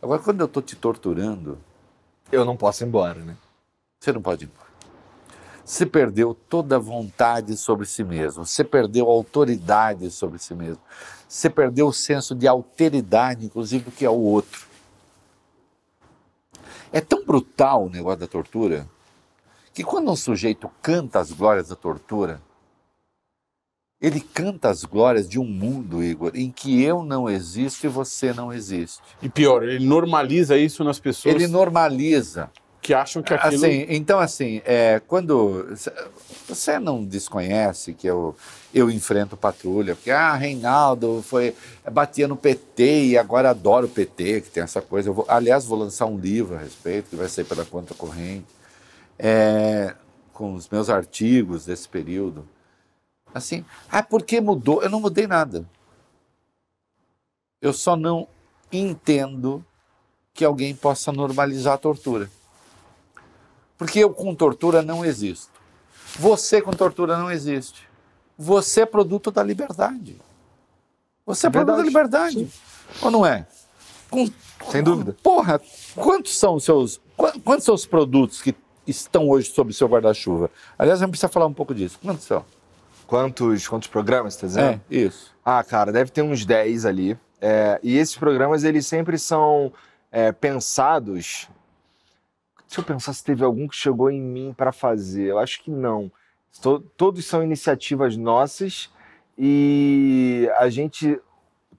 [0.00, 1.58] Agora, quando eu estou te torturando,
[2.30, 3.36] eu não posso ir embora, né?
[3.98, 4.68] você não pode ir embora.
[5.64, 8.46] Você perdeu toda a vontade sobre si mesmo.
[8.46, 10.80] Você perdeu a autoridade sobre si mesmo.
[11.28, 14.66] Você perdeu o senso de alteridade, inclusive, do que é o outro.
[16.90, 18.88] É tão brutal o negócio da tortura
[19.74, 22.40] que quando um sujeito canta as glórias da tortura,
[24.00, 28.32] ele canta as glórias de um mundo, Igor, em que eu não existo e você
[28.32, 29.00] não existe.
[29.20, 32.48] E pior, ele normaliza isso nas pessoas Ele normaliza.
[32.80, 33.66] que acham que aquilo...
[33.66, 35.76] Assim, então, assim, é, quando.
[36.48, 38.36] Você não desconhece que eu,
[38.72, 41.54] eu enfrento patrulha, porque, ah, Reinaldo foi,
[41.90, 45.08] batia no PT e agora adoro o PT, que tem essa coisa.
[45.10, 48.46] Eu vou, aliás, vou lançar um livro a respeito, que vai sair pela conta corrente,
[49.18, 49.94] é,
[50.32, 52.46] com os meus artigos desse período.
[53.34, 54.82] Assim, ah, por que mudou?
[54.82, 55.68] Eu não mudei nada.
[57.60, 58.28] Eu só não
[58.72, 59.64] entendo
[60.32, 62.30] que alguém possa normalizar a tortura.
[63.76, 65.50] Porque eu com tortura não existo.
[66.18, 67.86] Você com tortura não existe.
[68.36, 70.16] Você é produto da liberdade.
[71.26, 72.48] Você é, É produto da liberdade.
[73.02, 73.46] Ou não é?
[74.10, 74.30] Com-
[74.70, 75.16] Sem dúvida.
[75.22, 75.60] Porra,
[75.94, 77.00] quantos são os seus.
[77.16, 78.54] qua- Quantos são os produtos que
[78.86, 80.50] estão hoje sob seu guarda-chuva?
[80.78, 81.98] Aliás, a gente precisa falar um pouco disso.
[82.02, 82.44] Quantos são?
[83.08, 84.82] Quantos, quantos programas, tá dizendo?
[84.90, 85.34] É, isso.
[85.42, 87.18] Ah, cara, deve ter uns 10 ali.
[87.40, 89.72] É, e esses programas, eles sempre são
[90.12, 91.48] é, pensados.
[92.66, 95.24] Deixa eu pensar se teve algum que chegou em mim para fazer.
[95.24, 96.12] Eu acho que não.
[96.60, 98.90] To- todos são iniciativas nossas
[99.38, 101.18] e a gente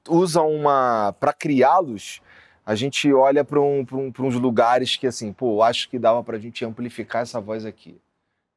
[0.08, 1.14] usa uma.
[1.20, 2.22] Para criá-los,
[2.66, 6.38] a gente olha para um, um, uns lugares que, assim, pô, acho que dava para
[6.38, 8.02] a gente amplificar essa voz aqui.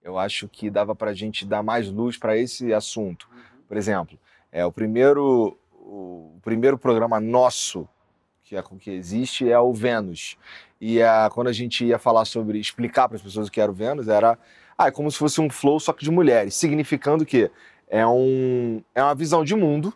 [0.03, 3.29] Eu acho que dava para a gente dar mais luz para esse assunto.
[3.69, 4.19] Por exemplo,
[4.51, 7.89] é o primeiro, o primeiro programa nosso
[8.45, 10.37] que, é, que existe é o Vênus.
[10.81, 13.71] E a, quando a gente ia falar sobre, explicar para as pessoas o que era
[13.71, 14.39] o Vênus, era
[14.77, 17.51] ah, é como se fosse um flow só que de mulheres, significando que
[17.89, 19.93] é, um, é uma visão de mundo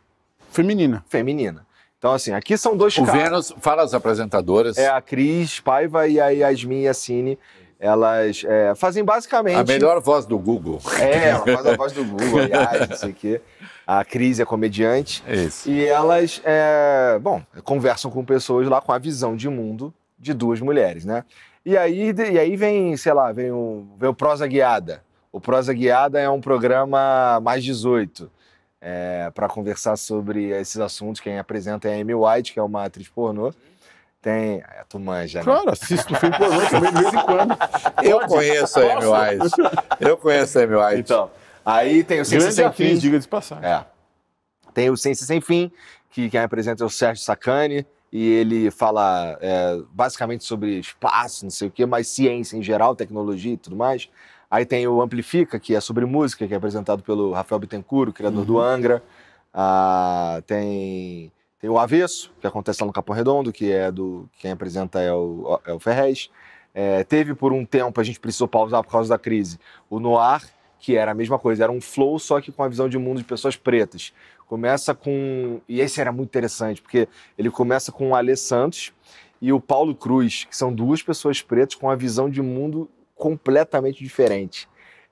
[0.50, 1.04] feminina.
[1.08, 1.66] Feminina.
[1.98, 3.14] Então, assim, aqui são dois o caras.
[3.14, 4.78] O Vênus, fala as apresentadoras.
[4.78, 7.38] É a Cris Paiva e a Yasmin Yassine.
[7.78, 9.56] Elas é, fazem basicamente.
[9.56, 10.80] A melhor voz do Google.
[10.98, 13.40] É, ela faz a voz do Google, aliás, não sei o quê.
[13.86, 15.22] A Cris é comediante.
[15.28, 15.70] Isso.
[15.70, 20.60] E elas, é, bom, conversam com pessoas lá com a visão de mundo de duas
[20.60, 21.24] mulheres, né?
[21.64, 25.02] E aí, e aí vem, sei lá, vem o, vem o Prosa Guiada.
[25.30, 28.30] O Prosa Guiada é um programa mais 18
[28.80, 31.20] é, para conversar sobre esses assuntos.
[31.20, 33.52] Quem apresenta é a Amy White, que é uma atriz pornô.
[34.20, 34.58] Tem.
[34.58, 35.44] É, tu manja, né?
[35.44, 37.56] Claro, assisto filme pornô também de vez em quando.
[38.02, 39.56] Eu conheço a Amy White.
[40.00, 41.00] Eu conheço a Amy White.
[41.00, 41.30] Então,
[41.64, 42.98] aí tem o Ciência Sem Fim.
[42.98, 43.64] diga de passagem.
[43.64, 43.84] É.
[44.74, 45.70] Tem o Ciência Sem Fim,
[46.10, 51.50] que quem apresenta é o Sérgio Sacani e ele fala é, basicamente sobre espaço, não
[51.50, 54.08] sei o quê, mas ciência em geral, tecnologia e tudo mais.
[54.50, 58.40] Aí tem o Amplifica, que é sobre música, que é apresentado pelo Rafael Bittencourt, criador
[58.40, 58.46] uhum.
[58.46, 59.02] do Angra.
[59.52, 64.28] Ah, tem, tem o Avesso, que acontece lá no Capão Redondo, que é do.
[64.38, 66.30] Quem apresenta é o, é o Ferrez.
[66.74, 69.58] É, teve por um tempo, a gente precisou pausar por causa da crise,
[69.88, 70.42] o Noir,
[70.78, 73.18] que era a mesma coisa, era um flow, só que com a visão de mundo
[73.18, 74.12] de pessoas pretas.
[74.46, 75.60] Começa com.
[75.68, 77.08] E esse era muito interessante, porque
[77.38, 78.92] ele começa com o Alê Santos
[79.40, 84.04] e o Paulo Cruz, que são duas pessoas pretas com a visão de mundo completamente
[84.04, 84.68] diferente.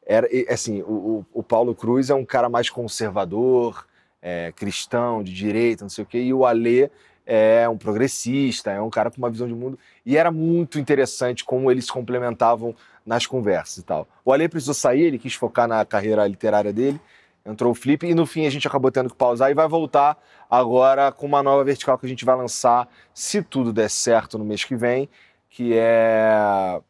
[0.07, 3.87] Era, assim, o, o Paulo Cruz é um cara mais conservador,
[4.25, 6.91] é, cristão, de direita, não sei o quê, e o Alê
[7.27, 9.79] é um progressista, é um cara com uma visão de mundo.
[10.05, 12.75] E era muito interessante como eles se complementavam
[13.05, 14.09] nas conversas e tal.
[14.25, 16.99] O Alê precisou sair, ele quis focar na carreira literária dele,
[17.45, 20.19] entrou o Flip e no fim a gente acabou tendo que pausar e vai voltar
[20.51, 24.45] agora com uma nova vertical que a gente vai lançar, se tudo der certo no
[24.45, 25.09] mês que vem,
[25.51, 26.81] que é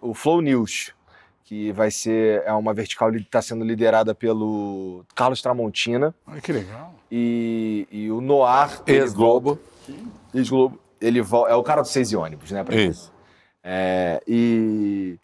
[0.00, 0.94] o Flow News,
[1.50, 6.14] que vai ser é uma vertical que está sendo liderada pelo Carlos Tramontina.
[6.24, 6.94] Ai, que legal.
[7.10, 8.80] E, e o Noir.
[8.86, 9.58] Ex-Globo.
[10.32, 10.78] Ex-Globo.
[11.00, 12.64] Ele é o cara do seis e ônibus, né?
[12.70, 13.12] Isso.
[13.64, 15.18] É, e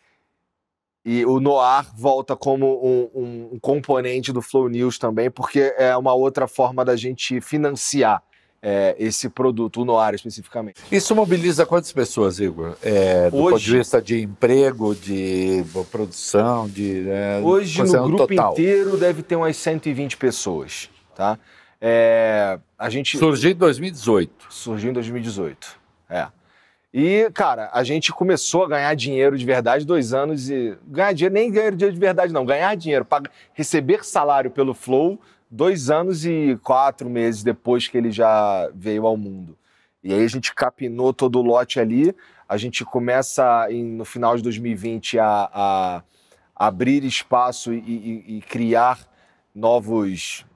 [1.05, 5.97] e o Noir volta como um, um, um, componente do Flow News também, porque é
[5.97, 8.20] uma outra forma da gente financiar
[8.68, 10.82] é, esse produto, o Noir especificamente.
[10.90, 12.76] Isso mobiliza quantas pessoas, Igor?
[12.82, 17.09] É, do Hoje, ponto de vista de emprego, de produção, de.
[17.09, 18.52] É, Hoje no grupo total.
[18.55, 21.38] inteiro deve ter umas 120 pessoas, tá?
[21.80, 24.32] É, a gente surgiu em 2018.
[24.51, 25.78] Surgiu em 2018.
[26.10, 26.26] É.
[26.93, 30.76] E, cara, a gente começou a ganhar dinheiro de verdade dois anos e.
[30.88, 32.44] Ganhar dinheiro, nem ganhar dinheiro de verdade, não.
[32.44, 35.20] Ganhar dinheiro, para receber salário pelo Flow
[35.51, 39.56] dois anos e quatro meses depois que ele já veio ao mundo.
[40.02, 42.14] E aí a gente capinou todo o lote ali.
[42.48, 46.02] A gente começa em, no final de 2020 a, a
[46.55, 49.01] abrir espaço e, e, e criar
[49.55, 50.47] novos.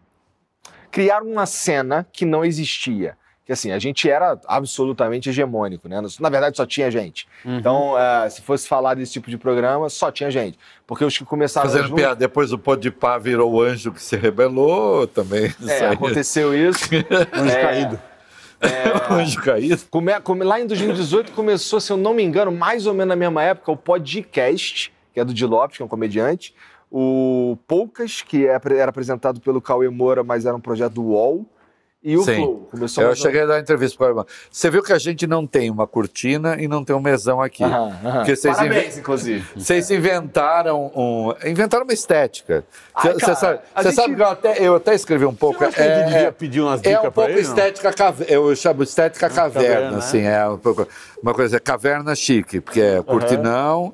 [0.91, 3.19] criar uma cena que não existia
[3.51, 6.01] que assim, a gente era absolutamente hegemônico, né?
[6.20, 7.27] Na verdade, só tinha gente.
[7.44, 7.59] Uhum.
[7.59, 10.56] Então, uh, se fosse falar desse tipo de programa, só tinha gente.
[10.86, 11.68] Porque os que começaram.
[11.68, 11.97] Fazendo junto...
[11.97, 15.52] piada, depois o Podpah virou o anjo que se rebelou também.
[15.66, 16.85] É, aconteceu isso.
[17.35, 18.01] anjo é, caído.
[18.60, 19.82] É, anjo caído.
[19.90, 23.16] Come, come, lá em 2018 começou, se eu não me engano, mais ou menos na
[23.16, 26.55] mesma época, o podcast, que é do Di Lopes, que é um comediante.
[26.89, 31.47] O Poucas, que é, era apresentado pelo Cauê Moura, mas era um projeto do UOL
[32.02, 32.36] e o Sim.
[32.36, 32.68] Flow.
[32.70, 34.27] Começou eu cheguei a dar uma entrevista para o irmão.
[34.51, 37.62] Você viu que a gente não tem uma cortina e não tem um mesão aqui.
[37.62, 38.12] Aham, aham.
[38.16, 39.44] Porque vocês Parabéns, inclusive.
[39.55, 41.35] Vocês inventaram um...
[41.44, 42.64] inventaram uma estética.
[42.94, 43.94] Você sabe, gente...
[43.94, 45.62] sabe, que eu até, eu até escrevi um pouco.
[45.62, 48.32] Você é, devia é, pedir umas dicas É um pouco ele, estética caverna.
[48.32, 50.22] Eu chamo estética ah, caverna, caverna, assim.
[50.22, 50.89] É um pouco,
[51.22, 53.93] uma coisa, é caverna chique, porque é cortinão,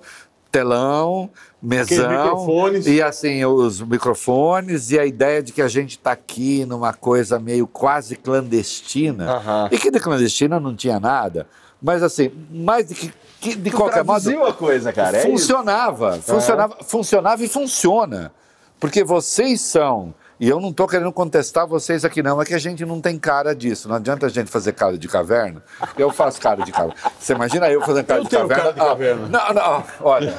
[0.53, 1.29] telão
[1.67, 2.09] mesão
[2.87, 7.41] e assim os microfones e a ideia de que a gente está aqui numa coisa
[7.41, 9.69] meio quase clandestina uhum.
[9.73, 11.49] e que de clandestina não tinha nada
[11.83, 16.17] mas assim mais de que, que de tu qualquer modo a coisa cara é funcionava
[16.17, 18.31] é funcionava funcionava e funciona
[18.79, 22.41] porque vocês são E eu não estou querendo contestar vocês aqui, não.
[22.41, 23.89] É que a gente não tem cara disso.
[23.89, 25.63] Não adianta a gente fazer cara de caverna.
[25.97, 26.95] Eu faço cara de caverna.
[27.19, 28.73] Você imagina eu fazendo cara Eu de tenho caverna?
[28.75, 29.29] cara de caverna.
[29.33, 30.35] Ah, não, não, olha.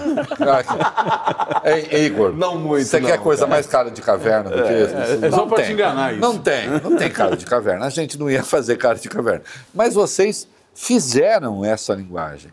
[1.64, 2.32] É, Igor.
[2.34, 5.26] Não muito, Você quer não, coisa mais cara de caverna do que isso?
[5.26, 5.66] é só Não pra tem.
[5.66, 6.22] te enganar isso.
[6.22, 7.86] Não tem, não tem cara de caverna.
[7.86, 9.42] A gente não ia fazer cara de caverna.
[9.74, 12.52] Mas vocês fizeram essa linguagem.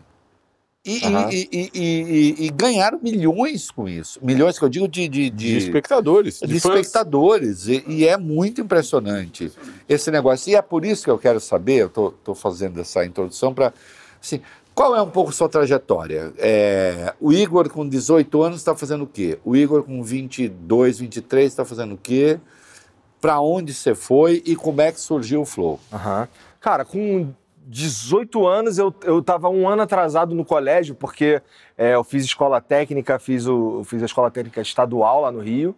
[0.85, 1.29] E, e- Aham.
[1.31, 4.19] e- e- e- e ganharam milhões com isso.
[4.21, 7.67] Milhões que eu digo de, de, De espectadores, de, de espectadores.
[7.67, 9.51] E, e é muito impressionante
[9.89, 10.51] esse negócio.
[10.51, 13.73] E é por isso que eu quero saber, eu estou fazendo essa introdução para.
[14.21, 14.39] Assim,
[14.75, 16.31] qual é um pouco sua trajetória?
[16.37, 19.39] É, o Igor, com 18 anos, está fazendo o quê?
[19.43, 22.39] O Igor, com 22, 23, está fazendo o quê?
[23.19, 25.79] Para onde você foi e como é que surgiu o Flow?
[25.91, 26.27] Aham.
[26.59, 27.33] Cara, com
[27.65, 31.41] 18 anos eu, eu tava um ano atrasado no colégio, porque
[31.77, 35.75] é, eu fiz escola técnica, fiz, o, fiz a escola técnica estadual lá no Rio.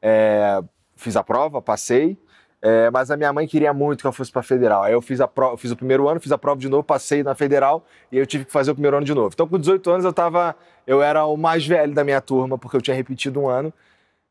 [0.00, 0.62] É,
[0.96, 2.16] fiz a prova, passei.
[2.62, 4.84] é, mas a minha mãe queria muito que eu fosse para federal.
[4.84, 7.22] Aí eu fiz, a prova, fiz o primeiro ano, fiz a prova de novo, passei
[7.22, 9.30] na federal e eu tive que fazer o primeiro ano de novo.
[9.34, 10.56] Então, com 18 anos, eu tava.
[10.86, 13.72] Eu era o mais velho da minha turma, porque eu tinha repetido um ano.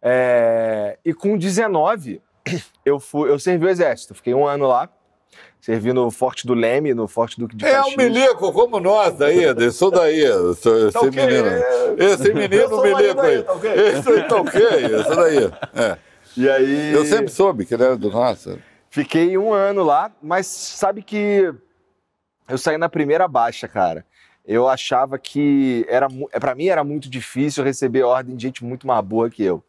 [0.02, 2.22] É, e com 19,
[2.86, 4.16] eu, fui, eu servi o exército.
[4.16, 4.90] Fiquei um ano lá.
[5.64, 7.94] Servi no Forte do Leme, no Forte Duque de É Caxias.
[7.94, 11.48] um milico como nós daí, isso daí, esse Tá menino.
[11.48, 11.96] é.
[12.00, 13.44] Esse menino sou milico aí, aí.
[13.44, 13.56] tá?
[13.74, 14.62] Esse aí tá ok,
[15.00, 15.38] isso daí.
[15.74, 15.98] É.
[16.36, 16.92] E aí...
[16.92, 18.60] Eu sempre soube que ele era do nosso.
[18.90, 21.54] Fiquei um ano lá, mas sabe que
[22.50, 24.06] eu saí na primeira baixa, cara.
[24.46, 26.10] Eu achava que era
[26.42, 29.64] para mim era muito difícil receber ordem de gente muito mais boa que eu,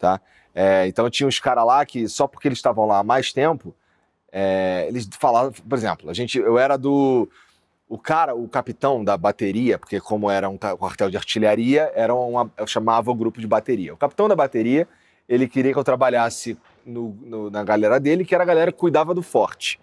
[0.00, 0.20] tá?
[0.52, 3.72] É, então tinha uns caras lá que só porque eles estavam lá há mais tempo,
[4.32, 7.28] é, eles falavam, por exemplo, a gente, eu era do
[7.88, 12.50] o cara, o capitão da bateria, porque como era um quartel de artilharia, era uma,
[12.58, 13.94] eu chamava o grupo de bateria.
[13.94, 14.86] O capitão da bateria,
[15.26, 18.78] ele queria que eu trabalhasse no- no- na galera dele, que era a galera que
[18.78, 19.80] cuidava do forte.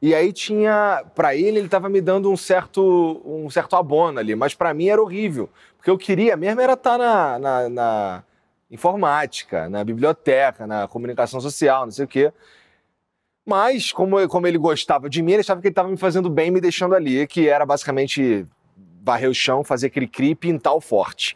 [0.00, 4.36] E aí tinha, Pra ele, ele tava me dando um certo, um certo abono ali,
[4.36, 8.24] mas pra mim era horrível, porque eu queria mesmo era estar na, na- na
[8.70, 12.32] informática, na biblioteca, na comunicação social, não sei o quê.
[13.48, 16.50] Mas, como, como ele gostava de mim, ele achava que ele estava me fazendo bem,
[16.50, 18.44] me deixando ali, que era basicamente
[19.02, 21.34] varrer o chão, fazer cri-cri e pintar o forte.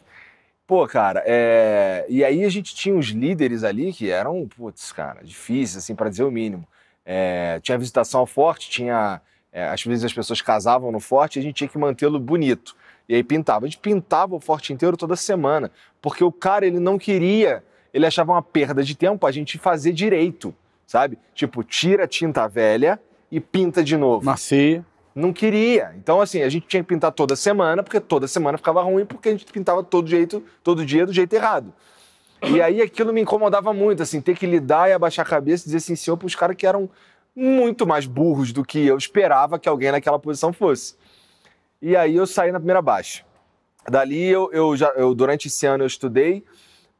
[0.67, 2.05] Pô, cara, é...
[2.07, 6.07] e aí a gente tinha uns líderes ali que eram, putz, cara, difíceis, assim, para
[6.07, 6.67] dizer o mínimo.
[7.03, 9.19] É, Tinha visitação ao forte, tinha.
[9.51, 12.75] é, às vezes as pessoas casavam no forte e a gente tinha que mantê-lo bonito.
[13.09, 13.65] E aí pintava.
[13.65, 18.05] A gente pintava o forte inteiro toda semana, porque o cara, ele não queria, ele
[18.05, 20.53] achava uma perda de tempo a gente fazer direito,
[20.93, 21.17] sabe?
[21.33, 22.99] Tipo, tira a tinta velha
[23.31, 24.85] e pinta de novo Maceia.
[25.15, 25.91] não queria.
[25.97, 29.29] Então, assim, a gente tinha que pintar toda semana, porque toda semana ficava ruim, porque
[29.29, 31.73] a gente pintava todo jeito, todo dia do jeito errado.
[32.43, 35.65] E aí aquilo me incomodava muito, assim, ter que lidar e abaixar a cabeça e
[35.65, 36.87] dizer assim, senhor, para os caras que eram
[37.35, 40.93] muito mais burros do que eu esperava que alguém naquela posição fosse.
[41.81, 43.25] E aí eu saí na primeira baixa.
[43.89, 46.43] Dali eu, eu já eu, durante esse ano eu estudei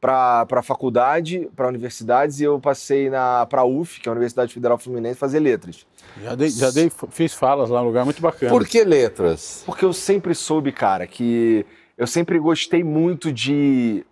[0.04, 4.12] para a faculdade, para universidades e eu passei na para a UF, que é a
[4.12, 5.86] Universidade Federal Fluminense, fazer letras.
[6.22, 8.52] Já dei, já dei, fiz falas lá, um lugar muito bacana.
[8.52, 9.62] Por que letras?
[9.64, 11.64] Porque eu sempre soube, cara, que
[11.96, 14.04] eu sempre gostei muito de.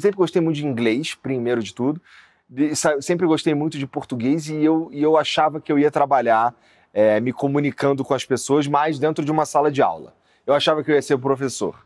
[0.00, 2.00] Sempre gostei muito de inglês, primeiro de tudo.
[2.48, 6.52] De- sempre gostei muito de português e eu, e eu achava que eu ia trabalhar
[6.92, 10.12] é, me comunicando com as pessoas mais dentro de uma sala de aula.
[10.44, 11.76] Eu achava que eu ia ser professor,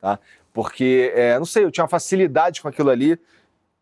[0.00, 0.18] tá?
[0.54, 3.20] Porque, é, não sei, eu tinha uma facilidade com aquilo ali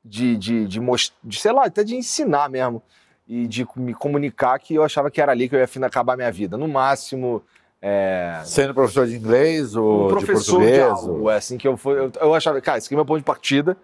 [0.04, 2.82] de, de, de, most- de, sei lá, até de ensinar mesmo
[3.28, 6.16] e de me comunicar que eu achava que era ali que eu ia fim- acabar
[6.16, 6.56] minha vida.
[6.56, 7.42] No máximo,
[7.80, 10.82] é, Sendo professor de inglês ou um de professor de, português?
[11.08, 11.30] algo.
[11.30, 11.96] É assim que eu fui.
[11.98, 13.76] Eu, eu achava, cara, esse aqui é meu ponto de partida.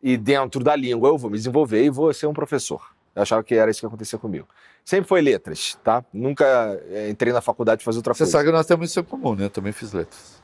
[0.00, 2.80] E dentro da língua eu vou me desenvolver e vou ser um professor.
[3.16, 4.46] Eu achava que era isso que acontecia comigo.
[4.84, 6.04] Sempre foi letras, tá?
[6.12, 6.44] Nunca
[6.90, 8.32] é, entrei na faculdade fazer outra Você coisa.
[8.32, 9.46] sabe que nós temos isso em comum, né?
[9.46, 10.37] Eu também fiz letras.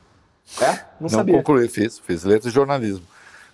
[0.61, 0.67] É?
[0.73, 1.37] Não, Não sabia.
[1.39, 1.99] concluí, fiz.
[1.99, 3.05] Fiz letras e jornalismo.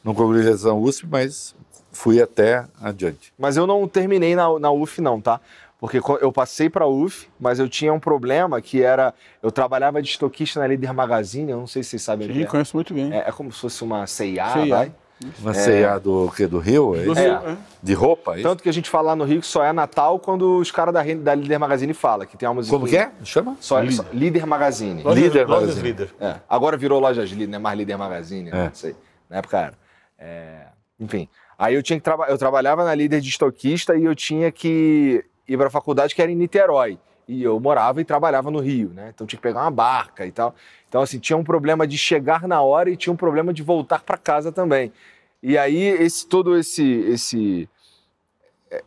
[0.04, 1.54] Não concluí letras na USP, mas
[1.92, 3.32] fui até adiante.
[3.38, 5.40] Mas eu não terminei na, na UF, não, tá?
[5.78, 9.14] Porque eu passei pra UF, mas eu tinha um problema que era.
[9.42, 12.46] Eu trabalhava de estoquista na Líder Magazine, eu não sei se vocês sabem Sim, é.
[12.46, 13.10] conheço muito bem.
[13.14, 14.66] É, é como se fosse uma CIA, CIA.
[14.66, 14.92] vai?
[15.38, 16.46] Uma CA do, quê?
[16.46, 16.94] do Rio?
[16.96, 17.12] é Do?
[17.12, 17.52] Rio, É.
[17.52, 17.56] é.
[17.82, 18.38] De roupa?
[18.38, 18.42] é?
[18.42, 20.94] Tanto que a gente fala lá no Rio que só é Natal quando os caras
[20.94, 22.74] da, da Líder Magazine falam, que tem uma música.
[22.76, 23.10] Como que é?
[23.24, 23.56] Chama?
[23.60, 23.94] Só, Líder.
[23.96, 25.02] só- Líder Magazine.
[25.02, 25.86] Lojas- Líder Lojas Magazine.
[25.88, 26.14] líder.
[26.20, 28.58] É, agora virou Lojas Líder, não é mais Líder Magazine, né?
[28.60, 28.64] É.
[28.64, 28.94] não sei.
[29.28, 29.74] Na época era.
[30.18, 30.66] É,
[30.98, 31.28] enfim,
[31.58, 35.24] aí eu tinha que trabalhar, eu trabalhava na Líder de estoquista e eu tinha que
[35.48, 36.98] ir para a faculdade que era em Niterói.
[37.30, 39.12] E eu morava e trabalhava no Rio, né?
[39.14, 40.52] Então tinha que pegar uma barca e tal.
[40.88, 44.02] Então, assim, tinha um problema de chegar na hora e tinha um problema de voltar
[44.02, 44.92] para casa também.
[45.40, 47.68] E aí, esse todo esse, esse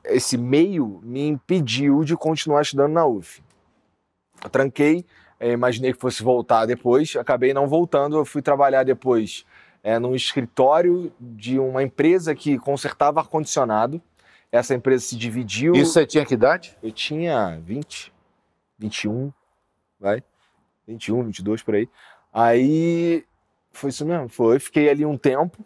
[0.03, 3.41] esse meio me impediu de continuar estudando na UF.
[4.44, 5.06] Eu tranquei,
[5.40, 8.18] eh, imaginei que fosse voltar depois, acabei não voltando.
[8.18, 9.45] Eu fui trabalhar depois
[9.82, 14.02] é, num escritório de uma empresa que consertava ar-condicionado.
[14.52, 15.74] Essa empresa se dividiu.
[15.74, 16.78] Isso você tinha que idade?
[16.84, 18.12] Eu tinha 20,
[18.84, 19.31] 21,
[19.99, 20.22] vai?
[20.88, 21.89] 21, 22 por aí.
[22.31, 23.26] Aí
[23.72, 24.60] foi isso mesmo, foi.
[24.60, 25.64] Fiquei ali um tempo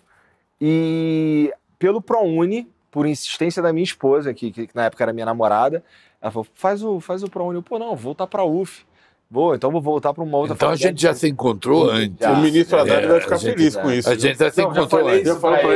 [0.62, 5.84] e pelo ProUni, por insistência da minha esposa, que, que na época era minha namorada,
[6.22, 7.58] ela falou: faz o, faz o ProUni.
[7.58, 8.86] Eu, pô, não, vou voltar pra UF.
[9.30, 12.18] Vou, então vou voltar para uma outra Então a gente já se encontrou antes.
[12.20, 12.32] Já.
[12.32, 14.10] o ministro Haddad é, vai ficar feliz com isso.
[14.10, 15.28] A gente já se Não, encontrou antes.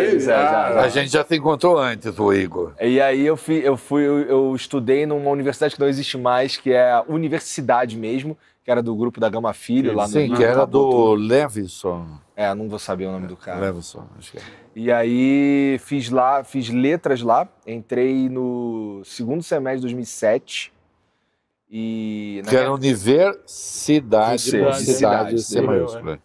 [0.09, 0.81] eles, é, Ah.
[0.81, 2.71] A gente já se encontrou antes, o Igor.
[2.79, 6.55] E aí eu fui, eu fui, eu, eu estudei numa universidade que não existe mais,
[6.55, 10.29] que é a universidade mesmo, que era do grupo da Gama Filho lá no Sim,
[10.29, 11.13] no que era do.
[11.15, 12.05] Levison.
[12.35, 13.59] É, não vou saber o nome do cara.
[13.59, 14.41] Levison, acho que é.
[14.73, 20.71] E aí fiz lá, fiz letras lá, entrei no segundo semestre de 2007
[21.71, 26.19] e Que era Universidade, cidade, C, cidade, C maiúscula.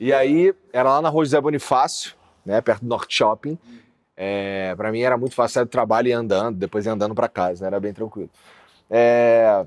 [0.00, 2.14] E aí, era lá na Rua José Bonifácio,
[2.44, 3.56] né, perto do Norte Shopping.
[4.16, 7.62] É, para mim era muito fácil sair do trabalho e andando, depois andando para casa,
[7.62, 8.28] né, era bem tranquilo.
[8.90, 9.64] É,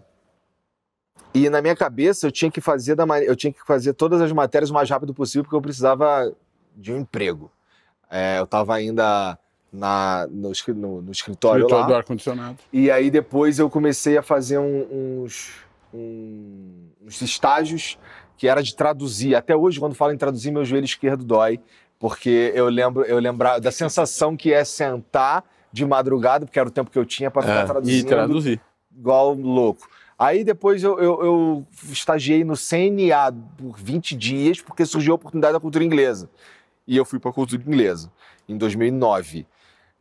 [1.34, 4.32] e na minha cabeça eu tinha que fazer da eu tinha que fazer todas as
[4.32, 6.34] matérias o mais rápido possível porque eu precisava
[6.76, 7.52] de um emprego.
[8.10, 9.38] É, eu estava ainda
[9.76, 11.88] na, no, no- no escritório, Escritório lá.
[11.88, 12.58] do ar-condicionado.
[12.72, 15.52] E aí depois eu comecei a fazer um- uns,
[15.94, 17.98] um- uns estágios
[18.38, 19.36] que era de traduzir.
[19.36, 21.60] Até hoje, quando falo em traduzir, meu joelho esquerdo dói,
[22.00, 26.72] porque eu lembro, eu lembrar da sensação que é sentar de madrugada, porque era o
[26.72, 28.62] tempo que eu tinha para ficar É, E traduzindo traduzir.
[28.98, 29.88] igual louco.
[30.18, 35.54] Aí depois eu, eu, eu estagiei no CNA por 20 dias, porque surgiu a oportunidade
[35.54, 36.30] da cultura inglesa.
[36.88, 38.10] E eu fui para a cultura inglesa
[38.48, 39.46] em 2009.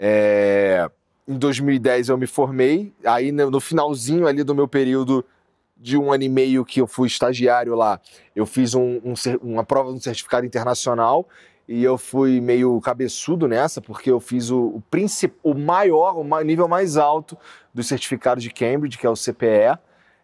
[0.06, 0.90] É,
[1.26, 5.24] Em 2010 eu me formei, aí no finalzinho ali do meu período
[5.74, 7.98] de um ano e meio que eu fui estagiário lá,
[8.36, 11.26] eu fiz um- um uma prova de um certificado internacional
[11.66, 14.82] e eu fui meio cabeçudo nessa, porque eu fiz o, o,
[15.42, 17.38] o maior, o nível mais alto
[17.72, 19.78] do certificado de Cambridge, que é o CPE.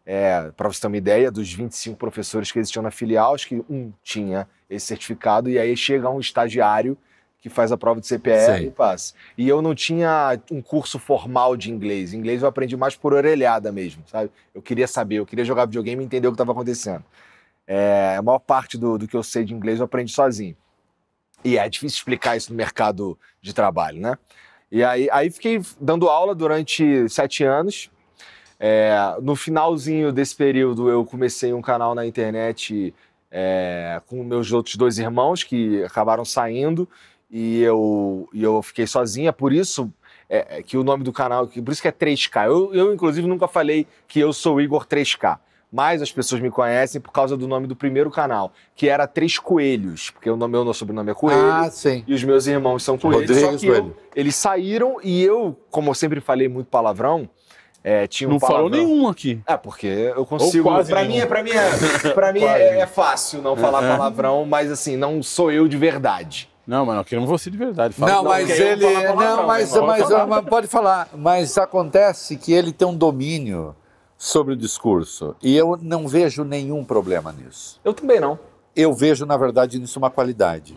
[0.04, 3.64] É, para você ter uma ideia, dos 25 professores que existiam na filial, acho que
[3.70, 6.98] um tinha esse certificado, e aí chega um estagiário
[7.40, 8.66] que faz a prova de CPE Sei.
[8.66, 9.14] e passa.
[9.36, 12.12] E eu não tinha um curso formal de inglês.
[12.12, 14.30] Inglês eu aprendi mais por orelhada mesmo, sabe?
[14.54, 17.04] Eu queria saber, eu queria jogar videogame e entender o que estava acontecendo.
[17.66, 20.56] É, a maior parte do, do que eu sei de inglês eu aprendi sozinho.
[21.42, 24.18] E é difícil explicar isso no mercado de trabalho, né?
[24.70, 27.90] E aí, aí fiquei dando aula durante sete anos.
[28.58, 32.94] É, no finalzinho desse período, eu comecei um canal na internet
[33.30, 36.88] é, com meus outros dois irmãos que acabaram saindo
[37.30, 39.32] e eu, e eu fiquei sozinha.
[39.32, 39.90] Por isso
[40.28, 42.46] é, é que o nome do canal, que- por isso que é 3K.
[42.46, 45.38] Eu, eu, inclusive, nunca falei que eu sou o Igor 3K.
[45.72, 49.38] Mas as pessoas me conhecem por causa do nome do primeiro canal, que era Três
[49.38, 51.46] Coelhos, porque o nome, meu sobrenome é Coelho.
[51.52, 52.02] Ah, sim.
[52.08, 53.20] E os meus irmãos são coelhos.
[53.30, 53.96] Rodrigues só que eu- Coelho.
[54.16, 57.30] eles saíram e eu, como eu sempre falei muito palavrão,
[57.84, 58.84] é, tinha um Não falou palavrão.
[58.84, 59.40] nenhum aqui.
[59.46, 60.68] É, porque eu consigo.
[60.68, 61.14] Ou quase Pra nenhum.
[61.14, 64.96] mim, é, pra mim, é, pra mim é, é fácil não falar palavrão, mas assim,
[64.96, 66.49] não sou eu de verdade.
[66.70, 67.94] Não, mas nós queremos você de verdade.
[67.94, 68.12] Fala.
[68.12, 68.86] Não, não, mas ele.
[68.86, 69.80] Não, mas, né?
[69.80, 70.26] Pode mas, falar.
[70.26, 71.08] mas pode falar.
[71.16, 73.74] Mas acontece que ele tem um domínio
[74.16, 75.34] sobre o discurso.
[75.42, 77.80] E eu não vejo nenhum problema nisso.
[77.82, 78.38] Eu também não.
[78.76, 80.76] Eu vejo, na verdade, nisso uma qualidade.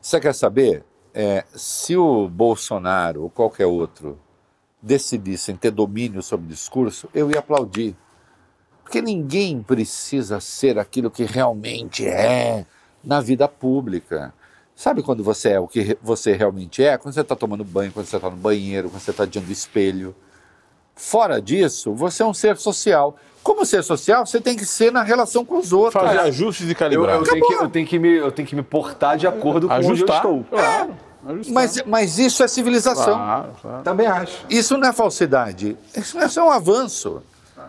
[0.00, 0.84] Você quer saber?
[1.12, 4.20] É, se o Bolsonaro ou qualquer outro
[4.80, 7.96] decidissem ter domínio sobre o discurso, eu ia aplaudir.
[8.84, 12.64] Porque ninguém precisa ser aquilo que realmente é
[13.02, 14.32] na vida pública.
[14.76, 16.98] Sabe quando você é o que você realmente é?
[16.98, 19.52] Quando você está tomando banho, quando você está no banheiro, quando você está diante do
[19.52, 20.14] espelho.
[20.94, 23.16] Fora disso, você é um ser social.
[23.42, 26.02] Como ser social, você tem que ser na relação com os outros.
[26.02, 27.16] Fazer ajustes e Eu, calibrar.
[27.16, 29.74] eu tenho que, eu, tenho que me, eu tenho que me portar de acordo com
[29.74, 30.16] onde eu Ajustar.
[30.16, 30.44] estou.
[30.44, 30.94] Claro.
[31.26, 31.54] ajustar.
[31.54, 33.14] Mas, mas isso é civilização.
[33.14, 33.82] Claro, claro.
[33.82, 34.44] Também acho.
[34.50, 35.76] Isso não é falsidade.
[35.96, 37.22] Isso isso é um avanço.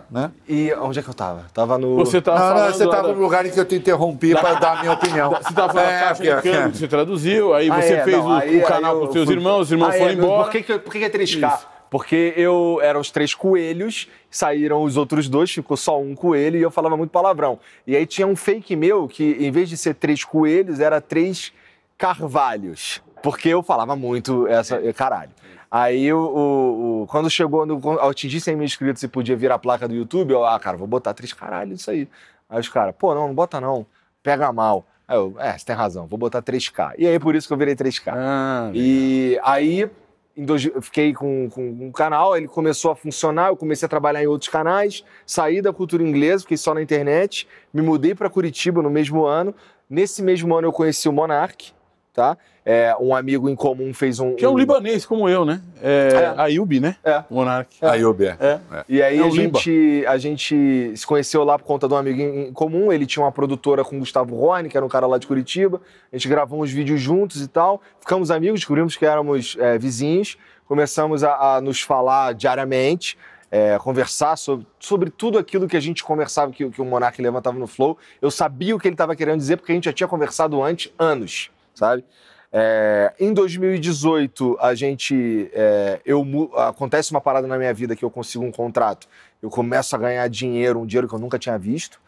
[0.10, 0.32] Né?
[0.48, 1.46] E onde é que eu tava?
[1.54, 1.96] Tava no.
[1.98, 4.54] Você tá Não, não, você estava da- no lugar em que eu te interrompi para
[4.54, 5.32] dar a minha opinião.
[5.32, 8.04] Você estava falando da caixa de porque- câmbio que você traduziu, aí Ah, você é,
[8.06, 9.90] fez não, o, aí- o canal aí com eu os seus fui- irmãos, os irmãos
[9.92, 10.44] Ah, é, foram mas embora.
[10.44, 11.48] Por que, que, por que que é 3K?
[11.56, 11.68] Isso.
[11.90, 16.62] Porque eu eram os três coelhos, saíram os outros dois, ficou só um coelho e
[16.62, 17.60] eu falava muito palavrão.
[17.86, 21.52] E aí tinha um fake meu que, em vez de ser três coelhos, era três
[21.98, 23.02] carvalhos.
[23.24, 24.80] Porque eu falava muito essa.
[24.94, 25.32] Caralho.
[25.70, 29.36] Aí, o, o- o- quando chegou, no, quando eu atingi 100 mil inscritos e podia
[29.36, 32.08] virar a placa do YouTube, eu, ah, cara, vou botar três caralho isso aí.
[32.50, 33.86] Aí os caras, pô, não, não bota não,
[34.24, 34.86] pega mal.
[35.08, 36.94] Aí eu, é, você tem razão, vou botar 3K.
[36.98, 38.14] E aí, por isso que eu virei 3K.
[38.16, 39.90] Ah, E aí
[40.36, 43.90] em dois- eu fiquei com, com um canal, ele começou a funcionar, eu comecei a
[43.90, 48.30] trabalhar em outros canais, saí da cultura inglesa, fiquei só na internet, me mudei para
[48.30, 49.54] Curitiba no mesmo ano.
[49.90, 51.72] Nesse mesmo ano eu conheci o Monark,
[52.14, 52.38] tá?
[52.70, 54.36] É, um amigo em comum fez um.
[54.36, 55.62] Que é um libanês como eu, né?
[55.82, 56.42] É, É.
[56.42, 56.98] Ayub, né?
[57.02, 57.24] É.
[57.30, 57.78] Monark.
[57.82, 58.38] Aí, Ubi, é.
[58.42, 58.60] É.
[58.90, 62.20] E aí É a, gente, a gente se conheceu lá por conta de um amigo
[62.20, 62.92] em em comum.
[62.92, 65.82] Ele tinha uma produtora com o Gustavo Rony, que era um cara lá de Curitiba.
[66.12, 67.82] A gente gravou uns vídeos juntos e tal.
[68.02, 70.38] Ficamos amigos, descobrimos que éramos é, vizinhos.
[70.68, 73.18] Começamos a, a nos falar diariamente,
[73.50, 77.58] é, conversar sobre, sobre tudo aquilo que a gente conversava, que, que o Monark levantava
[77.58, 77.98] no Flow.
[78.22, 80.92] Eu sabia o que ele estava querendo dizer, porque a gente já tinha conversado antes,
[81.00, 82.04] anos, sabe?
[82.52, 85.50] É, em 2018, a gente.
[85.54, 86.26] é, eu,
[86.56, 89.08] acontece uma parada na minha vida que eu consigo um contrato.
[89.42, 92.00] Eu começo a ganhar dinheiro, um dinheiro que eu nunca tinha visto,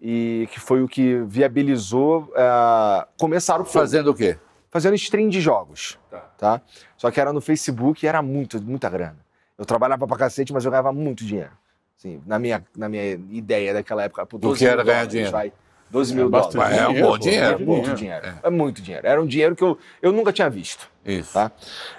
[0.00, 4.38] e que foi o que viabilizou é, começar o Fazendo o quê?
[4.70, 5.98] fazendo stream de jogos.
[6.10, 6.18] Tá.
[6.36, 6.60] Tá.
[6.98, 9.16] Só que era no Facebook e era muito, muita grana.
[9.56, 11.52] Eu trabalhava pra cacete, mas eu ganhava muito dinheiro.
[11.98, 14.26] Assim, na, minha, na minha ideia daquela época.
[14.26, 15.32] Pô, 12 que era ganhar dinheiro?
[15.32, 15.50] Vai,
[15.90, 16.78] 12 mil É bastante dólares.
[16.78, 17.18] É um bom pô.
[17.18, 17.46] dinheiro.
[17.46, 17.96] É É muito dinheiro.
[18.22, 18.38] dinheiro.
[18.42, 18.50] É.
[18.50, 19.06] muito dinheiro.
[19.06, 20.88] Era um dinheiro que eu, eu nunca tinha visto.
[21.04, 21.32] Isso.
[21.32, 21.50] Tá?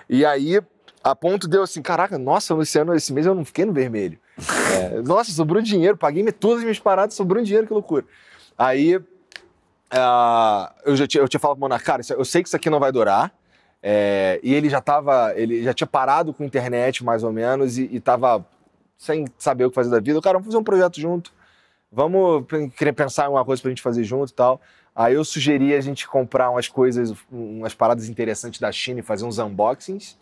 [0.10, 0.60] E aí,
[1.04, 3.74] a ponto de eu assim, caraca, nossa, esse ano, esse mês eu não fiquei no
[3.74, 4.18] vermelho.
[4.78, 8.06] É, nossa, sobrou dinheiro, paguei me- todas as minhas paradas, sobrou dinheiro, que loucura.
[8.56, 9.00] Aí,
[9.90, 12.56] ah, eu já tinha, eu tinha falado pro Monark, cara, isso- eu sei que isso
[12.56, 13.32] aqui não vai durar.
[13.82, 17.78] É, e ele já tava, ele já tinha parado com a internet, mais ou menos,
[17.78, 18.46] e, e tava
[18.98, 20.20] sem saber o que fazer da vida.
[20.22, 21.32] Cara, vamos fazer um projeto junto.
[21.92, 22.46] Vamos
[22.76, 24.60] querer pensar em uma coisa pra gente fazer junto e tal.
[24.96, 29.26] Aí eu sugeri a gente comprar umas coisas, umas paradas interessantes da China e fazer
[29.26, 30.18] uns unboxings.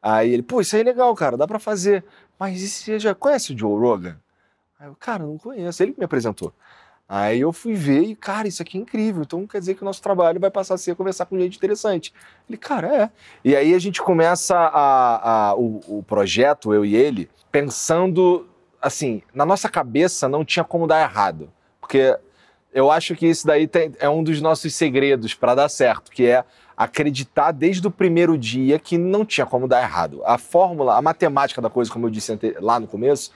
[0.00, 2.04] Aí ele, pô, isso aí é legal, cara, dá pra fazer.
[2.38, 4.16] Mas e você já conhece o Joe Rogan?
[4.78, 5.82] Aí eu, cara, não conheço.
[5.82, 6.52] Ele me apresentou.
[7.08, 9.22] Aí eu fui ver e, cara, isso aqui é incrível.
[9.22, 12.12] Então quer dizer que o nosso trabalho vai passar a ser conversar com gente interessante.
[12.48, 13.10] Ele, cara, é.
[13.42, 18.46] E aí a gente começa a, a- o, o projeto, eu e ele, pensando
[18.80, 21.50] assim, na nossa cabeça não tinha como dar errado.
[21.80, 22.16] Porque
[22.72, 26.26] eu acho que isso daí tem- é um dos nossos segredos para dar certo, que
[26.26, 26.44] é
[26.76, 30.22] acreditar desde o primeiro dia que não tinha como dar errado.
[30.24, 33.32] A fórmula, a matemática da coisa, como eu disse lá no começo,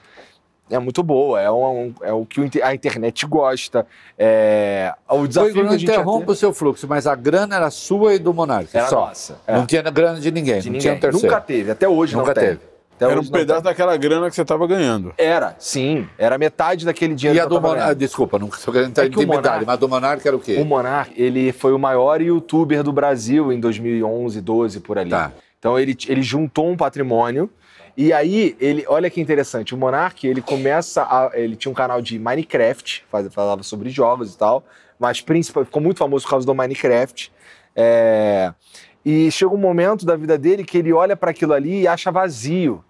[0.69, 3.85] é muito boa, é, um- é o que a internet gosta,
[4.17, 8.15] é o desafio Foi, que não interrompa o seu fluxo, mas a grana era sua
[8.15, 8.69] e do Monark.
[8.75, 9.07] era só.
[9.07, 9.37] nossa.
[9.45, 11.11] é, Não tinha grana de ninguém, de não tinha um ninguém.
[11.11, 11.27] terceiro.
[11.35, 12.43] Nunca teve, até hoje Nunca não tem.
[12.45, 12.59] teve.
[13.05, 13.71] Até Era um pedaço tem.
[13.71, 15.13] daquela grana que você estava ganhando.
[15.17, 17.95] Era, sim, era metade daquele dinheiro E a que eu do ganhando.
[17.95, 20.55] desculpa, não estou querendo entrar É em Monark- mas do Monark era o quê?
[20.59, 25.09] O Monark, ele foi o maior youtuber do Brasil em 2011, 12, por ali.
[25.09, 25.31] Tá.
[25.59, 27.49] Então ele, ele juntou um patrimônio
[27.95, 32.01] e aí ele, olha que interessante, o Monark, ele começa a, ele tinha um canal
[32.01, 34.63] de Minecraft, falava sobre jogos e tal,
[34.99, 37.31] mas principal, ficou muito famoso por causa do Minecraft.
[37.75, 38.53] É,
[39.05, 42.11] e chega um momento da vida dele que ele olha para aquilo ali e acha
[42.11, 42.83] vazio.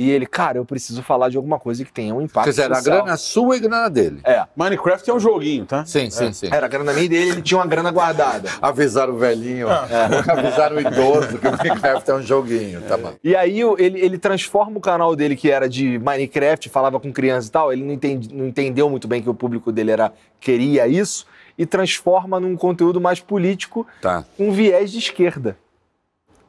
[0.00, 2.62] E ele, cara, eu preciso falar de alguma coisa que tenha um impacto Quer dizer,
[2.66, 4.20] era a grana sua e grana dele.
[4.22, 5.84] É, Minecraft é um joguinho, tá?
[5.84, 6.46] Sim, sim, sim.
[6.52, 8.48] era a grana minha e dele, ele tinha uma grana guardada.
[8.62, 13.12] Avisaram o velhinho, avisaram o idoso que o Minecraft é um joguinho, tá bom.
[13.24, 17.48] E aí ele, ele transforma o canal dele, que era de Minecraft, falava com crianças
[17.48, 20.86] e tal, ele não, entendi- não entendeu muito bem que o público dele era queria
[20.86, 21.26] isso,
[21.58, 24.24] e transforma num conteúdo mais político, Tá.
[24.36, 25.56] com viés de esquerda.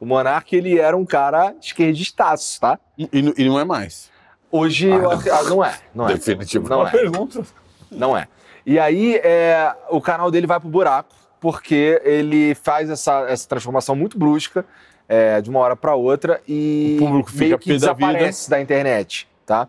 [0.00, 2.78] O Monark, ele era um cara esquerdistaço, tá?
[2.98, 4.10] E, e- e não é mais.
[4.50, 6.14] Hoje, eu ac- ah, não é, não é.
[6.14, 6.68] Definitivo.
[6.68, 6.90] Não é.
[6.90, 7.42] pergunta.
[7.90, 8.26] Não é.
[8.64, 13.94] E aí, é, o canal dele vai pro buraco, porque ele faz essa, essa transformação
[13.94, 14.64] muito brusca,
[15.08, 18.48] é, de uma hora para outra, e O público fica meio que pé da desaparece
[18.50, 19.68] da internet, tá?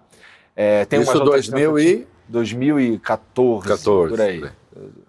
[0.56, 2.12] É, tem Isso umas outras 2000 tentativas- e...
[2.30, 4.40] 2014, 14, por aí.
[4.40, 4.54] por aí.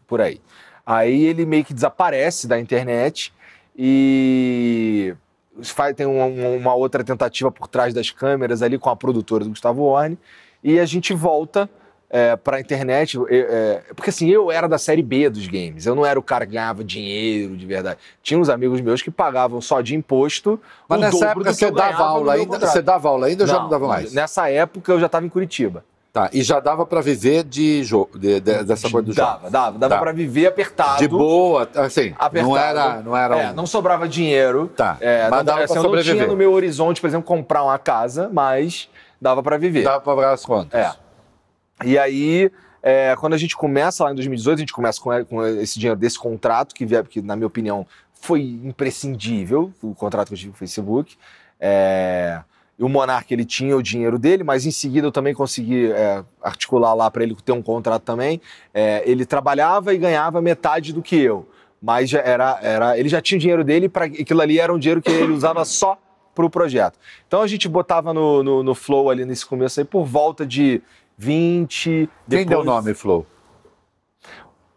[0.09, 0.41] Por aí.
[0.85, 3.33] Aí ele meio que desaparece da internet
[3.77, 5.15] e
[5.97, 9.83] tem uma, uma outra tentativa por trás das câmeras ali com a produtora do Gustavo
[9.83, 10.19] Orne
[10.63, 11.69] e a gente volta
[12.13, 15.95] é, pra internet, é, é, porque assim, eu era da série B dos games, eu
[15.95, 17.99] não era o cara que ganhava dinheiro de verdade.
[18.23, 22.35] Tinha uns amigos meus que pagavam só de imposto Mas nessa época você dava aula
[22.35, 22.61] ainda?
[22.61, 24.13] Você dava aula ainda ou já não dava mais?
[24.13, 25.83] Nessa época eu já estava em Curitiba.
[26.13, 29.27] Tá, e já dava pra viver de jogo, de, de- dessa coisa do jogo.
[29.27, 30.01] Dava, dava, dava Tá.
[30.01, 30.99] pra viver apertado.
[30.99, 32.49] De boa, assim, apertado.
[32.51, 33.55] não era, não era É, um...
[33.55, 34.69] não sobrava dinheiro.
[34.77, 36.17] Tá, É, mas não, dava assim, pra eu não sobreviver.
[36.19, 39.85] tinha no meu horizonte, por exemplo, comprar uma casa, mas dava pra viver.
[39.85, 40.79] Dava pra pagar as contas.
[40.79, 40.93] É.
[41.83, 42.51] E aí,
[42.83, 45.99] é, quando a gente começa lá em 2018, a gente começa com, com esse dinheiro
[45.99, 50.51] desse contrato, que, vie- que, na minha opinião, foi imprescindível, o contrato que eu tive
[50.51, 51.17] com o Facebook.
[51.59, 52.41] É,
[52.85, 56.95] o Monark, ele tinha o dinheiro dele, mas em seguida eu também consegui é, articular
[56.95, 58.41] lá para ele ter um contrato também.
[58.75, 61.49] É, ele trabalhava e ganhava metade do que eu.
[61.81, 64.79] Mas já era, era, ele já tinha o dinheiro dele, para aquilo ali era um
[64.79, 65.99] dinheiro que ele usava só
[66.35, 66.99] pro projeto.
[67.27, 70.81] Então a gente botava no, no, no Flow ali nesse começo aí por volta de
[71.19, 71.85] 20.
[71.91, 73.27] Quem depois- deu o nome, Flow?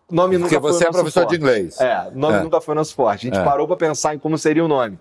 [0.08, 1.36] O nome Porque nunca foi você o é professor de forte.
[1.38, 1.80] inglês.
[1.82, 2.44] É, o nome É.
[2.44, 3.28] nunca foi nosso forte.
[3.28, 3.44] A gente É.
[3.44, 5.00] parou pra pensar em como seria o nome.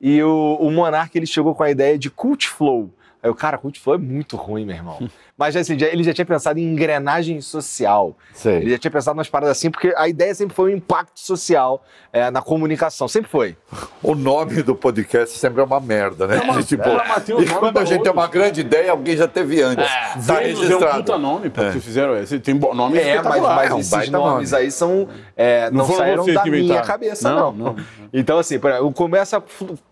[0.00, 2.90] E o, o Monark ele chegou com a ideia de Cult Flow.
[3.22, 5.10] Aí o cara, Cult Flow é muito ruim, meu irmão.
[5.38, 8.16] Mas assim, já- ele já tinha pensado em engrenagem social.
[8.32, 8.56] Sei.
[8.56, 11.84] Ele já tinha pensado nas paradas assim, porque a ideia sempre foi o impacto social
[12.12, 13.06] é, na comunicação.
[13.06, 13.56] Sempre foi.
[14.02, 16.40] O nome do podcast sempre é uma merda, né?
[16.40, 19.60] uma- tipo, é, um e quando a gente tem uma grande ideia, alguém já teve
[19.62, 19.86] antes.
[19.86, 20.96] tá Vênus é um registrado.
[21.04, 22.38] puta nome, pô, que fizeram esse.
[22.38, 24.62] Tem nome É, mas, mas é um esses nomes nome.
[24.64, 25.06] aí são.
[25.36, 26.86] é, não, Não saíram da minha inventaram.
[26.86, 27.72] cabeça, Não, não.
[27.74, 27.76] não.
[28.12, 29.42] Então, assim, por exemplo, começa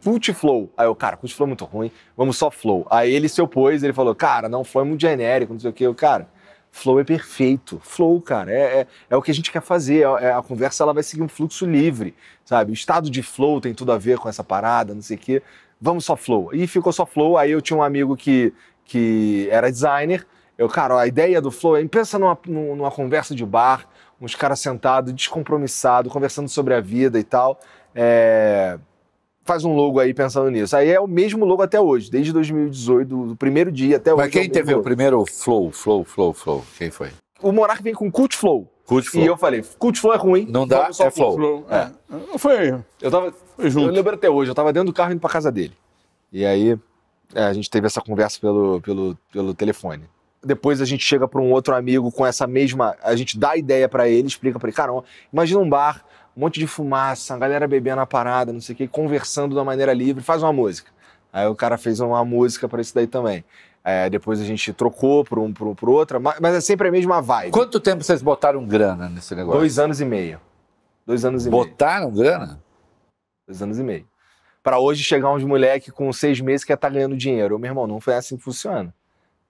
[0.03, 0.71] Cult Flow.
[0.77, 2.87] Aí eu, cara, Cult Flow é muito ruim, vamos só Flow.
[2.91, 5.73] Aí ele se opôs, ele falou, cara, não, Flow é muito genérico, não sei o
[5.73, 5.85] quê.
[5.87, 6.29] Eu, cara,
[6.71, 7.81] Flow é perfeito.
[7.85, 10.01] Flow, cara, é, é, é o que a gente quer fazer.
[10.03, 12.73] É, é- a conversa ela vai seguir um fluxo livre, sabe?
[12.73, 15.43] O estado de flow tem tudo a ver com essa parada, não sei o quê.
[15.81, 16.51] Vamos só Flow.
[16.53, 17.37] E ficou só Flow.
[17.39, 18.53] Aí eu tinha um amigo que,
[18.85, 20.27] que era designer.
[20.59, 23.87] Eu, cara, a ideia do Flow é pensa numa, num- numa conversa de bar,
[24.21, 27.61] uns caras sentados, descompromissados, conversando sobre a vida e tal.
[27.95, 28.79] É,
[29.45, 30.75] Faz um logo aí pensando nisso.
[30.75, 34.29] Aí é o mesmo logo até hoje, desde 2018, do, primeiro dia até Mas hoje.
[34.29, 36.65] é quem o mesmo teve o primeiro Flow, Flow, Flow, Flow?
[36.79, 37.11] Quem foi?
[37.43, 38.67] O Monark vem com Cult Flow.
[38.87, 39.23] Cult Flow.
[39.23, 40.47] E eu falei, Cult Flow é ruim.
[40.49, 41.35] Não dá, é Flow.
[41.37, 41.67] Flow.
[41.71, 41.91] É.
[42.39, 43.35] Foi, Eu tava.
[43.57, 43.91] foi Eu junto.
[43.93, 45.75] lembro até hoje, eu tava dentro do carro indo pra casa dele.
[46.33, 46.79] E aí
[47.35, 50.05] é, a gente teve essa conversa pelo, pelo, pelo telefone.
[50.43, 52.97] Depois a gente chega para um outro amigo com essa mesma.
[53.03, 54.93] A gente dá a ideia para ele, explica para ele, cara,
[55.33, 56.05] imagina um bar,
[56.37, 59.65] um monte de fumaça, a galera bebendo a parada, não sei o quê, conversando da
[59.65, 60.91] maneira livre, faz uma música.
[61.33, 63.45] Aí o cara fez uma música para isso daí também.
[63.83, 66.91] É, depois a gente trocou por um por, por outra, mas, mas é sempre a
[66.91, 67.53] mesma vibe.
[67.53, 69.61] Quanto tempo vocês botaram grana nesse negócio?
[69.61, 70.41] Dois anos e meio.
[71.07, 71.65] Dois anos e meio.
[71.65, 72.63] Botaram grana?
[73.47, 74.07] Dois anos e meio.
[74.63, 77.59] Pra hoje chegar uns moleque com seis meses que já tá ganhando dinheiro.
[77.59, 78.95] Meu irmão, não foi assim que funciona.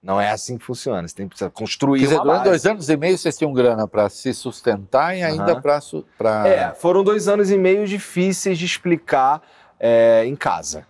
[0.04, 1.08] Não é assim que funciona.
[1.08, 2.50] Você tem que construir Quer dizer, uma durante base.
[2.50, 5.62] dois anos e meio vocês tinham grana para se sustentar e ainda Aham.
[5.62, 5.78] para.
[6.18, 6.46] Pra...
[6.46, 9.40] É, foram dois anos e meio difíceis de explicar
[9.80, 10.86] é, em casa.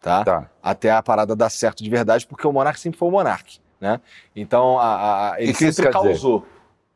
[0.00, 0.24] Tá?
[0.24, 0.50] Tá.
[0.62, 3.58] Até a parada dar certo de verdade, porque o Monark sempre foi o Monark.
[3.80, 4.00] Né?
[4.36, 6.08] Então, a- a- ele que sempre quer dizer?
[6.12, 6.46] causou.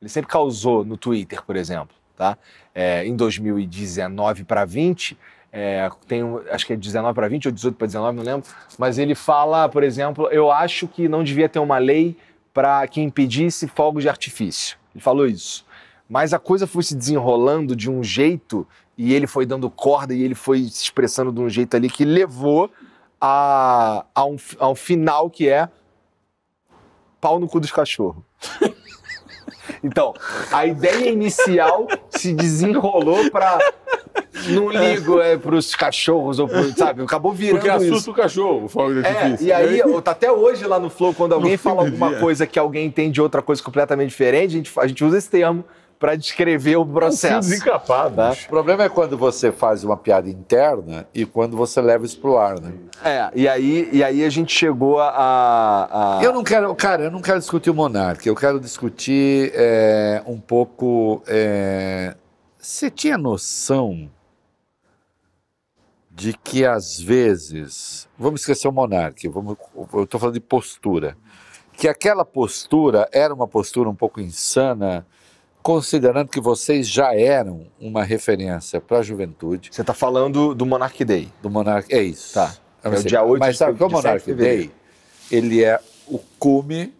[0.00, 1.96] Ele sempre causou no Twitter, por exemplo.
[2.16, 2.38] Tá?
[2.72, 5.18] É, em 2019 para 20,
[5.52, 8.48] é, tem, acho que é 19 para 20 ou 18 para 19, não lembro.
[8.78, 12.16] Mas ele fala, por exemplo, eu acho que não devia ter uma lei
[12.54, 14.78] para que impedisse fogos de artifício.
[14.94, 15.66] Ele falou isso.
[16.08, 18.66] Mas a coisa foi se desenrolando de um jeito
[18.96, 22.04] e ele foi dando corda e ele foi se expressando de um jeito ali que
[22.04, 22.70] levou
[23.20, 25.68] a, a, um, a um final que é
[27.20, 28.22] pau no cu dos cachorros.
[29.82, 30.14] Então,
[30.50, 33.58] a ideia inicial se desenrolou para
[34.48, 37.02] não ligo é, pros cachorros, ou pro, sabe?
[37.02, 38.10] Acabou virando Porque assusta isso.
[38.10, 41.32] o cachorro, o fogo de É, e aí, tá até hoje lá no Flow, quando
[41.34, 44.86] alguém No fala alguma coisa que alguém entende outra coisa completamente diferente, a gente, a
[44.86, 45.64] gente usa esse termo
[46.02, 47.48] para descrever o Fio processo.
[47.48, 48.16] desencapado.
[48.30, 48.46] Bicho.
[48.46, 52.36] O problema é quando você faz uma piada interna e quando você leva isso pro
[52.36, 52.72] ar, né?
[53.04, 56.18] É, e aí, e aí a gente chegou a.
[56.18, 60.20] a- Eu não quero, cara, eu não quero discutir o Monark, eu quero discutir é,
[60.26, 61.22] um pouco.
[61.28, 62.16] é,
[62.58, 64.10] você tinha noção
[66.10, 68.08] de que às vezes.
[68.18, 69.56] Vamos esquecer o Monark, vamos,
[69.94, 71.16] eu estou falando de postura.
[71.74, 75.06] Que aquela postura era uma postura um pouco insana,
[75.62, 81.04] considerando que vocês já eram uma referência para a juventude Você tá falando do Monarch
[81.04, 81.32] Day.
[81.40, 81.92] do Monark.
[81.94, 82.34] É isso.
[82.34, 82.54] Tá.
[82.82, 83.04] É o sei.
[83.04, 84.62] dia 8 Mas de sabe que o 7 de fevereiro.
[84.62, 84.72] Day,
[85.30, 86.92] ele é o cume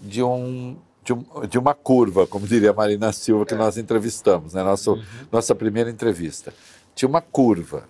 [0.00, 3.46] de um de, um- de uma curva, como diria a Marina Silva, É.
[3.46, 4.62] que nós entrevistamos, né?
[4.62, 5.02] Nosso, Uhum.
[5.30, 6.52] Nossa primeira entrevista.
[6.94, 7.84] Tinha uma curva.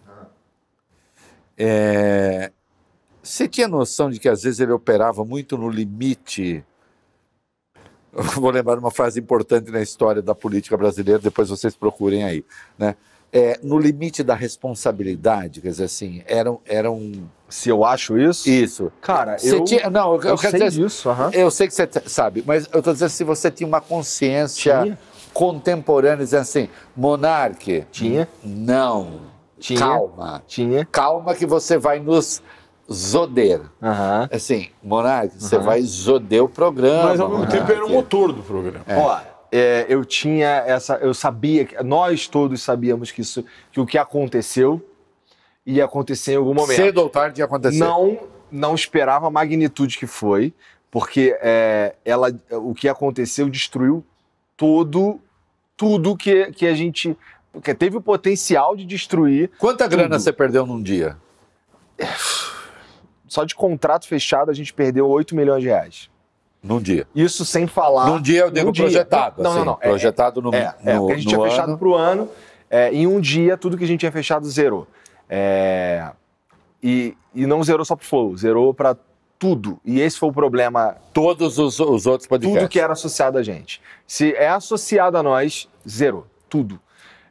[1.57, 2.51] É,
[3.23, 6.63] Você tinha noção de que às vezes ele operava muito no limite?
[8.37, 12.45] Vou lembrar uma frase importante na história da política brasileira, depois vocês procurem aí.
[12.79, 12.95] Né?
[13.33, 18.49] É, no limite da responsabilidade, quer dizer assim, eram, eram Se eu acho isso.
[18.49, 18.93] isso.
[19.01, 19.65] Cara, Você eu.
[19.65, 21.31] tinha, não, eu, eu quero sei dizer, disso, aham.
[21.33, 24.99] eu sei que você sabe, mas eu estou dizendo se você tinha uma consciência Tinha.
[25.33, 28.29] contemporânea, dizendo assim, monarque, Tinha.
[28.45, 29.23] não,
[29.59, 29.81] Tinha.
[29.81, 30.87] calma, Tinha.
[30.93, 32.41] calma que você vai nos
[32.93, 33.61] zoder.
[33.83, 34.29] Aham.
[34.33, 35.63] Assim, monarque, você Uhum.
[35.63, 37.11] vai zoder o programa.
[37.11, 38.85] Mas ao mesmo tempo era o motor do programa.
[38.89, 39.21] Ó,
[39.51, 40.97] é, eu tinha essa.
[40.97, 41.83] Eu sabia que.
[41.83, 43.45] Nós todos sabíamos que isso.
[43.73, 44.85] Que o que aconteceu
[45.67, 46.77] ia acontecer em algum momento.
[46.77, 47.79] Cedo ou tarde ia acontecer.
[47.79, 48.19] Não,
[48.51, 50.53] não esperava a magnitude que foi,
[50.91, 54.05] porque é, ela, o que aconteceu destruiu
[54.57, 55.21] todo,
[55.77, 57.17] tudo que, que a gente.
[57.63, 59.49] Que teve o potencial de destruir.
[59.59, 60.21] Quanta grana Tudo.
[60.21, 61.17] você perdeu num dia?
[63.35, 66.09] Só de contrato fechado a gente perdeu 8 milhões de reais.
[66.63, 67.07] Num dia.
[67.15, 68.07] Isso sem falar.
[68.07, 68.85] Num dia eu digo dia.
[68.85, 69.43] projetado.
[69.43, 69.79] Não, assim, não, não.
[69.81, 71.51] É- Projetado no, É, é, no, porque a gente no tinha ano.
[71.51, 72.29] fechado para o ano,
[72.71, 74.87] é, em um dia, tudo que a gente tinha fechado zerou.
[75.29, 76.11] É,
[76.83, 78.97] e, e não zerou só para Flow, zerou para
[79.39, 79.79] tudo.
[79.85, 82.61] E esse foi o problema, Todos os, os outros podcasts.
[82.61, 83.83] tudo que era associado a gente.
[84.07, 86.81] Se é associado a nós, zerou, tudo.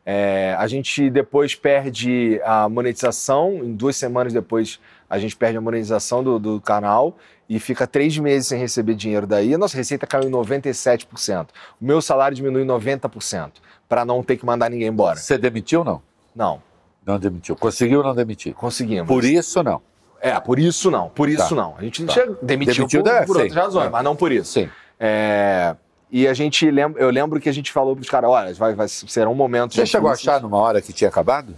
[0.05, 4.79] É, a gente depois perde a monetização, em duas semanas depois
[5.13, 7.15] a gente perde a monetização do, do canal
[7.47, 9.53] e fica três meses sem receber dinheiro daí.
[9.53, 11.47] A nossa receita caiu em 97%.
[11.79, 13.51] O meu salário diminui em 90%
[13.87, 15.17] para não ter que mandar ninguém embora.
[15.17, 16.01] Você demitiu ou não?
[16.35, 16.61] Não,
[17.05, 17.55] Não demitiu.
[17.55, 18.53] Conseguiu ou não demitir?
[18.55, 19.07] conseguimos.
[19.07, 19.81] Por isso, não.
[20.19, 21.55] É, por isso não, por isso Tá.
[21.55, 21.75] não.
[21.77, 22.13] A gente Tá.
[22.13, 23.41] chega- demitiu, Demitiu, por, é, por sim.
[23.43, 23.89] outras razões, É.
[23.89, 24.53] mas não por isso.
[24.53, 24.69] Sim.
[24.99, 25.75] É,
[26.09, 28.87] e a gente lembra, eu lembro que a gente falou pros caras, olha, vai, vai,
[28.87, 29.75] serão momentos.
[29.75, 31.53] Você chegou a achar numa hora que tinha acabado?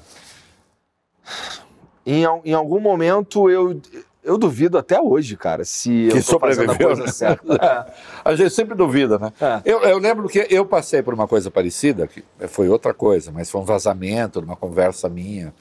[2.05, 3.81] Em, em algum momento eu,
[4.23, 7.11] eu duvido até hoje, cara, se Que eu tô fazendo a sobreviveu, coisa né?
[7.11, 7.93] certa.
[8.23, 9.33] A gente sempre duvida, né?
[9.39, 9.61] É.
[9.65, 13.49] Eu, eu lembro que eu passei por uma coisa parecida, que foi outra coisa, mas
[13.49, 15.53] foi um vazamento numa conversa minha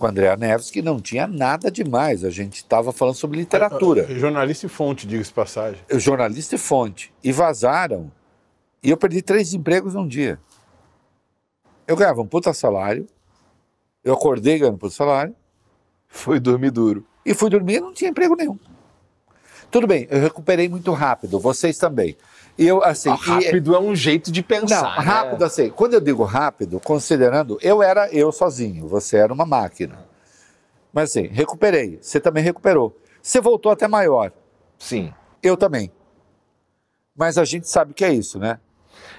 [0.00, 2.24] com a Andrea Neves, que não tinha nada demais.
[2.24, 4.06] A gente estava falando sobre literatura.
[4.18, 5.80] Jornalista e fonte, diga-se de passagem.
[5.88, 7.12] Eu, jornalista e fonte.
[7.22, 8.10] E vazaram.
[8.82, 10.40] E eu perdi três empregos num dia.
[11.86, 13.06] Eu ganhava um puta salário,
[14.02, 15.34] eu acordei ganhando um puta salário,
[16.10, 17.06] Foi dormir duro.
[17.24, 18.58] e fui dormir e não tinha emprego nenhum.
[19.70, 22.16] Tudo bem, eu recuperei muito rápido, vocês também.
[22.58, 23.08] E eu, assim.
[23.08, 24.82] e- rápido é um jeito de não, pensar.
[24.98, 25.04] né?
[25.04, 25.70] rápido assim.
[25.70, 30.04] Quando eu digo rápido, considerando, eu era eu sozinho, você era uma máquina.
[30.92, 31.98] Mas assim, recuperei.
[32.02, 32.98] Você também recuperou.
[33.22, 34.32] Você voltou até maior.
[34.76, 35.14] Sim.
[35.40, 35.92] Eu também.
[37.16, 38.58] Mas a gente sabe que é isso, né?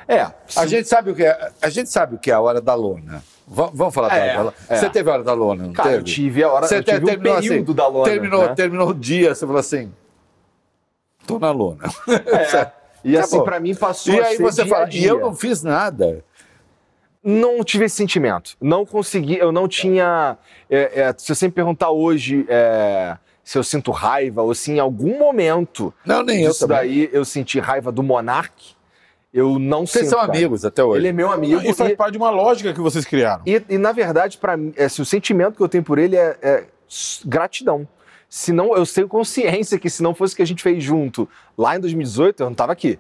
[0.08, 0.28] É.
[0.56, 1.52] A gente sabe o que é.
[1.62, 3.24] A gente sabe o que é a hora da lona.
[3.48, 4.54] Va- Vamos falar da É, hora da lona.
[4.70, 4.76] é.
[4.78, 6.06] Você teve a hora da lona, não Cara, eu teve?
[6.12, 8.06] tive a hora, Você eu tive te- um terminou período assim, da lona.
[8.06, 8.56] Terminou, né?
[8.56, 9.92] terminou o dia, você falou assim.
[11.28, 11.84] Tô na lona.
[12.08, 12.72] É.
[13.04, 15.10] E assim, pra mim passou E aí você dia fala, e dia.
[15.10, 16.24] eu não fiz nada.
[17.24, 18.56] não tive esse sentimento.
[18.62, 20.38] Não consegui, eu não tinha.
[20.70, 24.80] é, é, se você me perguntar hoje é, se eu sinto raiva ou se em
[24.80, 26.78] algum momento Não, nem eu também.
[26.78, 28.76] daí eu senti raiva do Monark,
[29.34, 30.10] eu não Vocês sinto.
[30.12, 30.32] são cara.
[30.32, 31.00] amigos até hoje.
[31.00, 31.62] Ele é meu amigo.
[31.62, 33.44] E faz e- parte de uma lógica que vocês criaram.
[33.46, 36.16] E, e, na verdade, para mim, é, se o sentimento que eu tenho por ele
[36.16, 36.66] é, é
[37.26, 37.88] gratidão.
[38.30, 41.28] Se não, eu tenho consciência que se não fosse o que a gente fez junto
[41.58, 43.00] lá em 2018, eu não estava aqui.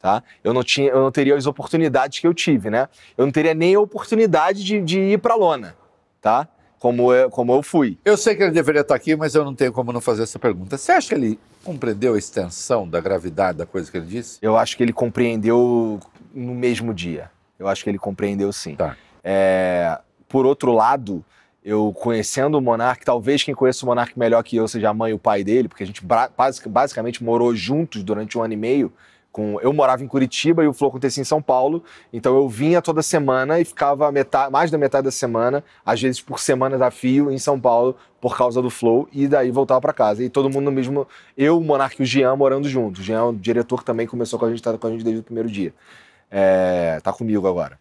[0.00, 0.22] Tá?
[0.44, 2.88] Eu, não tinha, eu não teria as oportunidades que eu tive, né?
[3.16, 5.76] Eu não teria nem a oportunidade de, de ir para lona,
[6.20, 6.46] tá?
[6.78, 7.98] Como eu, como eu fui.
[8.04, 10.38] Eu sei que ele deveria estar aqui, mas eu não tenho como não fazer essa
[10.38, 10.76] pergunta.
[10.76, 14.38] Você acha que ele compreendeu a extensão da gravidade da coisa que ele disse?
[14.40, 15.98] Eu acho que ele compreendeu
[16.32, 17.30] no mesmo dia.
[17.58, 18.76] Eu acho que ele compreendeu sim.
[18.76, 18.96] Tá.
[19.24, 19.98] É,
[20.28, 21.24] por outro lado,
[21.64, 25.10] eu conhecendo o Monark, talvez quem conheça o Monark melhor que eu seja a mãe
[25.10, 26.02] e o pai dele, porque a gente
[26.70, 28.92] basicamente morou juntos durante um ano e meio.
[29.30, 32.80] Com, eu morava em Curitiba e o Flow acontecia em São Paulo, então eu vinha
[32.80, 36.90] toda semana e ficava metade, mais da metade da semana, às vezes por semana a
[36.90, 40.24] fio, em São Paulo, por causa do Flow, e daí voltava para casa.
[40.24, 41.06] E todo mundo no mesmo.
[41.36, 43.02] Eu, o Monark e o Jean morando juntos.
[43.02, 45.24] O Jean, o diretor, também começou com a gente, tá com a gente desde o
[45.24, 45.74] primeiro dia.
[46.30, 47.78] É, tá comigo agora.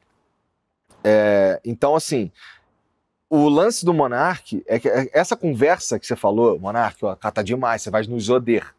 [1.04, 2.32] É, então, assim,
[3.30, 7.44] o lance do Monark é que é- essa conversa que você falou, Monark, ó, cata
[7.44, 8.77] demais, você vai nos oder.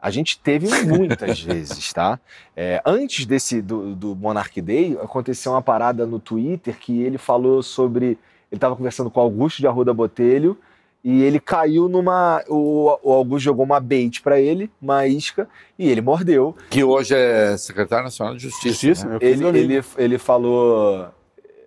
[0.00, 2.20] A gente teve muitas vezes, tá?
[2.56, 7.62] É, antes desse do, do Monarch Day, aconteceu uma parada no Twitter que ele falou
[7.62, 8.18] sobre.
[8.50, 10.56] Ele estava conversando com o Augusto de Arruda Botelho
[11.02, 12.42] e ele caiu numa.
[12.48, 15.48] O, o Augusto jogou uma bait para ele, uma isca,
[15.78, 16.56] e ele mordeu.
[16.70, 18.68] Que hoje é secretário nacional de justiça.
[18.68, 19.18] Justiça, né?
[19.20, 21.08] Ele, ele, ele falou.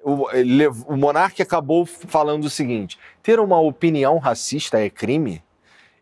[0.04, 5.42] O, ele o Monark acabou falando o seguinte: ter uma opinião racista é crime?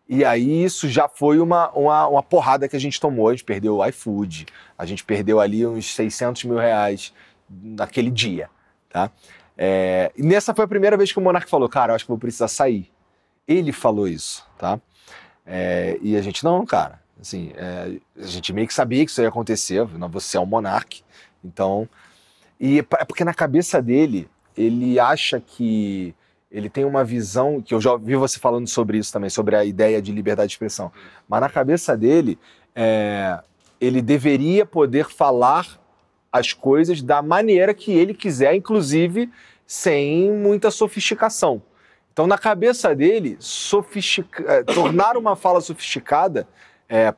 [0.10, 3.30] E aí isso já foi uma, uma, uma porrada que a gente tomou.
[3.30, 7.14] A gente perdeu o iFood, a gente perdeu ali uns 600 mil reais
[7.48, 8.49] naquele dia,
[8.90, 9.11] tá?
[9.56, 12.10] É, e nessa foi a primeira vez que o Monark falou, cara, eu acho que
[12.10, 12.90] vou precisar sair.
[13.48, 14.81] Ele falou isso, tá?
[15.45, 19.22] É, e a gente, não, cara, assim, é, a gente meio que sabia que isso
[19.22, 21.03] ia acontecer, você é um Monark,
[21.44, 21.88] então...
[22.60, 24.27] E é é porque na cabeça dele,
[24.57, 26.14] ele acha que
[26.52, 29.64] ele tem uma visão, que eu já ouvi você falando sobre isso também, sobre a
[29.64, 30.92] ideia de liberdade de expressão.
[31.28, 32.40] Mas na cabeça dele,
[32.76, 33.40] é,
[33.80, 35.80] ele deveria poder falar
[36.32, 39.30] as coisas da maneira que ele quiser, inclusive
[39.66, 41.62] sem muita sofisticação.
[42.12, 46.48] Então, na cabeça dele, sofistica- eh, tornar uma fala sofisticada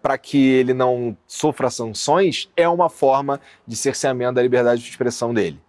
[0.02, 5.34] para que ele não sofra sanções é uma forma de cerceamento da liberdade de expressão
[5.34, 5.62] dele.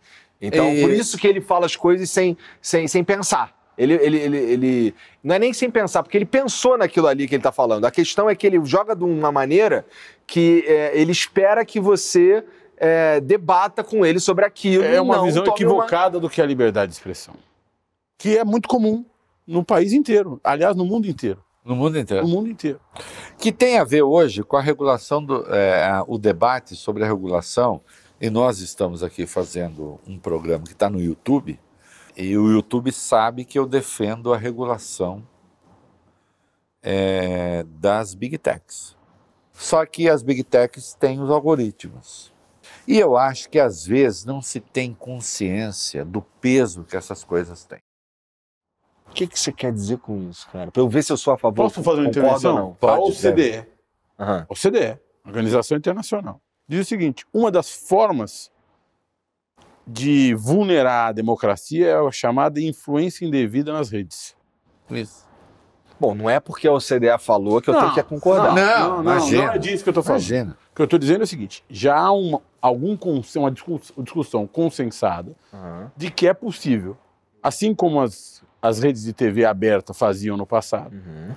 [0.42, 3.56] Então, E- por isso que ele fala as coisas sem, sem, sem pensar.
[3.78, 7.34] Ele, ele, ele, ele- não é nem sem pensar, porque ele pensou naquilo ali que
[7.36, 7.84] ele tá falando.
[7.86, 9.86] A questão é que ele joga de uma maneira
[10.26, 12.44] que é, ele espera que você
[12.76, 14.84] é, debata com ele sobre aquilo.
[14.84, 17.34] É uma não visão equivocada do que é a liberdade de expressão.
[18.18, 19.04] Que é muito comum
[19.46, 20.40] no país inteiro.
[20.44, 21.42] Aliás, no mundo inteiro.
[21.64, 22.24] No mundo inteiro.
[22.26, 22.80] No mundo inteiro.
[23.38, 27.80] que tem a ver hoje com a regulação do é, o debate sobre a regulação
[28.22, 31.58] e nós estamos aqui fazendo um programa que está no YouTube
[32.16, 35.26] e o YouTube sabe que eu defendo a regulação
[36.80, 38.96] é, das big techs
[39.52, 42.32] só que as big techs têm os algoritmos
[42.86, 47.64] e eu acho que às vezes não se tem consciência do peso que essas coisas
[47.64, 47.80] têm
[49.08, 50.70] O que, que você quer dizer com isso, cara?
[50.70, 51.56] Pra eu ver se eu sou a favor.
[51.64, 52.54] Posso fazer uma intervenção?
[52.54, 52.70] ou não.
[52.70, 53.66] a Pode, OCDE,
[54.18, 54.46] Aham.
[54.48, 58.50] OCDE, Organização Internacional, diz o seguinte: uma das formas
[59.86, 64.36] de vulnerar a democracia é a chamada influência indevida nas redes.
[64.90, 65.30] isso
[65.98, 68.52] Bom, não é porque a OCDE falou que eu tenho que concordar.
[68.54, 69.46] Não, não, imagina.
[69.46, 70.20] não é disso que eu estou falando.
[70.20, 72.96] imagina O que eu estou dizendo é o seguinte: já há uma, algum,
[73.36, 75.92] uma discuss- discussão consensada Aham.
[75.96, 76.96] de que é possível,
[77.40, 81.36] assim como as, as redes de TV aberta faziam no passado, Uhum.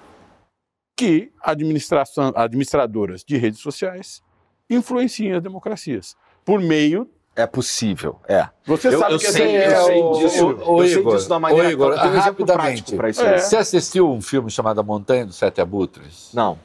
[0.98, 4.24] que administração, administradoras de redes sociais
[4.70, 7.10] influenciem as democracias por meio.
[7.36, 8.48] É possível, é.
[8.66, 10.46] Você Eu, sabe eu que sei, essa- eu sei o- disso.
[10.48, 12.96] o- o eu sei Igor, disso da maneira o Igor, eu tenho um exemplo rapidamente.
[13.10, 13.22] isso.
[13.26, 13.38] É.
[13.40, 16.30] Você assistiu um filme chamado A Montanha dos Sete Abutres?
[16.34, 16.58] Não.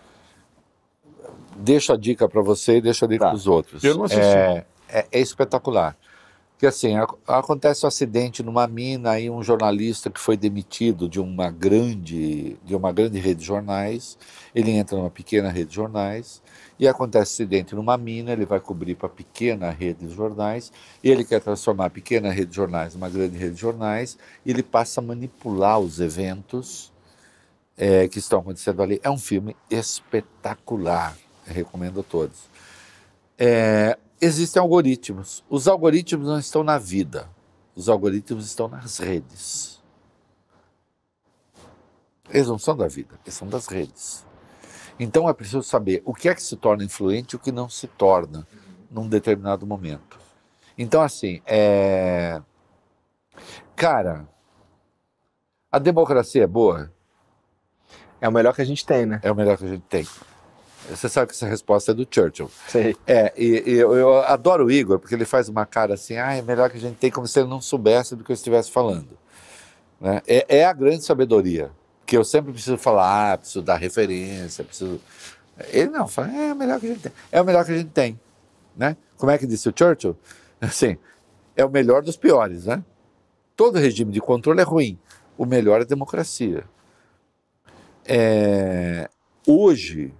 [1.56, 3.30] Deixo a dica para você e deixo a dica Tá.
[3.30, 3.82] para os outros.
[3.84, 4.22] Eu não assisti.
[4.24, 5.96] É, é- é espetacular.
[6.52, 11.18] Porque assim, ac- acontece um acidente numa mina e um jornalista que foi demitido de
[11.18, 14.18] uma grande, de uma grande rede de jornais,
[14.54, 16.42] ele entra numa pequena rede de jornais
[16.80, 20.72] e acontece acidente numa mina, ele vai cobrir para a pequena rede de jornais
[21.04, 24.16] e ele quer transformar a pequena rede de jornais numa grande rede de jornais
[24.46, 26.90] e ele passa a manipular os eventos
[27.76, 28.98] é, que estão acontecendo ali.
[29.02, 32.38] É um filme espetacular, recomendo a todos.
[33.36, 35.44] É, existem algoritmos.
[35.50, 37.28] Os algoritmos não estão na vida,
[37.76, 39.78] os algoritmos estão nas redes.
[42.30, 44.29] Eles não são da vida, eles são das redes.
[45.00, 47.70] Então é preciso saber o que é que se torna influente e o que não
[47.70, 48.46] se torna
[48.90, 50.20] num determinado momento.
[50.76, 52.40] Então, assim, é...
[53.74, 54.28] cara,
[55.72, 56.92] a democracia é boa?
[58.20, 59.20] É o melhor que a gente tem, né?
[59.22, 60.06] É o melhor que a gente tem.
[60.90, 62.50] Você sabe que essa resposta é do Churchill.
[62.68, 62.94] Sei.
[63.06, 66.34] É, e, e eu, eu adoro o Igor, porque ele faz uma cara assim, ah,
[66.34, 68.70] é melhor que a gente tem, como se ele não soubesse do que eu estivesse
[68.70, 69.16] falando.
[69.98, 70.20] Né?
[70.26, 71.70] É, é a grande sabedoria,
[72.10, 75.00] que eu sempre preciso falar, ah, preciso dar referência, preciso...
[75.68, 77.12] Ele não, fala, é o melhor que a gente tem.
[77.30, 78.18] É o melhor que a gente tem.
[78.76, 78.96] Né?
[79.16, 80.18] Como é que disse o Churchill?
[80.60, 80.98] Assim,
[81.54, 82.84] é o melhor dos piores, né?
[83.54, 84.98] Todo regime de controle é ruim.
[85.38, 86.64] O melhor é a democracia.
[88.04, 89.08] É,
[89.46, 90.12] hoje,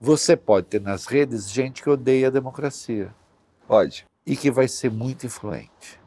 [0.00, 3.12] você pode ter nas redes gente que odeia a democracia
[3.66, 4.06] Pode.
[4.24, 6.00] e que vai ser muito influente.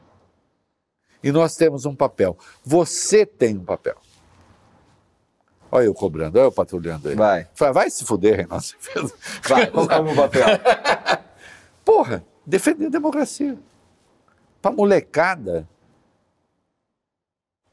[1.21, 2.37] E nós temos um papel.
[2.63, 3.97] Você tem um papel.
[5.71, 7.15] Olha eu cobrando, olha eu patrulhando aí.
[7.15, 7.47] Vai.
[7.55, 8.65] Vai, vai se fuder, Reinaldo.
[9.47, 9.69] Vai,
[9.99, 10.45] o meu papel?
[11.83, 13.57] Porra, defender a democracia.
[14.61, 15.67] Pra molecada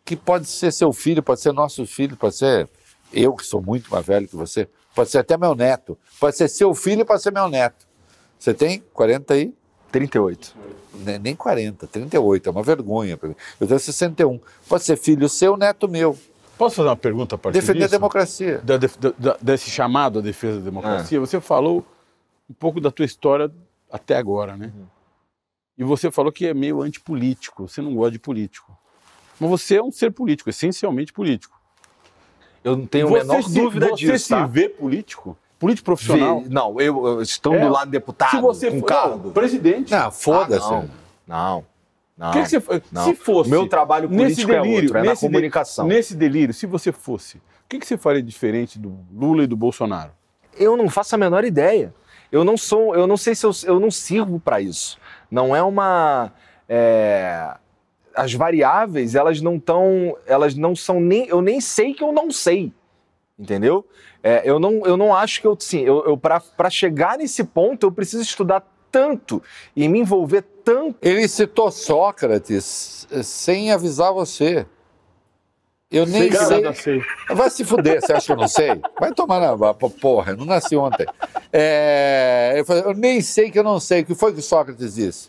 [0.05, 2.69] que pode ser seu filho, pode ser nosso filho, pode ser
[3.13, 6.49] eu que sou muito mais velho que você, pode ser até meu neto, pode ser
[6.49, 7.87] seu filho, pode ser meu neto.
[8.39, 9.55] Você tem 40 aí?
[9.91, 10.55] 38.
[10.97, 13.37] Ne- Nem 40, 38, é uma vergonha para mim.
[13.61, 14.41] Eu tenho 61.
[14.69, 16.19] Pode ser filho seu, neto meu.
[16.57, 17.91] Posso fazer uma pergunta a partir Defender a disso?
[17.99, 18.59] democracia.
[18.59, 21.85] Da da- desse chamado à defesa da democracia, você falou
[22.49, 23.51] um pouco da tua história
[23.91, 24.73] até agora, né?
[25.77, 28.77] E você falou que é meio antipolítico, você não gosta de político.
[29.41, 31.59] Mas você é um ser político, essencialmente político.
[32.63, 34.47] Eu não tenho a você menor se, dúvida você disso, se tá?
[34.47, 35.37] vê político?
[35.59, 36.43] Político profissional?
[36.43, 37.67] Vê- Não, eu, eu estando É.
[37.67, 39.25] do lado deputado, se você com for cargo.
[39.25, 39.91] não, presidente.
[39.91, 40.65] Não, foda-se.
[40.67, 40.91] Ah, não.
[41.27, 41.67] Não.
[42.17, 42.31] Não.
[42.31, 43.05] Que, que você não.
[43.05, 43.49] Se fosse.
[43.49, 45.87] O meu trabalho nesse político é delírio, outro, é na nesse de- comunicação.
[45.87, 49.57] Nesse delírio, se você fosse, o que, que você faria diferente do Lula e do
[49.57, 50.13] Bolsonaro?
[50.57, 51.93] Eu não faço a menor ideia.
[52.31, 54.99] Eu não sou, eu não sei se eu, eu não sirvo para isso.
[55.31, 56.33] Não é uma
[56.69, 57.55] é,
[58.15, 62.31] as variáveis, elas não estão, elas não são nem, eu nem sei que eu não
[62.31, 62.73] sei.
[63.39, 63.85] Entendeu?
[64.23, 67.85] É, eu não, eu não acho que eu, sim, eu, eu para chegar nesse ponto
[67.87, 68.65] eu preciso estudar
[68.95, 69.43] tanto
[69.75, 70.97] e me envolver tanto.
[71.03, 74.65] Ele citou Sócrates eh, sem avisar você.
[75.91, 76.75] Eu nem Sei, sei.
[76.75, 77.03] sei.
[77.35, 78.81] Vai se fuder, você acha que eu não sei?
[78.99, 81.07] Vai tomar na porra, eu não nasci ontem.
[81.53, 84.03] É, eu, falei, eu nem sei que eu não sei.
[84.03, 85.29] O que foi que Sócrates disse?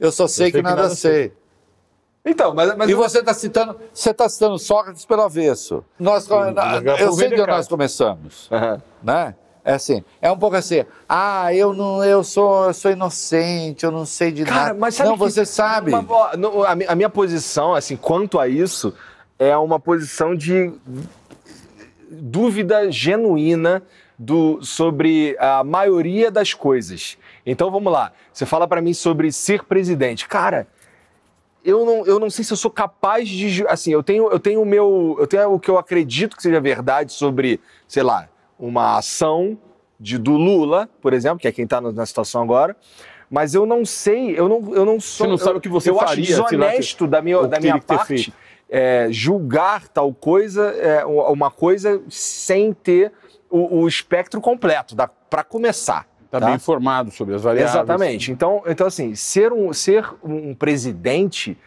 [0.00, 1.32] Eu só sei sei que que nada, nada sei.
[2.24, 5.84] Então, mas, mas E você está citando, você está citando Sócrates pelo avesso.
[5.98, 6.26] Nós,
[6.98, 8.82] eu sei de onde nós começamos, Aham.
[9.02, 9.34] né?
[9.64, 10.84] É assim, é um pouco assim.
[11.08, 14.74] Ah, eu não, eu sou, eu sou inocente, eu não sei de Cara, nada.
[14.78, 15.92] mas sabe não, que- você sabe.
[16.36, 18.92] No- a, a minha posição, assim, quanto a isso,
[19.38, 20.72] é uma posição de
[22.10, 23.82] dúvida genuína
[24.18, 27.16] do, sobre a maioria das coisas.
[27.44, 28.12] Então vamos lá.
[28.32, 30.28] Você fala pra mim sobre ser presidente.
[30.28, 30.66] Cara,
[31.64, 33.66] eu não, eu não sei se eu sou capaz de.
[33.68, 35.16] Assim, eu tenho, eu tenho o meu.
[35.18, 38.28] Eu tenho o que eu acredito que seja verdade sobre, sei lá,
[38.62, 39.58] uma ação
[39.98, 42.76] de, do Lula, por exemplo, que é quem está na situação agora.
[43.28, 45.26] Mas eu não sei, eu não, eu não sou.
[45.26, 47.46] Você não sabe eu- o que você eu faria, acho sei lá, desonesto da minha,
[47.46, 48.32] da minha parte
[48.68, 53.12] é, julgar tal coisa, é, uma coisa sem ter
[53.50, 54.94] o, o espectro completo,
[55.28, 56.06] para começar.
[56.30, 56.46] Tá, tá?
[56.46, 57.74] bem informado sobre as variáveis.
[57.74, 58.32] Exatamente.
[58.32, 61.58] Então, então assim, ser um, ser um presidente.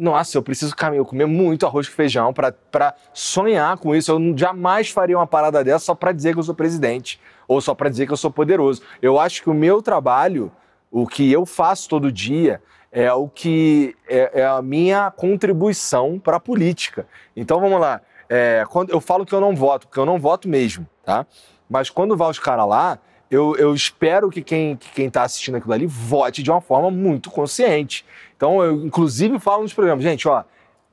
[0.00, 4.10] Nossa, eu preciso caminhar, comer muito arroz com feijão para sonhar com isso.
[4.10, 7.74] Eu jamais faria uma parada dessa só para dizer que eu sou presidente ou só
[7.74, 8.80] para dizer que eu sou poderoso.
[9.02, 10.50] Eu acho que o meu trabalho,
[10.90, 16.38] o que eu faço todo dia, é o que é, é a minha contribuição para
[16.38, 17.06] a política.
[17.36, 18.00] Então vamos lá.
[18.26, 21.26] É, quando eu falo que eu não voto, porque eu não voto mesmo, tá?
[21.68, 22.98] Mas quando vai os caras lá,
[23.30, 28.04] eu, eu espero que quem está assistindo aquilo ali vote de uma forma muito consciente.
[28.40, 30.42] Então, eu inclusive falo nos programas, gente, ó,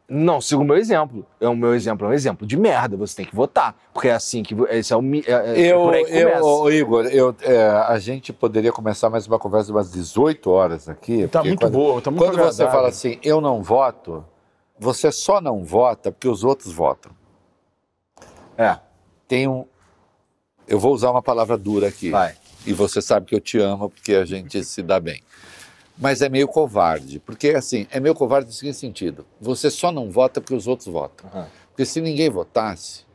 [0.10, 1.26] não siga o meu exemplo.
[1.40, 2.98] É o meu exemplo é um exemplo de merda.
[2.98, 5.90] Você tem que votar, porque é assim que esse é o é, é- é Eu,
[5.94, 10.52] eu, ô, Igor, eu, é, a gente poderia começar mais uma conversa de umas 18
[10.52, 11.26] horas aqui.
[11.30, 12.72] Tá muito quando, boa, tá muito Quando você agradável.
[12.72, 14.26] fala assim, eu não voto,
[14.78, 17.14] você só não vota porque os outros votam.
[18.58, 18.78] É,
[19.26, 19.66] Tem um.
[20.68, 22.10] Eu vou usar uma palavra dura aqui.
[22.10, 22.36] vai.
[22.66, 25.22] E você sabe que eu te amo porque a gente se dá bem.
[25.98, 30.12] Mas é meio covarde, porque assim, é meio covarde no seguinte sentido: você só não
[30.12, 31.30] vota porque os outros votam.
[31.30, 31.48] Aham.
[31.70, 33.06] Porque se ninguém votasse,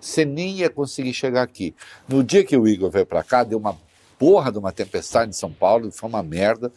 [0.00, 1.74] você nem ia conseguir chegar aqui.
[2.08, 3.76] No dia que o Igor veio para cá, deu uma
[4.18, 6.72] porra de uma tempestade em São Paulo, foi uma merda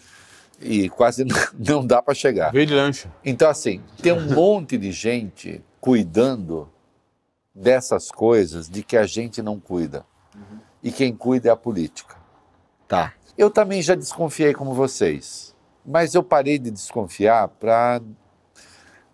[0.59, 1.25] e quase
[1.57, 2.51] não dá para chegar.
[2.51, 3.11] Veio de lancha.
[3.23, 6.69] Então, assim, tem um monte de gente cuidando
[7.53, 10.05] dessas coisas de que a gente não cuida.
[10.81, 12.15] E quem cuida é a política.
[12.87, 13.13] Tá.
[13.37, 15.55] Eu também já desconfiei como vocês,
[15.85, 18.01] mas eu parei de desconfiar para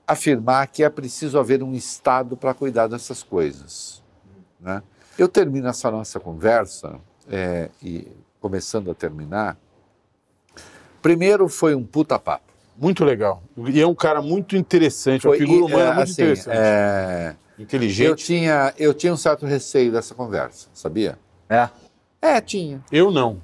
[0.06, 4.04] afirmar que é preciso haver um Estado para cuidar dessas coisas.
[4.60, 4.84] Né?
[5.18, 8.08] Eu termino essa nossa conversa, é, e
[8.42, 9.58] começando a terminar,
[11.02, 12.50] primeiro foi um puta papo.
[12.78, 13.44] Muito legal.
[13.68, 16.58] E é um cara muito interessante, uma Foi, figura humana é, muito assim, interessante.
[16.58, 18.26] é, eu, Inteligente.
[18.26, 21.20] tinha, eu tinha um certo receio dessa conversa, sabia?
[21.50, 21.70] É.
[22.22, 22.82] É, tinha.
[22.90, 23.42] Eu não.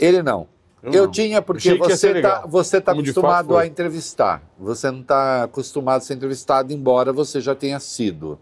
[0.00, 0.48] Ele não.
[0.82, 4.42] Eu Eu, tinha porque você está você tá Como de acostumado a entrevistar.
[4.58, 8.38] Você não está acostumado a ser entrevistado, embora você já tenha sido.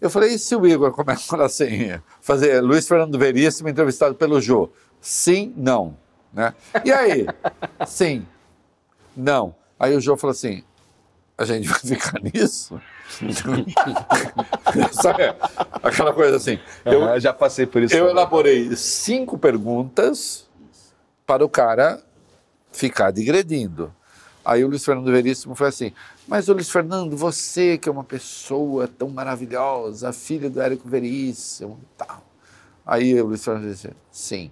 [0.00, 4.70] Eu falei, e se o Igor começa assim, fazer Luiz Fernando Veríssimo entrevistado pelo Jô?
[5.00, 5.96] Sim, não.
[6.32, 6.54] Né?
[6.82, 7.26] E aí?
[7.86, 8.26] Sim,
[9.14, 9.54] não.
[9.78, 10.64] Aí o Jô falou assim,
[11.36, 12.80] a gente vai ficar nisso?
[14.92, 15.24] Sabe?
[15.82, 16.58] Aquela coisa assim.
[16.84, 17.94] Eu, Eu já passei por isso.
[17.94, 18.14] eu também.
[18.14, 20.48] elaborei cinco perguntas
[21.26, 22.02] para o cara
[22.72, 23.92] ficar digredindo.
[24.44, 25.92] Aí o Luiz Fernando Veríssimo foi assim,
[26.28, 31.96] mas Luiz Fernando, você que é uma pessoa tão maravilhosa, filho do Érico Veríssimo e
[31.96, 32.22] tal.
[32.84, 34.50] Aí o Luiz Fernando disse, sim.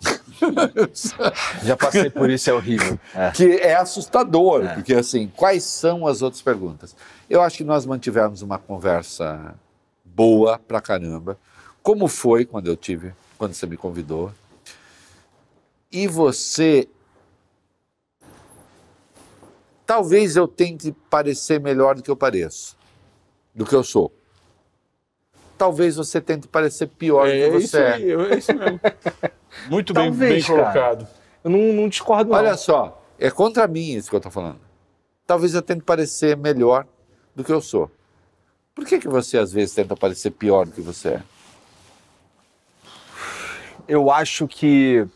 [1.62, 2.98] Já passei por isso, é horrível.
[3.14, 3.30] É.
[3.32, 6.96] Que é assustador, porque assim, quais são as outras perguntas?
[7.28, 9.54] Eu acho que nós mantivemos uma conversa
[10.04, 11.38] boa pra caramba,
[11.82, 14.32] como foi quando eu tive, quando você me convidou.
[15.94, 16.88] E você.
[19.86, 22.76] Talvez eu tente parecer melhor do que eu pareço,
[23.54, 24.12] do que eu sou.
[25.56, 27.92] Talvez você tente parecer pior do É, que é você isso é.
[27.94, 28.80] aí, é isso mesmo.
[29.70, 30.72] Muito bem, Talvez, bem cara.
[30.72, 31.08] colocado.
[31.44, 32.38] Eu não, não discordo, não.
[32.38, 34.58] Olha só, é contra mim isso que eu estou falando.
[35.24, 36.86] Talvez eu tente parecer melhor
[37.36, 37.88] do que eu sou.
[38.74, 41.22] Por que, que você às vezes tenta parecer pior do que você é?
[43.86, 45.06] eu acho que.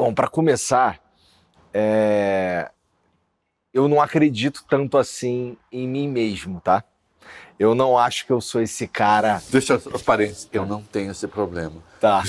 [0.00, 0.98] Bom, para começar,
[1.74, 2.70] é,
[3.70, 6.82] eu não acredito tanto assim em mim mesmo, tá?
[7.58, 9.42] Eu não acho que eu sou esse cara.
[9.50, 11.82] Deixa os parentes, eu não tenho esse problema.
[12.00, 12.22] Tá.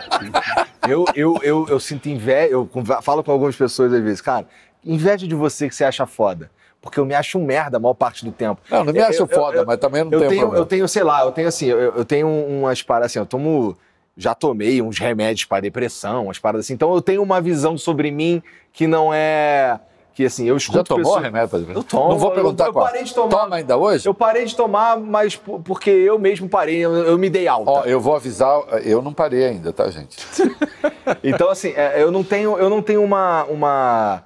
[0.88, 2.52] eu, eu, eu, eu sinto inveja.
[2.52, 2.66] Eu
[3.02, 4.46] falo com algumas pessoas às vezes, cara,
[4.82, 6.50] inveja de você que você acha foda.
[6.80, 8.62] Porque eu me acho um merda a maior parte do tempo.
[8.70, 10.62] Não, não me Eu- acho eu- foda, eu- mas também não eu tenho tenho, problema.
[10.62, 13.76] eu tenho, sei lá, eu tenho assim, eu, eu tenho umas paradas assim, eu tomo,
[14.18, 16.74] já tomei uns remédios para depressão, umas paradas assim.
[16.74, 18.42] Então eu tenho uma visão sobre mim
[18.72, 19.78] que não é
[20.12, 21.80] que assim, eu escuto Já tomou pessoas- remédio para depressão?
[21.82, 22.84] Eu tomo, Não vou eu- perguntar eu qual.
[22.86, 23.28] parei de tomar.
[23.38, 24.08] Toma ainda hoje?
[24.08, 27.70] Eu parei de tomar, mas porque eu mesmo parei, eu, eu me dei alta.
[27.70, 30.16] Ó, eu vou avisar, eu não parei ainda, tá, gente?
[31.24, 34.22] Então, assim, é, eu não tenho, eu não tenho uma, uma,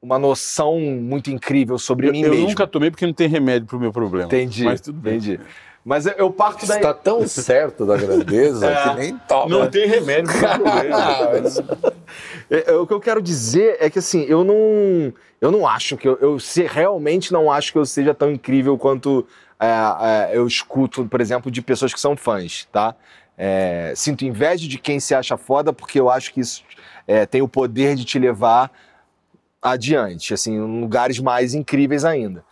[0.00, 2.48] uma noção muito incrível sobre Eu, mim eu mesmo.
[2.48, 4.26] nunca tomei porque não tem remédio pro meu problema.
[4.26, 4.64] Entendi.
[4.64, 5.16] Mas tudo bem.
[5.16, 5.40] Entendi.
[5.84, 6.76] Mas eu, eu parto daí.
[6.78, 8.82] Está tão certo da grandeza É.
[8.90, 9.48] que nem toma.
[9.58, 11.42] Não tem remédio problema.
[12.50, 15.96] É, é, o que eu quero dizer é que assim, eu não, eu não acho
[15.96, 19.26] que eu, eu se- realmente não acho que eu seja tão incrível quanto
[19.58, 19.66] é,
[20.32, 22.94] é, eu escuto, por exemplo, de pessoas que são fãs, tá?
[23.36, 26.62] É, sinto inveja de quem se acha foda porque eu acho que isso
[27.08, 28.70] é, tem o poder de te levar
[29.60, 32.44] adiante, assim, em lugares mais incríveis ainda.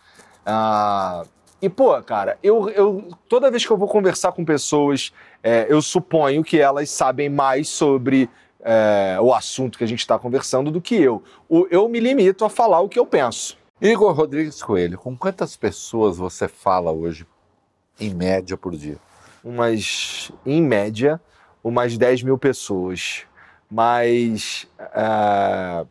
[0.45, 1.23] Ah,
[1.61, 5.13] e, pô, cara, eu, eu toda vez que eu vou conversar com pessoas,
[5.43, 8.29] é, eu suponho que elas sabem mais sobre
[8.59, 11.23] é, o assunto que a gente está conversando do que eu.
[11.49, 13.57] O- eu me limito a falar o que eu penso.
[13.81, 17.25] Igor Rodrigues Coelho, com quantas pessoas você fala hoje,
[17.99, 18.97] em média, por dia?
[19.43, 21.19] Umas, em média,
[21.63, 23.23] umas 10 mil pessoas.
[23.69, 24.67] Mas.
[24.79, 25.85] ah,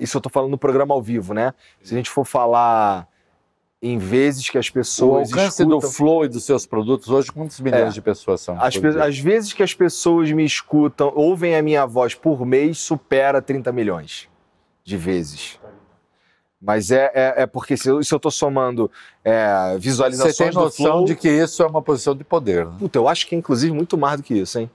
[0.00, 1.52] isso eu tô falando no programa ao vivo, né?
[1.82, 3.06] Se a gente for falar
[3.80, 5.28] em vezes que as O pessoas.
[5.32, 7.90] alcance escutam, do Flow e dos seus produtos hoje, quantos milhões É.
[7.90, 8.60] de pessoas são?
[8.60, 12.78] As, pe- as vezes que as pessoas me escutam, ouvem a minha voz por mês,
[12.78, 14.28] supera 30 milhões
[14.82, 15.60] de vezes.
[16.60, 18.90] Mas é, é, é porque se eu, tô somando
[19.24, 22.66] é, Você visualizações tem do noção Flow, de que isso é uma posição de poder,
[22.66, 22.72] né?
[22.80, 24.68] Puta, eu acho que é inclusive muito mais do que isso, hein?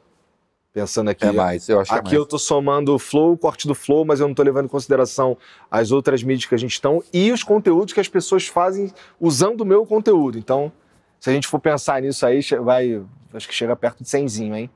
[0.73, 1.23] Pensando aqui.
[1.25, 2.17] É mais, eu acho é Aqui mais.
[2.17, 4.69] eu tô somando o flow, o corte do flow, mas eu não tô levando em
[4.69, 5.37] consideração
[5.69, 9.61] as outras mídias que a gente estão e os conteúdos que as pessoas fazem usando
[9.61, 10.37] o meu conteúdo.
[10.39, 10.71] Então,
[11.19, 13.03] se a gente for pensar nisso aí, vai.
[13.33, 14.69] Acho que chega perto de 100zinho, hein?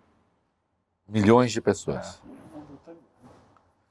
[1.09, 2.21] Milhões de pessoas.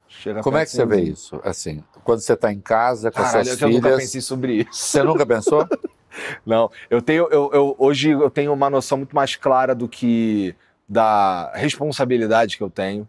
[0.07, 1.11] Chega Como é que você vê 100zinho.
[1.13, 1.41] isso?
[1.43, 4.01] Assim, quando você está em casa com Caralho, suas eu nunca filhas.
[4.03, 4.69] pensei sobre isso.
[4.71, 5.67] Você nunca pensou?
[6.45, 10.55] Não, eu tenho, eu, eu- hoje eu tenho uma noção muito mais clara do que
[10.87, 13.07] da responsabilidade que eu tenho.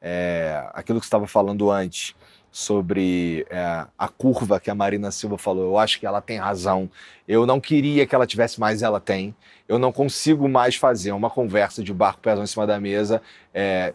[0.00, 2.14] É, aquilo que você estava falando antes
[2.50, 6.90] sobre é, a curva que a Marina Silva falou, eu acho que ela tem razão.
[7.26, 9.34] Eu não queria que ela tivesse mais, ela tem.
[9.68, 13.20] Eu não consigo mais fazer uma conversa de barco pés em cima da mesa
[13.52, 13.92] é,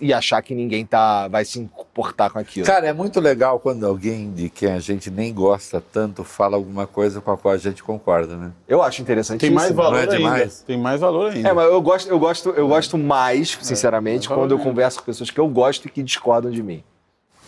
[0.00, 2.66] e achar que ninguém tá, vai se importar com aquilo.
[2.66, 6.86] Cara, é muito legal quando alguém de quem a gente nem gosta tanto fala alguma
[6.86, 8.52] coisa com a qual a gente concorda, né?
[8.68, 10.16] Eu acho interessante Tem mais valor é ainda.
[10.16, 10.64] demais?
[10.66, 11.48] Tem mais valor ainda.
[11.48, 15.04] É, mas eu gosto, eu gosto, eu gosto mais, sinceramente, É, quando eu converso com
[15.04, 16.82] pessoas que eu gosto e que discordam de mim.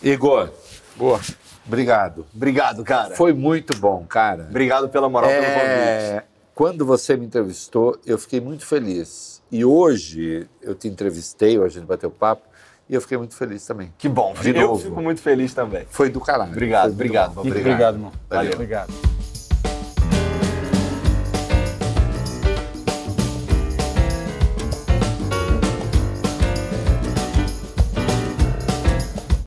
[0.03, 0.49] Igor,
[0.95, 1.19] Boa.
[1.65, 2.25] obrigado.
[2.35, 3.15] Obrigado, cara.
[3.15, 4.47] Foi muito bom, cara.
[4.49, 5.59] Obrigado pela moral, pelo convite.
[5.61, 6.23] É,
[6.53, 9.36] quando você me entrevistou, eu fiquei muito feliz.
[9.51, 12.43] E hoje eu te entrevistei, a gente bateu papo,
[12.89, 13.91] e eu fiquei muito feliz também.
[13.97, 14.33] Que bom.
[14.41, 14.83] De eu novo.
[14.83, 15.85] fico muito feliz também.
[15.89, 16.51] Foi do caralho.
[16.51, 17.59] Obrigado, obrigado, Obrigado.
[17.61, 18.11] obrigado, irmão.
[18.29, 18.53] Valeu.
[18.53, 19.16] Obrigado.